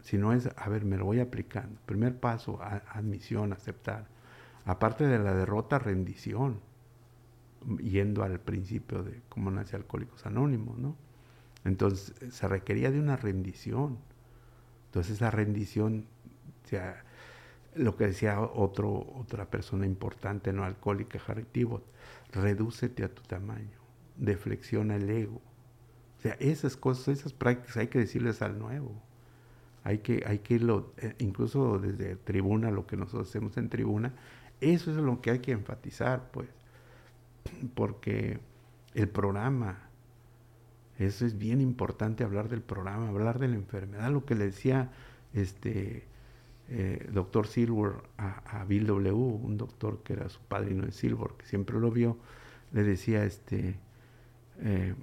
sino 0.00 0.32
es, 0.32 0.48
a 0.56 0.68
ver, 0.70 0.86
me 0.86 0.96
lo 0.96 1.04
voy 1.04 1.20
aplicando. 1.20 1.78
Primer 1.84 2.18
paso, 2.18 2.60
admisión, 2.62 3.52
aceptar. 3.52 4.06
Aparte 4.64 5.06
de 5.06 5.18
la 5.18 5.34
derrota, 5.34 5.78
rendición, 5.78 6.60
yendo 7.78 8.24
al 8.24 8.40
principio 8.40 9.02
de 9.02 9.20
cómo 9.28 9.50
nace 9.50 9.76
Alcohólicos 9.76 10.24
Anónimos, 10.24 10.78
¿no? 10.78 10.96
Entonces, 11.68 12.14
se 12.32 12.48
requería 12.48 12.90
de 12.90 12.98
una 12.98 13.16
rendición. 13.16 13.98
Entonces, 14.86 15.16
esa 15.16 15.30
rendición, 15.30 16.06
lo 17.74 17.96
que 17.96 18.06
decía 18.06 18.40
otro, 18.40 19.06
otra 19.16 19.50
persona 19.50 19.86
importante, 19.86 20.52
no 20.52 20.64
alcohólica, 20.64 21.20
Harry 21.26 21.46
redúcete 22.32 23.04
a 23.04 23.14
tu 23.14 23.22
tamaño, 23.22 23.78
deflexiona 24.16 24.96
el 24.96 25.08
ego. 25.10 25.40
O 26.18 26.20
sea, 26.20 26.36
esas 26.40 26.76
cosas, 26.76 27.08
esas 27.08 27.32
prácticas 27.32 27.76
hay 27.76 27.88
que 27.88 27.98
decirles 27.98 28.42
al 28.42 28.58
nuevo. 28.58 28.92
Hay 29.84 29.98
que, 29.98 30.24
hay 30.26 30.40
que 30.40 30.54
irlo, 30.54 30.92
eh, 30.98 31.14
incluso 31.18 31.78
desde 31.78 32.16
tribuna, 32.16 32.70
lo 32.70 32.86
que 32.86 32.96
nosotros 32.96 33.28
hacemos 33.28 33.56
en 33.56 33.68
tribuna, 33.68 34.14
eso 34.60 34.90
es 34.90 34.96
lo 34.96 35.20
que 35.20 35.30
hay 35.30 35.38
que 35.38 35.52
enfatizar, 35.52 36.30
pues. 36.32 36.48
Porque 37.74 38.40
el 38.94 39.08
programa, 39.08 39.87
eso 40.98 41.24
es 41.24 41.38
bien 41.38 41.60
importante 41.60 42.24
hablar 42.24 42.48
del 42.48 42.60
programa, 42.60 43.08
hablar 43.08 43.38
de 43.38 43.48
la 43.48 43.54
enfermedad, 43.54 44.10
lo 44.10 44.24
que 44.24 44.34
le 44.34 44.46
decía 44.46 44.90
este 45.32 46.04
eh, 46.68 47.08
doctor 47.12 47.46
Silver 47.46 47.92
a, 48.18 48.64
Bill 48.64 48.86
W., 48.86 49.12
un 49.12 49.56
doctor 49.56 50.02
que 50.02 50.14
era 50.14 50.28
su 50.28 50.40
padrino 50.40 50.84
de 50.84 50.92
Silver, 50.92 51.30
que 51.38 51.46
siempre 51.46 51.78
lo 51.78 51.90
vio, 51.90 52.18
le 52.72 52.82
decía, 52.82 53.24
este, 53.24 53.76
eh, 54.58 54.94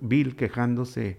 Bill 0.00 0.36
quejándose, 0.36 1.18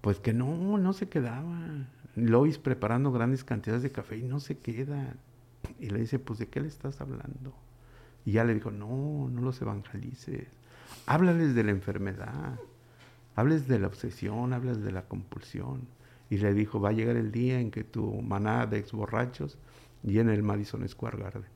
pues 0.00 0.18
que 0.18 0.32
no, 0.32 0.78
no 0.78 0.92
se 0.92 1.08
quedaba. 1.08 1.86
Lois 2.16 2.58
preparando 2.58 3.12
grandes 3.12 3.44
cantidades 3.44 3.82
de 3.82 3.92
café 3.92 4.16
y 4.16 4.22
no 4.22 4.40
se 4.40 4.58
queda. 4.58 5.14
Y 5.78 5.90
le 5.90 6.00
dice, 6.00 6.18
pues 6.18 6.38
¿de 6.38 6.48
qué 6.48 6.60
le 6.60 6.68
estás 6.68 7.00
hablando? 7.00 7.54
Y 8.24 8.32
ya 8.32 8.44
le 8.44 8.54
dijo, 8.54 8.70
no, 8.70 9.28
no 9.30 9.42
los 9.42 9.60
evangelices. 9.62 10.48
Háblales 11.06 11.54
de 11.54 11.64
la 11.64 11.70
enfermedad. 11.70 12.58
Hables 13.40 13.66
de 13.68 13.78
la 13.78 13.86
obsesión, 13.86 14.52
hablas 14.52 14.82
de 14.82 14.92
la 14.92 15.08
compulsión 15.08 15.88
y 16.28 16.36
le 16.36 16.52
dijo, 16.52 16.78
va 16.78 16.90
a 16.90 16.92
llegar 16.92 17.16
el 17.16 17.32
día 17.32 17.58
en 17.58 17.70
que 17.70 17.84
tu 17.84 18.20
manada 18.20 18.66
de 18.66 18.80
ex 18.80 18.92
borrachos 18.92 19.56
llene 20.02 20.34
el 20.34 20.42
Madison 20.42 20.86
Square 20.86 21.16
Garden. 21.16 21.46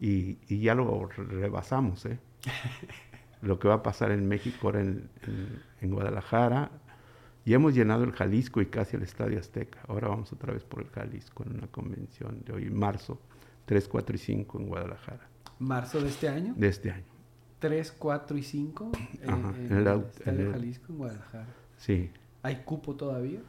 Y, 0.00 0.38
ya 0.58 0.74
lo 0.74 1.06
rebasamos, 1.08 2.06
¿eh? 2.06 2.18
lo 3.42 3.58
que 3.58 3.68
va 3.68 3.74
a 3.74 3.82
pasar 3.82 4.12
en 4.12 4.26
México, 4.26 4.68
ahora 4.68 4.80
en, 4.80 5.10
Guadalajara. 5.82 6.70
Y 7.44 7.52
hemos 7.52 7.74
llenado 7.74 8.04
el 8.04 8.12
Jalisco 8.12 8.62
y 8.62 8.66
casi 8.66 8.96
el 8.96 9.02
Estadio 9.02 9.38
Azteca. 9.38 9.80
Ahora 9.88 10.08
vamos 10.08 10.32
otra 10.32 10.54
vez 10.54 10.64
por 10.64 10.80
el 10.80 10.88
Jalisco 10.88 11.44
en 11.44 11.58
una 11.58 11.66
convención 11.66 12.42
de 12.46 12.54
hoy, 12.54 12.70
marzo 12.70 13.20
3, 13.66 13.88
4 13.88 14.16
y 14.16 14.18
5 14.18 14.58
en 14.58 14.68
Guadalajara. 14.68 15.28
¿Marzo 15.58 16.00
de 16.00 16.08
este 16.08 16.30
año? 16.30 16.54
De 16.56 16.68
este 16.68 16.92
año. 16.92 17.15
3, 17.58 17.92
4 17.92 18.38
y 18.38 18.42
5 18.42 18.92
en, 19.22 19.72
el, 19.72 19.86
Estadio 19.86 20.52
Jalisco 20.52 20.92
en 20.92 20.98
Guadalajara. 20.98 21.46
Sí. 21.78 22.10
¿Hay 22.42 22.56
cupo 22.64 22.94
todavía? 22.94 23.40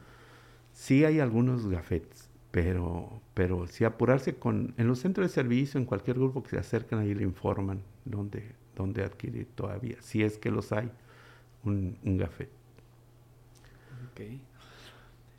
Sí 0.72 1.04
hay 1.04 1.20
algunos 1.20 1.66
gafetes, 1.68 2.28
pero, 2.50 3.20
pero 3.34 3.66
si 3.66 3.84
apurarse 3.84 4.36
con, 4.36 4.74
en 4.76 4.86
los 4.86 5.00
centros 5.00 5.28
de 5.28 5.34
servicio, 5.34 5.78
en 5.78 5.86
cualquier 5.86 6.16
grupo 6.16 6.42
que 6.42 6.50
se 6.50 6.58
acercan, 6.58 7.00
ahí 7.00 7.14
le 7.14 7.24
informan 7.24 7.82
dónde, 8.04 8.54
dónde 8.76 9.04
adquirir 9.04 9.46
todavía, 9.54 9.96
si 10.00 10.22
es 10.22 10.38
que 10.38 10.50
los 10.50 10.72
hay, 10.72 10.90
un, 11.64 11.98
un 12.04 12.16
gafet. 12.16 12.50
Ok. 14.10 14.20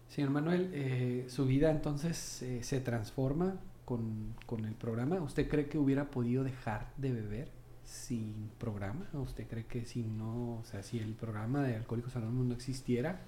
Señor 0.09 0.31
Manuel, 0.31 0.69
eh, 0.73 1.25
su 1.29 1.45
vida 1.45 1.71
entonces 1.71 2.41
eh, 2.41 2.63
se 2.63 2.81
transforma 2.81 3.59
con, 3.85 4.35
con, 4.45 4.65
el 4.65 4.73
programa. 4.73 5.21
¿Usted 5.21 5.47
cree 5.47 5.67
que 5.67 5.77
hubiera 5.77 6.11
podido 6.11 6.43
dejar 6.43 6.91
de 6.97 7.11
beber 7.11 7.58
sin 7.89 8.51
programa? 8.59 9.07
¿Usted 9.13 9.47
cree 9.47 9.65
que 9.65 9.83
si 9.83 10.03
no, 10.03 10.59
o 10.59 10.63
sea, 10.63 10.83
si 10.83 10.99
el 10.99 11.15
programa 11.15 11.63
de 11.63 11.75
Alcohólicos 11.75 12.15
Anónimos 12.15 12.45
no 12.45 12.53
existiera, 12.53 13.21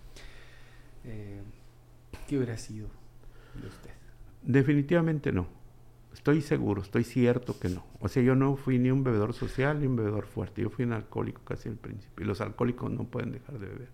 eh, 1.03 1.41
¿qué 2.27 2.37
hubiera 2.37 2.57
sido 2.57 2.87
de 3.59 3.67
usted? 3.67 3.89
Definitivamente 4.43 5.31
no. 5.31 5.47
Estoy 6.13 6.41
seguro, 6.41 6.81
estoy 6.81 7.03
cierto 7.03 7.59
que 7.59 7.69
no. 7.69 7.83
O 7.99 8.07
sea, 8.07 8.21
yo 8.21 8.35
no 8.35 8.55
fui 8.55 8.77
ni 8.77 8.91
un 8.91 9.03
bebedor 9.03 9.33
social 9.33 9.79
ni 9.79 9.87
un 9.87 9.95
bebedor 9.95 10.27
fuerte. 10.27 10.61
Yo 10.61 10.69
fui 10.69 10.85
un 10.85 10.93
alcohólico 10.93 11.41
casi 11.43 11.69
al 11.69 11.77
principio. 11.77 12.23
Y 12.23 12.27
los 12.27 12.39
alcohólicos 12.41 12.91
no 12.91 13.05
pueden 13.05 13.31
dejar 13.31 13.57
de 13.57 13.65
beber. 13.65 13.89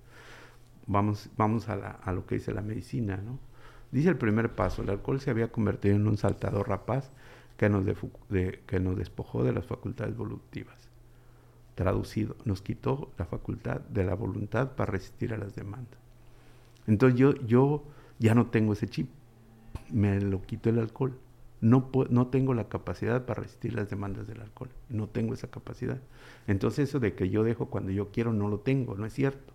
Vamos, 0.85 1.29
vamos 1.37 1.69
a, 1.69 1.75
a 1.75 2.11
lo 2.11 2.25
que 2.25 2.35
dice 2.35 2.53
la 2.53 2.61
medicina, 2.61 3.17
¿no? 3.17 3.39
Dice 3.91 4.09
el 4.09 4.17
primer 4.17 4.53
paso, 4.53 4.81
el 4.81 4.89
alcohol 4.89 5.21
se 5.21 5.29
había 5.29 5.49
convertido 5.49 5.95
en 5.95 6.07
un 6.07 6.17
saltador 6.17 6.67
rapaz 6.67 7.11
que 7.57 7.69
nos, 7.69 7.83
que 8.65 8.79
nos 8.79 8.95
despojó 8.95 9.43
de 9.43 9.51
las 9.51 9.65
facultades 9.65 10.13
evolutivas. 10.13 10.89
traducido, 11.75 12.35
nos 12.43 12.61
quitó 12.63 13.11
la 13.19 13.25
facultad 13.25 13.81
de 13.81 14.03
la 14.03 14.15
voluntad 14.15 14.71
para 14.71 14.91
resistir 14.91 15.33
a 15.33 15.37
las 15.37 15.55
demandas. 15.55 15.99
Entonces 16.87 17.19
yo, 17.19 17.35
yo 17.45 17.83
ya 18.17 18.33
no 18.33 18.47
tengo 18.47 18.73
ese 18.73 18.87
chip, 18.87 19.09
me 19.91 20.19
lo 20.19 20.41
quito 20.41 20.69
el 20.69 20.79
alcohol. 20.79 21.19
No, 21.59 21.89
no 22.09 22.27
tengo 22.27 22.53
la 22.53 22.69
capacidad 22.69 23.25
para 23.25 23.41
resistir 23.41 23.73
las 23.73 23.89
demandas 23.89 24.27
del 24.27 24.41
alcohol, 24.41 24.69
no 24.89 25.07
tengo 25.07 25.33
esa 25.33 25.49
capacidad. 25.49 25.99
Entonces 26.45 26.89
eso 26.89 26.99
de 26.99 27.13
que 27.13 27.29
yo 27.29 27.43
dejo 27.43 27.67
cuando 27.67 27.91
yo 27.91 28.11
quiero 28.11 28.31
no 28.31 28.47
lo 28.47 28.59
tengo, 28.59 28.95
no 28.95 29.05
es 29.05 29.13
cierto. 29.13 29.53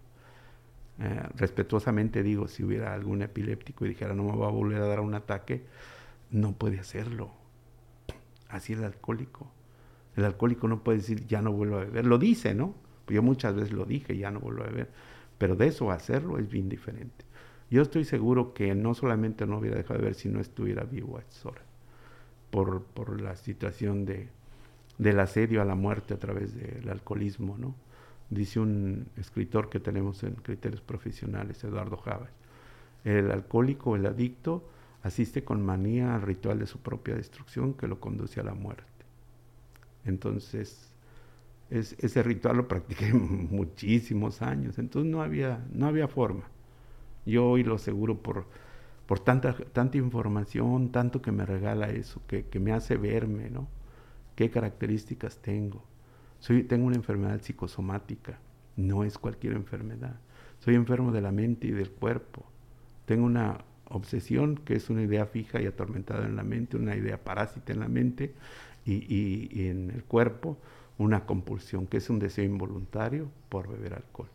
Eh, 0.99 1.23
respetuosamente 1.37 2.23
digo, 2.23 2.49
si 2.49 2.65
hubiera 2.65 2.93
algún 2.93 3.23
epiléptico 3.23 3.85
y 3.85 3.91
dijera 3.91 4.15
no 4.15 4.25
me 4.25 4.37
va 4.37 4.49
a 4.49 4.51
volver 4.51 4.83
a 4.83 4.87
dar 4.87 5.01
un 5.01 5.15
ataque, 5.15 5.65
no 6.31 6.53
puede 6.53 6.81
hacerlo. 6.81 7.42
Así 8.53 8.75
el 8.75 8.85
alcohólico. 8.85 9.51
El 10.15 10.27
alcohólico 10.27 10.69
no 10.69 10.85
puede 10.85 10.99
decir 10.99 11.27
ya 11.27 11.41
no 11.41 11.53
vuelvo 11.53 11.79
a 11.79 11.81
beber. 11.81 12.07
Lo 12.07 12.19
dice, 12.19 12.55
¿no? 12.55 12.75
Yo 13.09 13.23
muchas 13.23 13.55
veces 13.55 13.73
lo 13.73 13.87
dije, 13.87 14.17
ya 14.17 14.31
no 14.31 14.41
vuelvo 14.41 14.63
a 14.63 14.67
beber. 14.67 14.91
Pero 15.39 15.57
de 15.57 15.67
eso 15.67 15.91
hacerlo 15.91 16.39
es 16.39 16.49
bien 16.49 16.69
diferente. 16.69 17.25
Yo 17.71 17.81
estoy 17.81 18.05
seguro 18.05 18.53
que 18.53 18.75
no 18.75 18.93
solamente 18.93 19.47
no 19.47 19.59
hubiera 19.59 19.79
dejado 19.79 19.95
de 19.95 20.01
beber 20.03 20.15
si 20.15 20.29
no 20.29 20.39
estuviera 20.39 20.85
vivo 20.85 21.17
a 21.17 21.23
esa 21.23 21.49
hora. 21.49 21.63
Por, 22.51 22.83
por 22.83 23.19
la 23.23 23.37
situación 23.37 24.05
de, 24.05 24.29
del 24.99 25.19
asedio 25.19 25.63
a 25.63 25.65
la 25.65 25.75
muerte 25.75 26.13
a 26.13 26.19
través 26.19 26.55
del 26.55 26.91
alcoholismo, 26.91 27.57
¿no? 27.57 27.75
Dice 28.29 28.61
un 28.61 29.07
escritor 29.17 29.71
que 29.71 29.81
tenemos 29.81 30.23
en 30.25 30.35
criterios 30.35 30.83
profesionales, 30.83 31.65
Eduardo 31.65 31.97
Java. 31.97 32.29
El 33.05 33.31
alcohólico, 33.31 33.97
el 33.97 34.05
adicto, 34.05 34.63
asiste 35.03 35.45
con 35.45 35.63
manía 35.65 36.15
al 36.15 36.23
ritual 36.23 36.59
de 36.59 36.67
su 36.67 36.79
propia 36.79 37.15
destrucción 37.15 37.75
que 37.75 37.89
lo 37.89 38.01
conduce 38.01 38.41
a 38.41 38.45
la 38.45 38.55
muerte. 38.55 38.85
Entonces, 40.05 40.93
ese 41.71 42.23
ritual 42.23 42.59
lo 42.59 42.69
practiqué 42.69 43.13
muchísimos 43.15 44.43
años, 44.43 44.79
entonces 44.79 45.11
no 45.11 45.23
había, 45.23 45.65
no 45.73 45.87
había 45.87 46.09
forma. 46.09 46.45
Yo 47.25 47.49
hoy 47.49 47.63
lo 47.65 47.77
aseguro 47.77 48.19
por, 48.19 48.47
por 49.07 49.21
tanta, 49.21 49.55
tanta 49.73 49.97
información, 49.97 50.91
tanto 50.91 51.23
que 51.23 51.33
me 51.33 51.47
regala 51.47 51.91
eso, 51.91 52.21
que, 52.27 52.47
que 52.47 52.61
me 52.61 52.73
hace 52.73 52.97
verme, 52.97 53.51
¿no? 53.51 53.69
¿Qué 54.35 54.51
características 54.51 55.39
tengo? 55.39 55.85
Soy, 56.41 56.65
tengo 56.65 56.87
una 56.87 56.97
enfermedad 56.97 57.41
psicosomática, 57.41 58.39
no 58.77 59.05
es 59.05 59.19
cualquier 59.19 59.55
enfermedad. 59.55 60.17
Soy 60.59 60.75
enfermo 60.75 61.13
de 61.13 61.21
la 61.21 61.33
mente 61.33 61.69
y 61.69 61.71
del 61.71 61.91
cuerpo. 61.91 62.45
Tengo 63.05 63.27
una 63.27 63.59
obsesión 63.89 64.57
que 64.57 64.75
es 64.75 64.91
una 64.91 65.03
idea 65.03 65.27
fija 65.27 65.61
y 65.61 65.67
atormentada 65.67 66.27
en 66.27 66.37
la 66.37 66.43
mente, 66.43 66.77
una 66.77 66.97
idea 66.97 67.23
parásita 67.23 67.73
en 67.73 67.81
la 67.81 67.89
mente 67.89 68.35
y, 68.85 69.67
en 69.69 69.91
el 69.91 70.05
cuerpo, 70.05 70.59
una 70.99 71.25
compulsión 71.27 71.87
que 71.87 71.99
es 71.99 72.11
un 72.11 72.19
deseo 72.19 72.45
involuntario 72.45 73.29
por 73.49 73.69
beber 73.69 73.95
alcohol, 73.95 74.29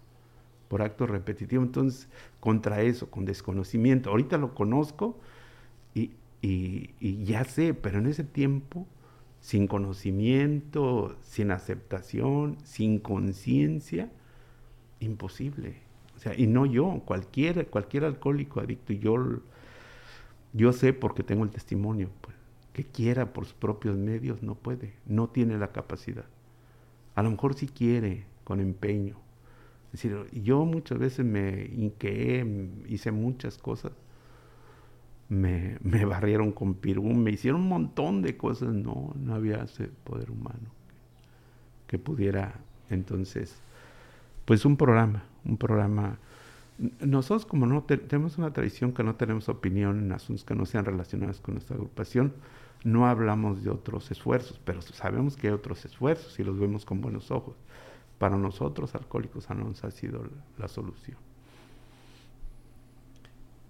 por 0.68 0.82
acto 0.82 1.08
repetitivo. 1.08 1.64
Entonces, 1.64 2.08
contra 2.40 2.82
eso, 2.82 3.10
con 3.10 3.26
desconocimiento, 3.26 4.10
ahorita 4.10 4.38
lo 4.38 4.54
conozco 4.54 5.20
y, 5.94 6.12
y 6.42 7.24
ya 7.26 7.44
sé, 7.44 7.74
pero 7.74 8.00
en 8.00 8.08
ese 8.08 8.24
tiempo 8.24 8.86
sin 9.40 9.68
conocimiento, 9.68 11.18
sin 11.24 11.52
aceptación, 11.52 12.58
sin 12.64 13.00
conciencia, 13.00 14.12
imposible. 15.00 15.87
O 16.18 16.20
sea, 16.20 16.34
y 16.36 16.48
no 16.48 16.66
yo, 16.66 17.02
cualquier, 17.06 17.68
cualquier 17.68 18.04
alcohólico 18.04 18.60
adicto, 18.60 18.92
y 18.92 19.00
yo, 19.00 19.16
yo 20.52 20.74
sé 20.74 20.92
porque 20.92 21.24
tengo 21.24 21.44
el 21.44 21.52
testimonio, 21.52 22.10
pues, 22.22 22.36
que 22.74 22.84
quiera 22.84 23.32
por 23.34 23.46
sus 23.46 23.54
propios 23.54 23.96
medios, 23.96 24.44
no 24.44 24.56
puede, 24.56 24.94
no 25.06 25.30
tiene 25.30 25.58
la 25.58 25.72
capacidad. 25.72 26.26
A 27.16 27.24
lo 27.24 27.32
mejor 27.32 27.54
sí 27.54 27.68
quiere, 27.68 28.26
con 28.44 28.60
empeño. 28.60 29.18
Es 29.94 30.04
decir, 30.04 30.18
yo 30.44 30.66
muchas 30.66 31.00
veces 31.00 31.26
me 31.26 31.66
inqueé, 31.76 32.46
hice 32.88 33.12
muchas 33.12 33.58
cosas, 33.58 33.94
me, 35.30 35.78
me, 35.82 36.06
barrieron 36.06 36.52
con 36.52 36.76
pirú, 36.76 37.04
me 37.04 37.32
hicieron 37.32 37.62
un 37.62 37.70
montón 37.70 38.22
de 38.22 38.38
cosas. 38.38 38.74
No, 38.74 39.14
no 39.16 39.36
había 39.36 39.64
ese 39.64 39.88
poder 40.04 40.32
humano 40.32 40.72
que, 41.88 42.00
pudiera 42.00 42.60
entonces, 42.90 43.62
pues 44.48 44.64
un 44.64 44.78
programa, 44.78 45.26
un 45.44 45.58
programa. 45.58 46.20
Nosotros 47.02 47.46
como 47.46 47.66
no 47.66 47.84
tenemos 47.84 48.38
una 48.38 48.54
tradición 48.54 48.94
que 48.94 49.04
no 49.04 49.16
tenemos 49.16 49.50
opinión 49.50 50.00
en 50.00 50.14
asuntos 50.14 50.46
que 50.46 50.56
no 50.56 50.66
sean 50.66 50.86
relacionados 50.86 51.42
con 51.42 51.56
nuestra 51.56 51.76
agrupación, 51.76 52.34
no 52.86 53.08
hablamos 53.08 53.62
de 53.66 53.72
otros 53.72 54.10
esfuerzos, 54.10 54.62
pero 54.64 54.82
sabemos 54.82 55.36
que 55.36 55.48
hay 55.48 55.54
otros 55.54 55.84
esfuerzos 55.84 56.40
y 56.40 56.46
los 56.46 56.58
vemos 56.58 56.86
con 56.86 57.02
buenos 57.02 57.30
ojos. 57.30 57.56
Para 58.20 58.38
nosotros, 58.38 58.96
Alcohólicos 58.96 59.52
Anónimos, 59.52 59.84
ha 59.84 59.92
sido 59.92 60.24
la 60.58 60.70
solución. 60.70 61.18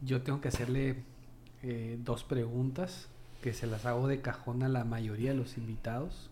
Yo 0.03 0.21
tengo 0.21 0.41
que 0.41 0.49
hacerle 0.49 0.97
eh, 1.63 1.97
dos 2.03 2.23
preguntas 2.23 3.09
que 3.41 3.51
se 3.51 3.65
las 3.65 3.87
hago 3.87 4.07
de 4.07 4.21
cajón 4.21 4.61
a 4.61 4.69
la 4.69 4.83
mayoría 4.83 5.31
de 5.31 5.37
los 5.37 5.57
invitados. 5.57 6.29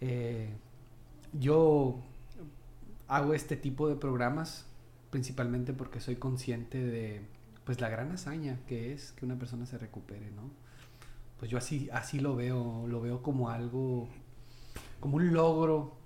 Eh, 0.00 0.50
yo 1.32 2.02
hago 3.08 3.34
este 3.34 3.56
tipo 3.56 3.88
de 3.88 3.96
programas 3.96 4.66
principalmente 5.10 5.72
porque 5.72 6.00
soy 6.00 6.16
consciente 6.16 6.82
de 6.82 7.22
pues 7.64 7.80
la 7.80 7.88
gran 7.88 8.10
hazaña 8.12 8.58
que 8.66 8.92
es 8.92 9.12
que 9.12 9.24
una 9.24 9.38
persona 9.38 9.66
se 9.66 9.78
recupere, 9.78 10.30
¿no? 10.30 10.50
Pues 11.38 11.50
yo 11.50 11.58
así, 11.58 11.88
así 11.92 12.20
lo 12.20 12.36
veo, 12.36 12.86
lo 12.86 13.00
veo 13.00 13.22
como 13.22 13.50
algo, 13.50 14.08
como 15.00 15.16
un 15.16 15.32
logro, 15.32 15.96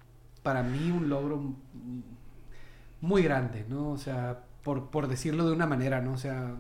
para 0.43 0.63
mí 0.63 0.91
un 0.91 1.09
logro 1.09 1.55
muy 3.01 3.23
grande, 3.23 3.65
¿no? 3.69 3.91
O 3.91 3.99
sea, 3.99 4.45
por, 4.63 4.91
por 4.91 5.09
decirlo 5.09 5.47
de 5.47 5.53
una 5.53 5.67
manera, 5.67 6.01
¿no? 6.01 6.13
O 6.15 6.19
sea, 6.19 6.57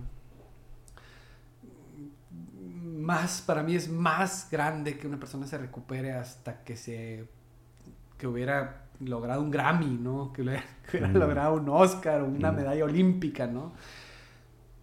más, 2.84 3.40
para 3.42 3.62
mí 3.62 3.74
es 3.74 3.88
más 3.88 4.48
grande 4.50 4.98
que 4.98 5.06
una 5.06 5.18
persona 5.18 5.46
se 5.46 5.58
recupere 5.58 6.12
hasta 6.12 6.62
que 6.64 6.76
se, 6.76 7.28
que 8.18 8.26
hubiera 8.26 8.85
logrado 9.00 9.42
un 9.42 9.50
Grammy, 9.50 9.98
¿no? 9.98 10.32
Que 10.32 10.42
hubiera, 10.42 10.64
logrado 11.12 11.54
un 11.54 11.68
Oscar 11.68 12.22
o 12.22 12.26
una 12.26 12.52
medalla 12.52 12.84
olímpica, 12.84 13.46
¿no? 13.46 13.72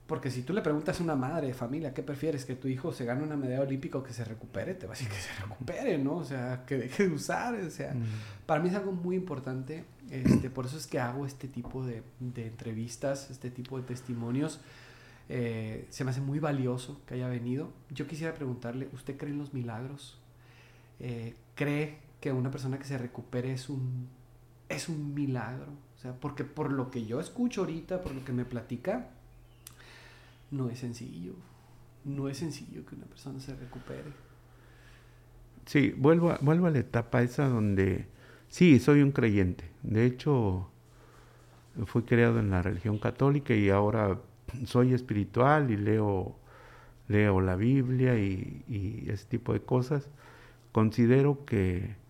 Porque 0.07 0.29
si 0.29 0.43
tú 0.43 0.53
le 0.53 0.61
preguntas 0.61 0.99
a 0.99 1.03
una 1.03 1.15
madre 1.15 1.47
de 1.47 1.53
familia, 1.53 1.93
¿qué 1.93 2.03
prefieres? 2.03 2.45
¿Que 2.45 2.55
tu 2.55 2.67
hijo 2.67 2.91
se 2.91 3.05
gane 3.05 3.23
una 3.23 3.37
medalla 3.37 3.61
olímpica 3.61 3.97
o 3.97 4.03
que 4.03 4.13
se 4.13 4.25
recupere? 4.25 4.73
Te 4.73 4.85
va 4.85 4.93
a 4.93 4.95
decir 4.95 5.09
que 5.09 5.19
se 5.19 5.33
recupere, 5.41 5.97
¿no? 5.97 6.17
O 6.17 6.23
sea, 6.25 6.63
que 6.67 6.77
deje 6.77 7.07
de 7.07 7.15
usar. 7.15 7.55
O 7.55 7.69
sea, 7.69 7.93
para 8.45 8.61
mí 8.61 8.69
es 8.69 8.75
algo 8.75 8.91
muy 8.91 9.15
importante. 9.15 9.85
Este, 10.11 10.49
por 10.49 10.65
eso 10.65 10.77
es 10.77 10.87
que 10.87 10.99
hago 10.99 11.25
este 11.25 11.47
tipo 11.47 11.85
de, 11.85 12.03
de 12.19 12.47
entrevistas, 12.47 13.31
este 13.31 13.49
tipo 13.49 13.77
de 13.77 13.83
testimonios 13.83 14.59
eh, 15.29 15.87
se 15.89 16.03
me 16.03 16.11
hace 16.11 16.21
muy 16.21 16.39
valioso 16.39 17.01
que 17.05 17.15
haya 17.15 17.27
venido. 17.27 17.71
Yo 17.89 18.07
quisiera 18.07 18.33
preguntarle, 18.33 18.89
¿usted 18.93 19.17
cree 19.17 19.31
en 19.31 19.39
los 19.39 19.53
milagros? 19.53 20.19
Eh, 20.99 21.35
¿Cree 21.55 21.99
que 22.23 22.31
una 22.31 22.49
persona 22.49 22.79
que 22.79 22.85
se 22.85 22.97
recupere 22.97 23.51
es 23.51 23.67
un, 23.67 24.07
es 24.69 24.87
un 24.87 25.13
milagro? 25.13 25.73
O 25.97 25.99
sea, 25.99 26.13
porque 26.13 26.45
por 26.45 26.71
lo 26.71 26.89
que 26.89 27.05
yo 27.05 27.19
escucho 27.19 27.61
ahorita, 27.61 28.01
por 28.01 28.15
lo 28.15 28.23
que 28.23 28.31
me 28.31 28.45
platica, 28.45 29.09
no 30.49 30.69
es 30.69 30.79
sencillo. 30.79 31.33
No 32.05 32.29
es 32.29 32.37
sencillo 32.37 32.85
que 32.85 32.95
una 32.95 33.07
persona 33.07 33.41
se 33.41 33.53
recupere. 33.53 34.13
Sí, 35.65 35.93
vuelvo 35.97 36.31
a, 36.31 36.37
vuelvo 36.39 36.67
a 36.67 36.71
la 36.71 36.79
etapa 36.79 37.23
esa 37.23 37.49
donde, 37.49 38.07
sí, 38.47 38.79
soy 38.79 39.01
un 39.01 39.11
creyente. 39.11 39.69
De 39.81 40.05
hecho, 40.05 40.69
fui 41.87 42.03
criado 42.03 42.39
en 42.39 42.51
la 42.51 42.61
religión 42.61 42.99
católica 42.99 43.53
y 43.53 43.69
ahora 43.69 44.17
soy 44.65 44.93
espiritual 44.93 45.71
y 45.71 45.75
leo, 45.75 46.37
leo 47.09 47.41
la 47.41 47.57
Biblia 47.57 48.17
y, 48.17 49.09
ese 49.09 49.25
tipo 49.25 49.51
de 49.51 49.59
cosas, 49.59 50.07
considero 50.71 51.43
que, 51.43 52.01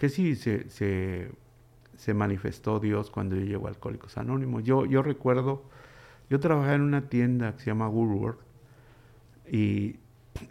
que 0.00 0.08
sí 0.08 0.34
se, 0.34 0.66
se, 0.70 2.14
manifestó 2.14 2.80
Dios 2.80 3.10
cuando 3.10 3.36
yo 3.36 3.42
llego 3.42 3.66
a 3.66 3.68
Alcohólicos 3.68 4.16
Anónimos. 4.16 4.64
Yo, 4.64 4.86
yo 4.86 5.02
recuerdo, 5.02 5.62
yo 6.30 6.40
trabajaba 6.40 6.74
en 6.74 6.80
una 6.80 7.10
tienda 7.10 7.52
que 7.52 7.58
se 7.58 7.66
llama 7.66 7.86
Woolworth 7.86 8.40
y 9.46 9.96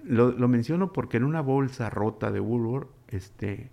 lo, 0.03 0.33
lo, 0.33 0.47
menciono 0.47 0.93
porque 0.93 1.17
en 1.17 1.23
una 1.23 1.41
bolsa 1.41 1.89
rota 1.89 2.29
de 2.29 2.39
Woolworth, 2.39 2.89
este, 3.07 3.71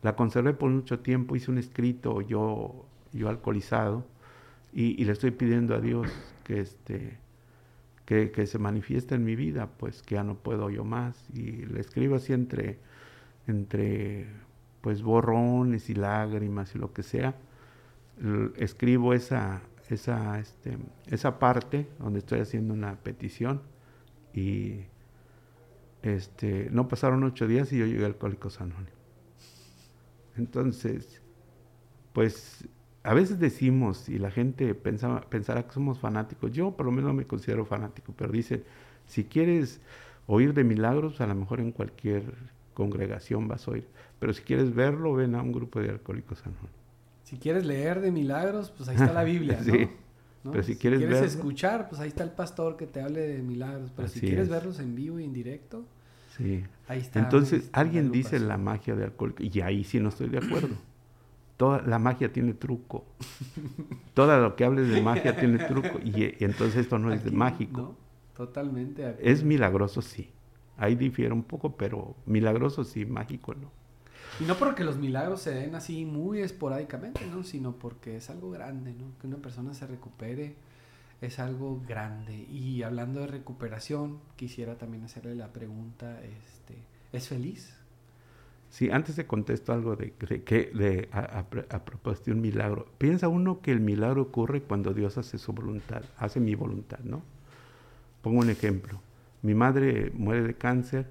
la 0.00 0.16
conservé 0.16 0.54
por 0.54 0.70
mucho 0.70 1.00
tiempo, 1.00 1.36
hice 1.36 1.50
un 1.50 1.58
escrito 1.58 2.22
yo, 2.22 2.86
yo 3.12 3.28
alcoholizado 3.28 4.06
y, 4.72 5.04
le 5.04 5.12
estoy 5.12 5.32
pidiendo 5.32 5.74
a 5.74 5.80
Dios 5.82 6.08
que, 6.42 6.60
este, 6.60 7.18
que, 8.06 8.46
se 8.46 8.58
manifiesta 8.58 9.14
en 9.14 9.24
mi 9.24 9.36
vida, 9.36 9.68
pues 9.76 10.00
que 10.02 10.14
ya 10.14 10.24
no 10.24 10.36
puedo 10.36 10.70
yo 10.70 10.84
más. 10.84 11.22
Y 11.34 11.66
le 11.66 11.80
escribo 11.80 12.16
así 12.16 12.32
entre 12.32 12.78
pues 14.80 15.02
borrones 15.02 15.90
y 15.90 15.94
lágrimas 15.94 16.74
y 16.74 16.78
lo 16.78 16.92
que 16.92 17.02
sea. 17.02 17.34
escribo 18.56 19.14
esa, 19.14 19.62
esa, 19.88 20.38
este, 20.38 20.78
esa 21.06 21.38
parte 21.38 21.88
donde 21.98 22.20
estoy 22.20 22.40
haciendo 22.40 22.74
una 22.74 22.96
petición 22.96 23.62
y 24.32 24.84
este, 26.02 26.68
no 26.70 26.88
pasaron 26.88 27.24
ocho 27.24 27.46
días 27.46 27.72
y 27.72 27.78
yo 27.78 27.86
llegué 27.86 28.04
al 28.04 28.12
Alcohólicos 28.12 28.60
Anónimos. 28.60 28.92
Entonces, 30.36 31.20
pues 32.12 32.68
a 33.02 33.14
veces 33.14 33.38
decimos, 33.38 34.08
y 34.08 34.18
la 34.18 34.30
gente 34.30 34.74
pensará 34.74 35.62
que 35.66 35.72
somos 35.72 35.98
fanáticos, 35.98 36.52
yo 36.52 36.72
por 36.72 36.86
lo 36.86 36.92
menos 36.92 37.14
me 37.14 37.26
considero 37.26 37.64
fanático, 37.64 38.12
pero 38.16 38.32
dicen, 38.32 38.64
si 39.06 39.24
quieres 39.24 39.80
oír 40.26 40.52
de 40.52 40.62
milagros, 40.62 41.20
a 41.20 41.26
lo 41.26 41.34
mejor 41.34 41.60
en 41.60 41.72
cualquier 41.72 42.22
congregación 42.78 43.48
vas 43.48 43.66
a 43.66 43.72
oír, 43.72 43.86
pero 44.20 44.32
si 44.32 44.42
quieres 44.42 44.72
verlo, 44.72 45.12
ven 45.14 45.34
a 45.34 45.42
un 45.42 45.50
grupo 45.50 45.80
de 45.80 45.90
alcohólicos 45.90 46.40
anónimos. 46.42 46.70
Si 47.24 47.36
quieres 47.36 47.66
leer 47.66 48.00
de 48.00 48.12
milagros, 48.12 48.70
pues 48.70 48.88
ahí 48.88 48.94
está 48.94 49.12
la 49.12 49.24
Biblia, 49.24 49.60
¿no? 49.66 49.72
sí. 49.74 49.88
Pero 50.44 50.62
si 50.62 50.76
quieres, 50.76 51.02
escuchar, 51.20 51.88
pues 51.88 52.00
ahí 52.00 52.08
está 52.08 52.22
el 52.22 52.30
pastor 52.30 52.76
que 52.76 52.86
te 52.86 53.02
hable 53.02 53.20
de 53.20 53.42
milagros. 53.42 53.90
Pero 53.94 54.08
si 54.08 54.20
quieres 54.20 54.48
verlos 54.48 54.78
en 54.78 54.94
vivo 54.94 55.18
y 55.18 55.24
en 55.24 55.32
directo, 55.32 55.84
sí. 56.36 56.64
ahí 56.86 57.00
está. 57.00 57.18
Entonces, 57.18 57.68
alguien 57.72 58.12
dice 58.12 58.38
la 58.38 58.56
magia 58.56 58.94
de 58.94 59.04
alcohólico, 59.04 59.42
y 59.42 59.60
ahí 59.60 59.82
sí 59.82 59.98
no 59.98 60.08
estoy 60.10 60.28
de 60.28 60.38
acuerdo. 60.38 60.74
Toda 61.58 61.82
la 61.82 61.98
magia 61.98 62.32
tiene 62.32 62.54
truco. 62.54 63.04
Todo 64.14 64.40
lo 64.40 64.54
que 64.54 64.64
hables 64.64 64.88
de 64.88 65.02
magia 65.02 65.36
tiene 65.36 65.58
truco. 65.58 65.98
Y, 65.98 66.36
entonces 66.38 66.76
esto 66.76 67.00
no 67.00 67.12
es 67.12 67.24
de 67.24 67.32
mágico. 67.32 67.96
totalmente. 68.36 69.16
Es 69.20 69.42
milagroso, 69.42 70.00
sí. 70.00 70.30
Ahí 70.78 70.94
difiere 70.94 71.32
un 71.32 71.42
poco, 71.42 71.76
pero 71.76 72.14
milagroso 72.24 72.84
sí, 72.84 73.04
mágico 73.04 73.54
no. 73.54 73.70
Y 74.40 74.44
no 74.44 74.54
porque 74.56 74.84
los 74.84 74.96
milagros 74.96 75.42
se 75.42 75.50
den 75.52 75.74
así 75.74 76.04
muy 76.04 76.40
esporádicamente, 76.40 77.26
¿no? 77.26 77.42
Sino 77.42 77.72
porque 77.72 78.16
es 78.16 78.30
algo 78.30 78.50
grande, 78.50 78.92
¿no? 78.92 79.06
Que 79.20 79.26
una 79.26 79.38
persona 79.38 79.74
se 79.74 79.86
recupere 79.86 80.54
es 81.20 81.38
algo 81.38 81.82
grande. 81.86 82.46
Y 82.50 82.82
hablando 82.82 83.20
de 83.20 83.26
recuperación, 83.26 84.18
quisiera 84.36 84.76
también 84.76 85.04
hacerle 85.04 85.34
la 85.34 85.52
pregunta, 85.52 86.20
este, 86.22 86.76
¿es 87.12 87.28
feliz? 87.28 87.74
Sí, 88.70 88.90
antes 88.90 89.16
de 89.16 89.26
contesto 89.26 89.72
algo 89.72 89.96
de, 89.96 90.12
que 90.12 90.70
de, 90.74 91.08
a, 91.10 91.44
a, 91.70 91.84
propósito 91.84 92.26
de 92.26 92.32
un 92.32 92.42
milagro. 92.42 92.86
Piensa 92.98 93.28
uno 93.28 93.60
que 93.60 93.72
el 93.72 93.80
milagro 93.80 94.22
ocurre 94.22 94.62
cuando 94.62 94.92
Dios 94.92 95.16
hace 95.16 95.38
su 95.38 95.52
voluntad, 95.52 96.02
hace 96.18 96.38
mi 96.38 96.54
voluntad, 96.54 96.98
¿no? 97.00 97.22
Pongo 98.22 98.40
un 98.40 98.50
ejemplo. 98.50 99.00
Mi 99.42 99.54
madre 99.54 100.10
muere 100.14 100.42
de 100.42 100.54
cáncer 100.54 101.06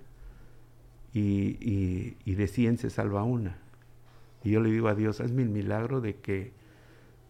y, 1.13 2.15
de 2.25 2.47
100 2.47 2.77
se 2.77 2.89
salva 2.89 3.23
una. 3.23 3.57
Y 4.43 4.51
yo 4.51 4.59
le 4.59 4.69
digo 4.69 4.87
a 4.87 4.95
Dios, 4.95 5.19
hazme 5.21 5.43
el 5.43 5.49
milagro 5.49 6.01
de 6.01 6.15
que, 6.15 6.51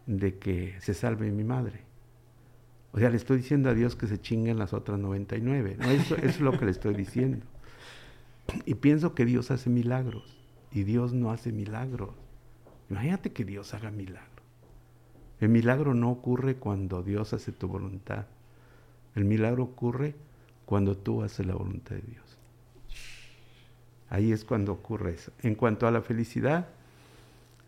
de 0.06 0.38
que 0.38 0.76
se 0.82 0.94
salve 0.94 1.32
mi 1.32 1.44
madre. 1.44 1.82
O 2.92 3.00
sea, 3.00 3.10
le 3.10 3.18
estoy 3.18 3.38
diciendo 3.38 3.70
a 3.70 3.74
Dios 3.74 3.96
que 3.96 4.08
se 4.08 4.20
chinguen 4.20 4.58
las 4.58 4.74
otras 4.74 5.00
99. 5.00 5.78
¿no? 5.80 5.90
Eso, 5.90 6.16
eso 6.16 6.26
es 6.26 6.40
lo 6.42 6.58
que 6.58 6.66
le 6.66 6.72
estoy 6.72 6.96
diciendo. 6.96 7.46
Y 8.66 8.76
pienso 8.76 9.14
que 9.14 9.26
Dios 9.26 9.52
hace 9.52 9.70
milagros. 9.70 10.38
Y 10.72 10.84
Dios 10.84 11.14
no 11.14 11.32
hace 11.32 11.52
milagros. 11.52 12.10
Imagínate 12.90 13.32
que 13.32 13.46
Dios 13.46 13.74
haga 13.74 13.92
milagros. 13.92 14.28
El 15.40 15.50
milagro 15.50 15.94
no 15.94 16.10
ocurre 16.10 16.56
cuando 16.56 17.04
Dios 17.04 17.34
hace 17.34 17.52
tu 17.52 17.68
voluntad. 17.68 18.26
El 19.16 19.26
milagro 19.26 19.64
ocurre 19.64 20.16
cuando 20.68 20.98
tú 20.98 21.24
haces 21.24 21.46
la 21.46 21.56
voluntad 21.56 21.96
de 21.96 22.02
Dios. 22.02 22.38
Ahí 24.10 24.34
es 24.34 24.44
cuando 24.44 24.74
ocurre 24.74 25.14
eso. 25.14 25.32
En 25.42 25.56
cuanto 25.56 25.88
a 25.88 25.92
la 25.92 26.02
felicidad, 26.02 26.68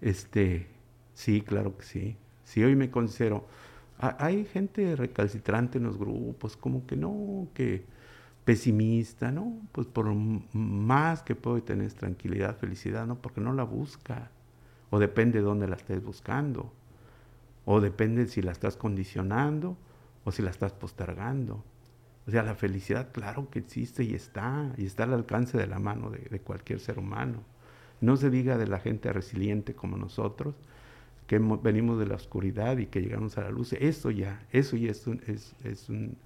este, 0.02 0.68
sí, 1.14 1.42
claro 1.42 1.78
que 1.78 1.86
sí. 1.86 2.18
Si 2.44 2.62
hoy 2.62 2.76
me 2.76 2.92
considero, 2.92 3.48
hay 4.00 4.44
gente 4.44 4.98
recalcitrante 4.98 5.78
en 5.78 5.86
los 5.86 5.98
grupos, 5.98 6.58
como 6.58 6.86
que 6.86 6.98
no, 6.98 7.48
que 7.54 7.86
pesimista, 8.44 9.32
¿no? 9.32 9.58
Pues 9.72 9.88
por 9.88 10.14
más 10.14 11.24
que 11.24 11.36
puedo 11.36 11.64
tener 11.64 11.94
tranquilidad, 11.94 12.58
felicidad, 12.58 13.08
¿no? 13.08 13.16
Porque 13.16 13.40
no 13.40 13.54
la 13.54 13.64
busca. 13.64 14.30
O 14.90 15.00
depende 15.00 15.40
de 15.40 15.46
dónde 15.46 15.70
la 15.70 15.78
estés 15.78 16.04
buscando. 16.04 16.74
O 17.64 17.80
depende 17.80 18.28
si 18.28 18.42
la 18.42 18.52
estás 18.52 18.76
condicionando 18.76 19.78
o 20.26 20.34
si 20.34 20.42
la 20.42 20.50
estás 20.50 20.74
postergando. 20.74 21.64
O 22.28 22.32
sea, 22.32 22.44
la 22.44 22.56
felicidad, 22.56 23.12
claro 23.12 23.50
que 23.50 23.60
existe 23.60 24.04
y 24.04 24.14
está, 24.14 24.72
y 24.78 24.86
está 24.86 25.04
al 25.04 25.14
alcance 25.14 25.58
de 25.58 25.68
la 25.68 25.80
mano 25.80 26.12
de, 26.12 26.40
cualquier 26.40 26.80
ser 26.80 27.00
humano. 27.00 27.44
No 28.02 28.18
se 28.18 28.30
diga 28.30 28.58
de 28.58 28.68
la 28.68 28.80
gente 28.80 29.12
resiliente 29.12 29.74
como 29.74 29.98
nosotros, 29.98 30.56
que 31.28 31.40
venimos 31.40 32.00
de 32.00 32.06
la 32.06 32.16
oscuridad 32.16 32.78
y 32.78 32.88
que 32.88 33.02
llegamos 33.02 33.38
a 33.38 33.42
la 33.42 33.50
luz. 33.50 33.74
Eso 33.74 34.12
ya, 34.12 34.46
eso 34.52 34.78
ya 34.78 34.92
es 34.92 35.08
un, 35.08 35.22
es, 35.28 35.90
un 35.90 36.18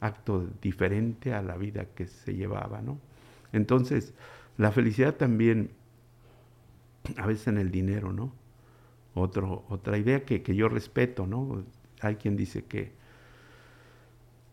acto 0.00 0.48
diferente 0.60 1.34
a 1.34 1.42
la 1.42 1.56
vida 1.56 1.86
que 1.94 2.06
se 2.06 2.34
llevaba, 2.34 2.80
¿no? 2.80 2.98
Entonces, 3.52 4.14
la 4.56 4.72
felicidad 4.72 5.16
también, 5.16 5.70
a 7.16 7.26
veces 7.26 7.48
en 7.48 7.58
el 7.58 7.70
dinero, 7.70 8.12
¿no? 8.12 8.32
Otro, 9.14 9.64
otra 9.68 9.98
idea 9.98 10.24
que, 10.24 10.42
que 10.42 10.54
yo 10.54 10.68
respeto, 10.68 11.26
¿no? 11.26 11.62
Hay 12.00 12.16
quien 12.16 12.36
dice 12.36 12.64
que, 12.64 12.92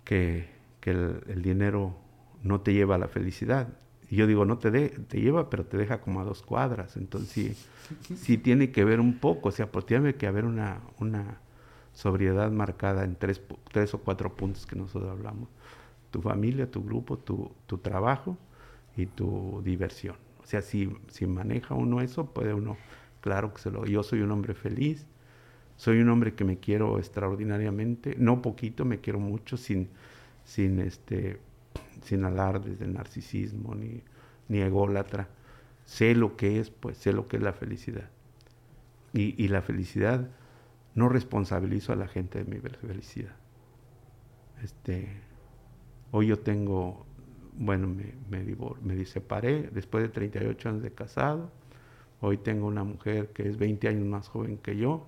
que 0.03 0.59
que 0.80 0.91
el, 0.91 1.41
dinero 1.41 1.95
no 2.43 2.61
te 2.61 2.73
lleva 2.73 2.95
a 2.95 2.97
la 2.97 3.07
felicidad. 3.07 3.67
Y 4.09 4.15
yo 4.15 4.27
digo, 4.27 4.45
no 4.45 4.57
te, 4.57 4.71
de, 4.71 4.89
te 4.89 5.21
lleva, 5.21 5.49
pero 5.49 5.65
te 5.65 5.77
deja 5.77 6.01
como 6.01 6.21
a 6.21 6.23
dos 6.23 6.41
cuadras. 6.41 6.97
Entonces 6.97 7.67
sí, 8.15 8.38
tiene 8.38 8.71
que 8.71 8.84
ver 8.84 8.99
un 8.99 9.19
poco, 9.19 9.49
o 9.49 9.51
sea, 9.51 9.71
pues 9.71 9.86
tiene 9.86 10.15
que 10.15 10.27
haber 10.27 10.45
una, 10.45 10.82
una 10.99 11.39
sobriedad 11.93 12.51
marcada 12.51 13.03
en 13.03 13.15
tres, 13.15 13.41
tres 13.71 13.93
o 13.93 13.99
cuatro 13.99 14.36
puntos 14.36 14.65
que 14.65 14.75
nosotros 14.75 15.11
hablamos. 15.11 15.49
Tu 16.11 16.21
familia, 16.21 16.69
tu 16.69 16.84
grupo, 16.84 17.17
tu, 17.17 17.51
tu 17.67 17.77
trabajo 17.77 18.38
y 18.97 19.05
tu 19.05 19.61
diversión. 19.63 20.15
O 20.41 20.45
sea, 20.45 20.61
si, 20.61 20.91
si 21.09 21.27
maneja 21.27 21.75
uno 21.75 22.01
eso, 22.01 22.25
puede 22.25 22.53
uno, 22.53 22.77
claro 23.21 23.53
que 23.53 23.61
se 23.61 23.69
lo... 23.69 23.86
Yo 23.86 24.01
soy 24.01 24.21
un 24.21 24.32
hombre 24.32 24.55
feliz, 24.55 25.05
soy 25.75 25.99
un 25.99 26.09
hombre 26.09 26.34
que 26.34 26.43
me 26.43 26.57
quiero 26.57 26.97
extraordinariamente, 26.97 28.15
no 28.17 28.41
poquito, 28.41 28.84
me 28.84 28.99
quiero 28.99 29.19
mucho, 29.19 29.57
sin 29.57 29.89
sin, 30.50 30.80
este, 30.80 31.39
sin 32.04 32.26
alardes 32.26 32.80
de 32.80 32.88
narcisismo 32.88 33.76
ni, 33.76 34.02
ni 34.47 34.60
ególatra. 34.60 35.30
Sé 35.86 36.16
lo 36.16 36.36
que 36.36 36.60
es, 36.60 36.72
pues 36.72 36.97
sé 36.97 37.14
lo 37.14 37.28
que 37.28 37.38
es 37.38 37.43
la 37.43 37.54
felicidad. 37.54 38.10
Y, 39.14 39.47
la 39.47 39.64
felicidad, 39.64 40.30
no 40.93 41.10
responsabilizo 41.10 41.93
a 41.93 41.95
la 41.95 42.08
gente 42.08 42.43
de 42.43 42.45
mi 42.45 42.60
felicidad. 42.60 43.36
Este, 44.64 45.08
hoy 46.12 46.28
yo 46.28 46.39
tengo, 46.39 47.06
bueno, 47.58 47.88
me, 47.88 48.14
me, 48.30 48.56
me 48.84 49.06
separé 49.06 49.70
después 49.72 50.04
de 50.04 50.10
38 50.10 50.70
años 50.70 50.84
de 50.84 50.91
casado. 50.91 51.52
Hoy 52.22 52.38
tengo 52.38 52.68
una 52.68 52.84
mujer 52.84 53.30
que 53.30 53.47
es 53.47 53.58
20 53.58 53.88
años 53.88 54.06
más 54.06 54.28
joven 54.28 54.58
que 54.58 54.78
yo 54.78 55.08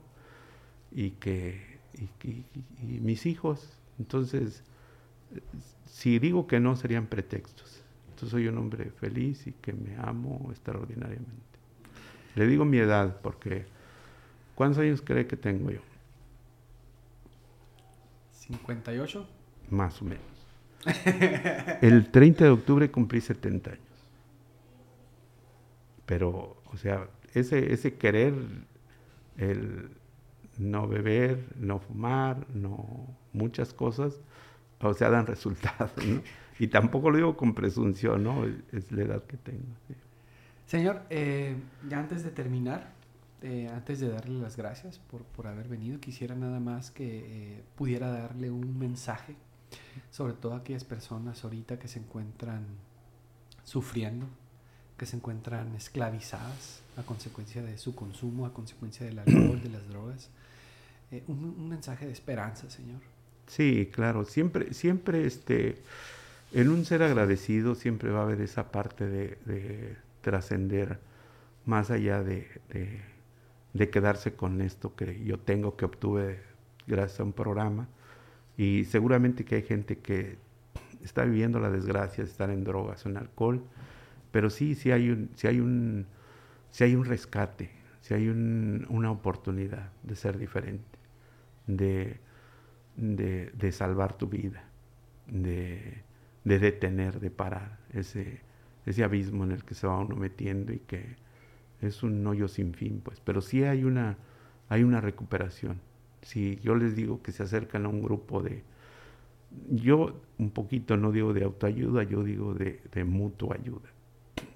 y 0.92 1.12
que 1.12 1.80
y 2.24 3.00
mis 3.02 3.28
hijos. 3.28 3.78
Entonces, 4.00 4.64
si 5.86 6.20
digo 6.20 6.48
que 6.48 6.60
no, 6.60 6.76
serían 6.76 7.08
pretextos. 7.08 7.82
Entonces 8.10 8.30
soy 8.30 8.48
un 8.48 8.58
hombre 8.58 8.92
feliz 8.92 9.48
y 9.48 9.54
que 9.54 9.74
me 9.74 9.96
amo 9.98 10.48
extraordinariamente. 10.52 11.32
Le 12.36 12.48
digo 12.48 12.66
mi 12.66 12.78
edad 12.78 13.20
porque 13.22 13.66
¿cuántos 14.56 14.80
años 14.80 15.02
cree 15.02 15.28
que 15.28 15.38
tengo 15.38 15.72
yo? 15.72 15.82
58. 18.32 19.28
Más 19.70 20.02
o 20.02 20.06
menos. 20.06 20.24
El 21.82 22.10
30 22.10 22.46
de 22.46 22.50
octubre 22.50 22.92
cumplí 22.92 23.22
70 23.22 23.72
años. 23.72 23.82
Pero, 26.06 26.62
o 26.66 26.78
sea, 26.78 27.08
ese, 27.34 27.72
ese 27.72 27.96
querer, 27.96 28.34
el 29.38 29.90
no 30.58 30.88
beber, 30.88 31.46
no 31.56 31.80
fumar, 31.80 32.46
no 32.54 33.08
muchas 33.34 33.74
cosas, 33.74 34.20
o 34.90 34.94
sea, 34.94 35.10
dan 35.10 35.26
resultados. 35.26 35.92
Y 36.60 36.68
tampoco 36.68 37.10
lo 37.10 37.18
digo 37.18 37.38
con 37.38 37.54
presunción, 37.54 38.24
¿no? 38.24 38.46
Es, 38.72 38.92
la 38.92 39.04
edad 39.04 39.24
que 39.24 39.38
tengo. 39.38 39.64
Señor, 40.68 41.02
eh, 41.10 41.56
ya 41.90 42.00
antes 42.00 42.24
de 42.24 42.30
terminar, 42.30 42.94
eh, 43.42 43.68
antes 43.74 44.00
de 44.00 44.10
darle 44.10 44.40
las 44.40 44.58
gracias 44.58 45.00
por, 45.00 45.24
por 45.24 45.48
haber 45.48 45.68
venido, 45.68 46.00
quisiera 46.00 46.36
nada 46.36 46.60
más 46.60 46.92
que 46.92 47.56
eh, 47.56 47.64
pudiera 47.76 48.12
darle 48.12 48.52
un 48.52 48.78
mensaje, 48.78 49.36
sobre 50.12 50.34
todo 50.34 50.54
a 50.54 50.58
aquellas 50.58 50.84
personas 50.84 51.44
ahorita 51.44 51.80
que 51.80 51.88
se 51.88 52.00
encuentran 52.00 52.66
sufriendo, 53.64 54.28
que 54.98 55.06
se 55.06 55.18
encuentran 55.18 55.74
esclavizadas 55.76 56.84
a 56.96 57.04
consecuencia 57.04 57.64
de 57.64 57.78
su 57.78 57.96
consumo, 57.96 58.46
a 58.46 58.54
consecuencia 58.54 59.06
del 59.06 59.20
alcohol, 59.20 59.62
de 59.62 59.70
las 59.70 59.88
drogas. 59.90 60.30
un, 61.28 61.56
un 61.58 61.70
mensaje 61.70 62.06
de 62.06 62.12
esperanza, 62.12 62.70
Señor. 62.70 63.02
Sí, 63.52 63.90
claro, 63.92 64.24
siempre, 64.24 64.74
siempre 64.74 65.26
este, 65.26 65.76
en 66.54 66.70
un 66.70 66.86
ser 66.86 67.04
agradecido 67.04 67.76
siempre 67.76 68.10
va 68.10 68.22
a 68.22 68.24
haber 68.24 68.40
esa 68.40 68.72
parte 68.72 69.06
de, 69.06 69.98
trascender 70.22 71.00
más 71.66 71.92
allá 71.92 72.24
de, 72.24 72.48
quedarse 73.92 74.36
con 74.36 74.62
esto 74.62 74.96
que 74.96 75.22
yo 75.26 75.38
tengo, 75.38 75.76
que 75.76 75.84
obtuve 75.84 76.40
gracias 76.88 77.20
a 77.20 77.24
un 77.24 77.34
programa. 77.34 77.90
Y 78.56 78.86
seguramente 78.86 79.44
que 79.44 79.56
hay 79.56 79.64
gente 79.64 79.98
que 79.98 80.38
está 81.04 81.26
viviendo 81.26 81.60
la 81.60 81.70
desgracia 81.70 82.24
de 82.24 82.30
estar 82.30 82.52
en 82.52 82.64
drogas 82.64 83.06
o 83.06 83.10
en 83.10 83.18
alcohol, 83.18 83.62
pero 84.32 84.50
sí, 84.50 84.76
sí 84.76 84.92
hay 84.92 85.10
un, 85.10 85.30
sí 85.36 85.48
hay 85.48 85.60
un, 85.60 86.06
sí 86.70 86.86
hay 86.86 86.96
un 86.96 87.04
rescate, 87.04 87.70
si 88.00 88.14
hay 88.14 88.30
una 88.30 89.12
oportunidad 89.12 89.90
de 90.04 90.16
ser 90.16 90.38
diferente, 90.38 90.98
de, 91.68 92.31
de, 92.96 93.72
salvar 93.72 94.18
tu 94.18 94.28
vida, 94.28 94.64
de, 95.28 96.04
de, 96.44 96.60
detener, 96.60 97.20
de 97.20 97.32
parar 97.32 97.80
ese, 97.94 98.42
ese 98.86 99.04
abismo 99.04 99.44
en 99.44 99.52
el 99.52 99.64
que 99.64 99.76
se 99.76 99.88
va 99.88 99.98
uno 99.98 100.16
metiendo 100.16 100.74
y 100.74 100.80
que 100.80 101.16
es 101.82 102.04
un 102.04 102.26
hoyo 102.28 102.48
sin 102.48 102.74
fin, 102.74 103.02
pues. 103.04 103.20
Pero 103.20 103.42
sí 103.42 103.64
hay 103.64 103.84
una, 103.84 104.18
hay 104.70 104.84
una 104.84 105.02
recuperación. 105.02 105.80
Si 106.22 106.58
yo 106.58 106.76
les 106.76 106.96
digo 106.96 107.22
que 107.22 107.32
se 107.32 107.44
acercan 107.44 107.86
a 107.86 107.90
un 107.90 108.02
grupo 108.02 108.44
de, 108.44 108.64
yo 109.70 110.22
un 110.38 110.52
poquito 110.52 110.98
no 110.98 111.12
digo 111.12 111.34
de 111.34 111.44
autoayuda, 111.44 112.04
yo 112.04 112.24
digo 112.24 112.54
de, 112.54 112.82
de 112.92 113.04
mutua 113.04 113.56
ayuda. 113.56 113.90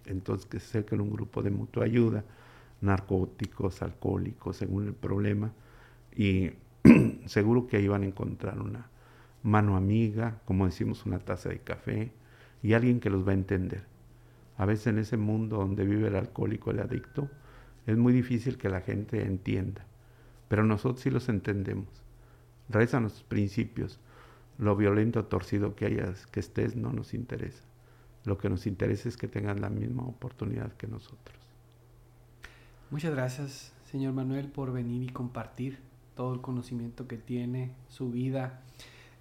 Entonces 0.06 0.46
que 0.46 0.60
se 0.60 0.68
acerquen 0.68 1.00
a 1.00 1.04
un 1.04 1.12
grupo 1.12 1.42
de 1.42 1.50
mutua 1.50 1.86
ayuda, 1.86 2.24
narcóticos, 2.82 3.82
alcohólicos, 3.82 4.58
según 4.58 4.88
el 4.88 4.94
problema, 4.94 5.52
y 6.16 6.52
seguro 7.26 7.68
que 7.68 7.78
ahí 7.78 7.88
van 7.88 8.04
a 8.04 8.08
encontrar 8.08 8.60
una 8.60 8.90
mano 9.44 9.76
amiga, 9.76 10.42
como 10.46 10.66
decimos, 10.66 11.06
una 11.06 11.20
taza 11.20 11.50
de 11.50 11.60
café, 11.60 12.12
y 12.62 12.74
alguien 12.74 13.00
que 13.00 13.10
los 13.10 13.28
va 13.28 13.32
a 13.32 13.36
entender. 13.36 13.86
A 14.58 14.66
veces 14.66 14.88
en 14.88 15.00
ese 15.00 15.18
mundo 15.18 15.58
donde 15.58 15.86
vive 15.86 16.08
el 16.08 16.16
alcohólico, 16.16 16.72
el 16.72 16.80
adicto, 16.80 17.30
es 17.86 17.98
muy 17.98 18.14
difícil 18.14 18.58
que 18.58 18.70
la 18.70 18.82
gente 18.82 19.24
entienda, 19.24 19.86
pero 20.48 20.64
nosotros 20.64 21.02
sí 21.02 21.10
los 21.10 21.30
entendemos. 21.30 21.88
Rezan 22.70 23.04
los 23.04 23.24
principios. 23.24 24.00
Lo 24.58 24.76
violento, 24.76 25.26
torcido 25.26 25.76
que 25.76 25.86
hayas, 25.86 26.26
que 26.28 26.40
estés, 26.40 26.76
no 26.76 26.92
nos 26.94 27.14
interesa. 27.14 27.64
Lo 28.24 28.38
que 28.38 28.50
nos 28.50 28.66
interesa 28.66 29.10
es 29.10 29.18
que 29.18 29.28
tengan 29.28 29.62
la 29.62 29.70
misma 29.70 30.04
oportunidad 30.04 30.72
que 30.74 30.88
nosotros. 30.88 31.38
Muchas 32.90 33.14
gracias, 33.14 33.74
señor 33.92 34.14
Manuel, 34.14 34.48
por 34.48 34.72
venir 34.72 35.04
y 35.04 35.10
compartir 35.10 35.80
todo 36.16 36.34
el 36.34 36.42
conocimiento 36.42 37.08
que 37.08 37.18
tiene, 37.18 37.72
su 37.90 38.10
vida, 38.10 38.62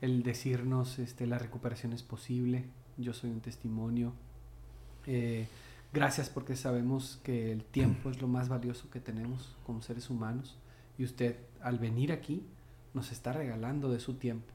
el 0.01 0.23
decirnos 0.23 0.99
este, 0.99 1.27
la 1.27 1.39
recuperación 1.39 1.93
es 1.93 2.03
posible. 2.03 2.65
Yo 2.97 3.13
soy 3.13 3.31
un 3.31 3.41
testimonio. 3.41 4.13
Eh, 5.07 5.47
gracias 5.93 6.29
porque 6.29 6.57
sabemos 6.57 7.21
que 7.25 7.53
el 7.53 7.65
tiempo 7.65 8.11
es 8.11 8.21
lo 8.21 8.29
más 8.29 8.49
valioso 8.49 8.91
que 8.91 9.01
tenemos 9.01 9.57
como 9.65 9.83
seres 9.83 10.11
humanos 10.11 10.57
y 10.97 11.05
usted 11.05 11.37
al 11.61 11.79
venir 11.79 12.13
aquí 12.13 12.43
nos 12.95 13.13
está 13.13 13.33
regalando 13.33 13.91
de 13.91 13.99
su 13.99 14.15
tiempo, 14.15 14.53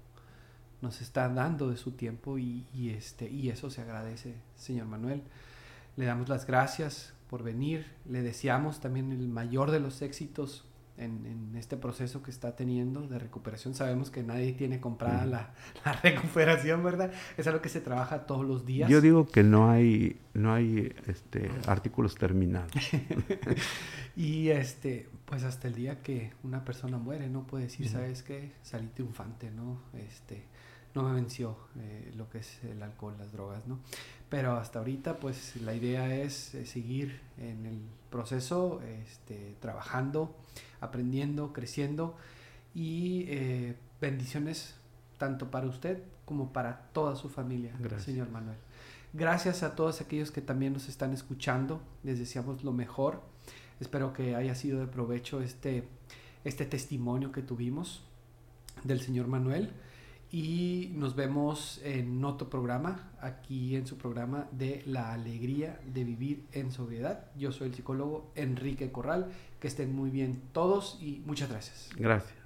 nos 0.82 1.02
está 1.02 1.28
dando 1.30 1.70
de 1.70 1.78
su 1.78 1.92
tiempo 1.92 2.38
y, 2.38 2.66
y, 2.74 2.90
este, 2.90 3.30
y 3.30 3.50
eso 3.50 3.70
se 3.70 3.82
agradece, 3.82 4.36
señor 4.56 4.88
Manuel. 4.88 5.22
Le 5.98 6.06
damos 6.06 6.30
las 6.30 6.48
gracias 6.48 7.14
por 7.30 7.44
venir, 7.44 7.86
le 8.06 8.22
deseamos 8.22 8.80
también 8.80 9.12
el 9.12 9.28
mayor 9.28 9.72
de 9.72 9.80
los 9.80 10.02
éxitos 10.02 10.64
en, 11.00 11.56
este 11.56 11.76
proceso 11.76 12.22
que 12.24 12.32
está 12.32 12.56
teniendo 12.56 13.08
de 13.08 13.20
recuperación. 13.20 13.74
Sabemos 13.74 14.10
que 14.10 14.24
nadie 14.24 14.54
tiene 14.54 14.80
comprada 14.80 15.26
la, 15.26 15.54
la, 15.86 15.94
recuperación, 15.94 16.84
¿verdad? 16.84 17.12
Es 17.38 17.48
algo 17.48 17.62
que 17.62 17.70
se 17.70 17.82
trabaja 17.82 18.26
todos 18.26 18.46
los 18.46 18.66
días. 18.66 18.90
Yo 18.90 19.02
digo 19.02 19.28
que 19.28 19.44
no 19.44 19.70
hay, 19.70 20.20
no 20.34 20.54
hay 20.54 20.94
este, 21.08 21.52
artículos 21.68 22.16
terminados. 22.16 22.72
y 24.16 24.50
este, 24.50 25.10
pues 25.26 25.44
hasta 25.44 25.68
el 25.68 25.76
día 25.76 26.02
que 26.02 26.32
una 26.44 26.64
persona 26.64 26.98
muere, 26.98 27.30
no 27.30 27.46
puede 27.46 27.66
decir, 27.66 27.90
¿sabes 27.90 28.24
qué? 28.24 28.54
Salí 28.62 28.88
triunfante, 28.88 29.52
¿no? 29.52 29.82
Este, 29.94 30.46
no 30.96 31.04
me 31.04 31.14
venció 31.14 31.58
eh, 31.78 32.12
lo 32.16 32.30
que 32.30 32.40
es 32.40 32.64
el 32.64 32.82
alcohol, 32.82 33.16
las 33.18 33.32
drogas, 33.32 33.68
¿no? 33.68 33.80
Pero 34.30 34.54
hasta 34.54 34.80
ahorita, 34.80 35.18
pues 35.18 35.56
la 35.62 35.74
idea 35.74 36.16
es 36.16 36.54
eh, 36.54 36.66
seguir 36.66 37.20
en 37.38 37.66
el 37.66 37.80
proceso, 38.10 38.82
este, 38.82 39.56
trabajando, 39.60 40.36
aprendiendo, 40.82 41.52
creciendo 41.52 42.16
y 42.76 43.26
eh, 43.28 43.76
bendiciones 44.00 44.76
tanto 45.18 45.50
para 45.52 45.68
usted 45.68 46.04
como 46.26 46.54
para 46.54 46.90
toda 46.94 47.16
su 47.16 47.30
familia, 47.30 47.74
señor 47.98 48.30
Manuel. 48.30 48.58
Gracias 49.14 49.64
a 49.64 49.76
todos 49.76 50.02
aquellos 50.02 50.30
que 50.30 50.42
también 50.42 50.74
nos 50.74 50.88
están 50.88 51.14
escuchando, 51.14 51.82
les 52.04 52.20
deseamos 52.20 52.64
lo 52.64 52.72
mejor. 52.72 53.22
Espero 53.80 54.14
que 54.14 54.36
haya 54.36 54.54
sido 54.54 54.80
de 54.80 54.86
provecho 54.86 55.42
este, 55.42 55.88
este 56.44 56.66
testimonio 56.66 57.32
que 57.32 57.42
tuvimos 57.42 58.04
del 58.84 59.02
señor 59.02 59.28
Manuel 59.28 59.74
y 60.32 60.92
nos 60.94 61.16
vemos 61.16 61.82
en 61.84 62.24
otro 62.24 62.50
programa, 62.50 63.10
aquí 63.20 63.76
en 63.76 63.88
su 63.88 63.98
programa 63.98 64.48
de 64.52 64.84
La 64.86 65.14
alegría 65.14 65.80
de 65.86 66.04
vivir 66.04 66.46
en 66.52 66.72
sobriedad. 66.72 67.26
Yo 67.36 67.52
soy 67.52 67.70
el 67.70 67.76
psicólogo 67.76 68.32
Enrique 68.36 68.92
Corral. 68.92 69.32
Que 69.60 69.68
estén 69.68 69.94
muy 69.94 70.10
bien 70.10 70.42
todos 70.54 70.98
y 71.02 71.22
muchas 71.26 71.50
gracias. 71.50 71.90
Gracias. 71.98 72.39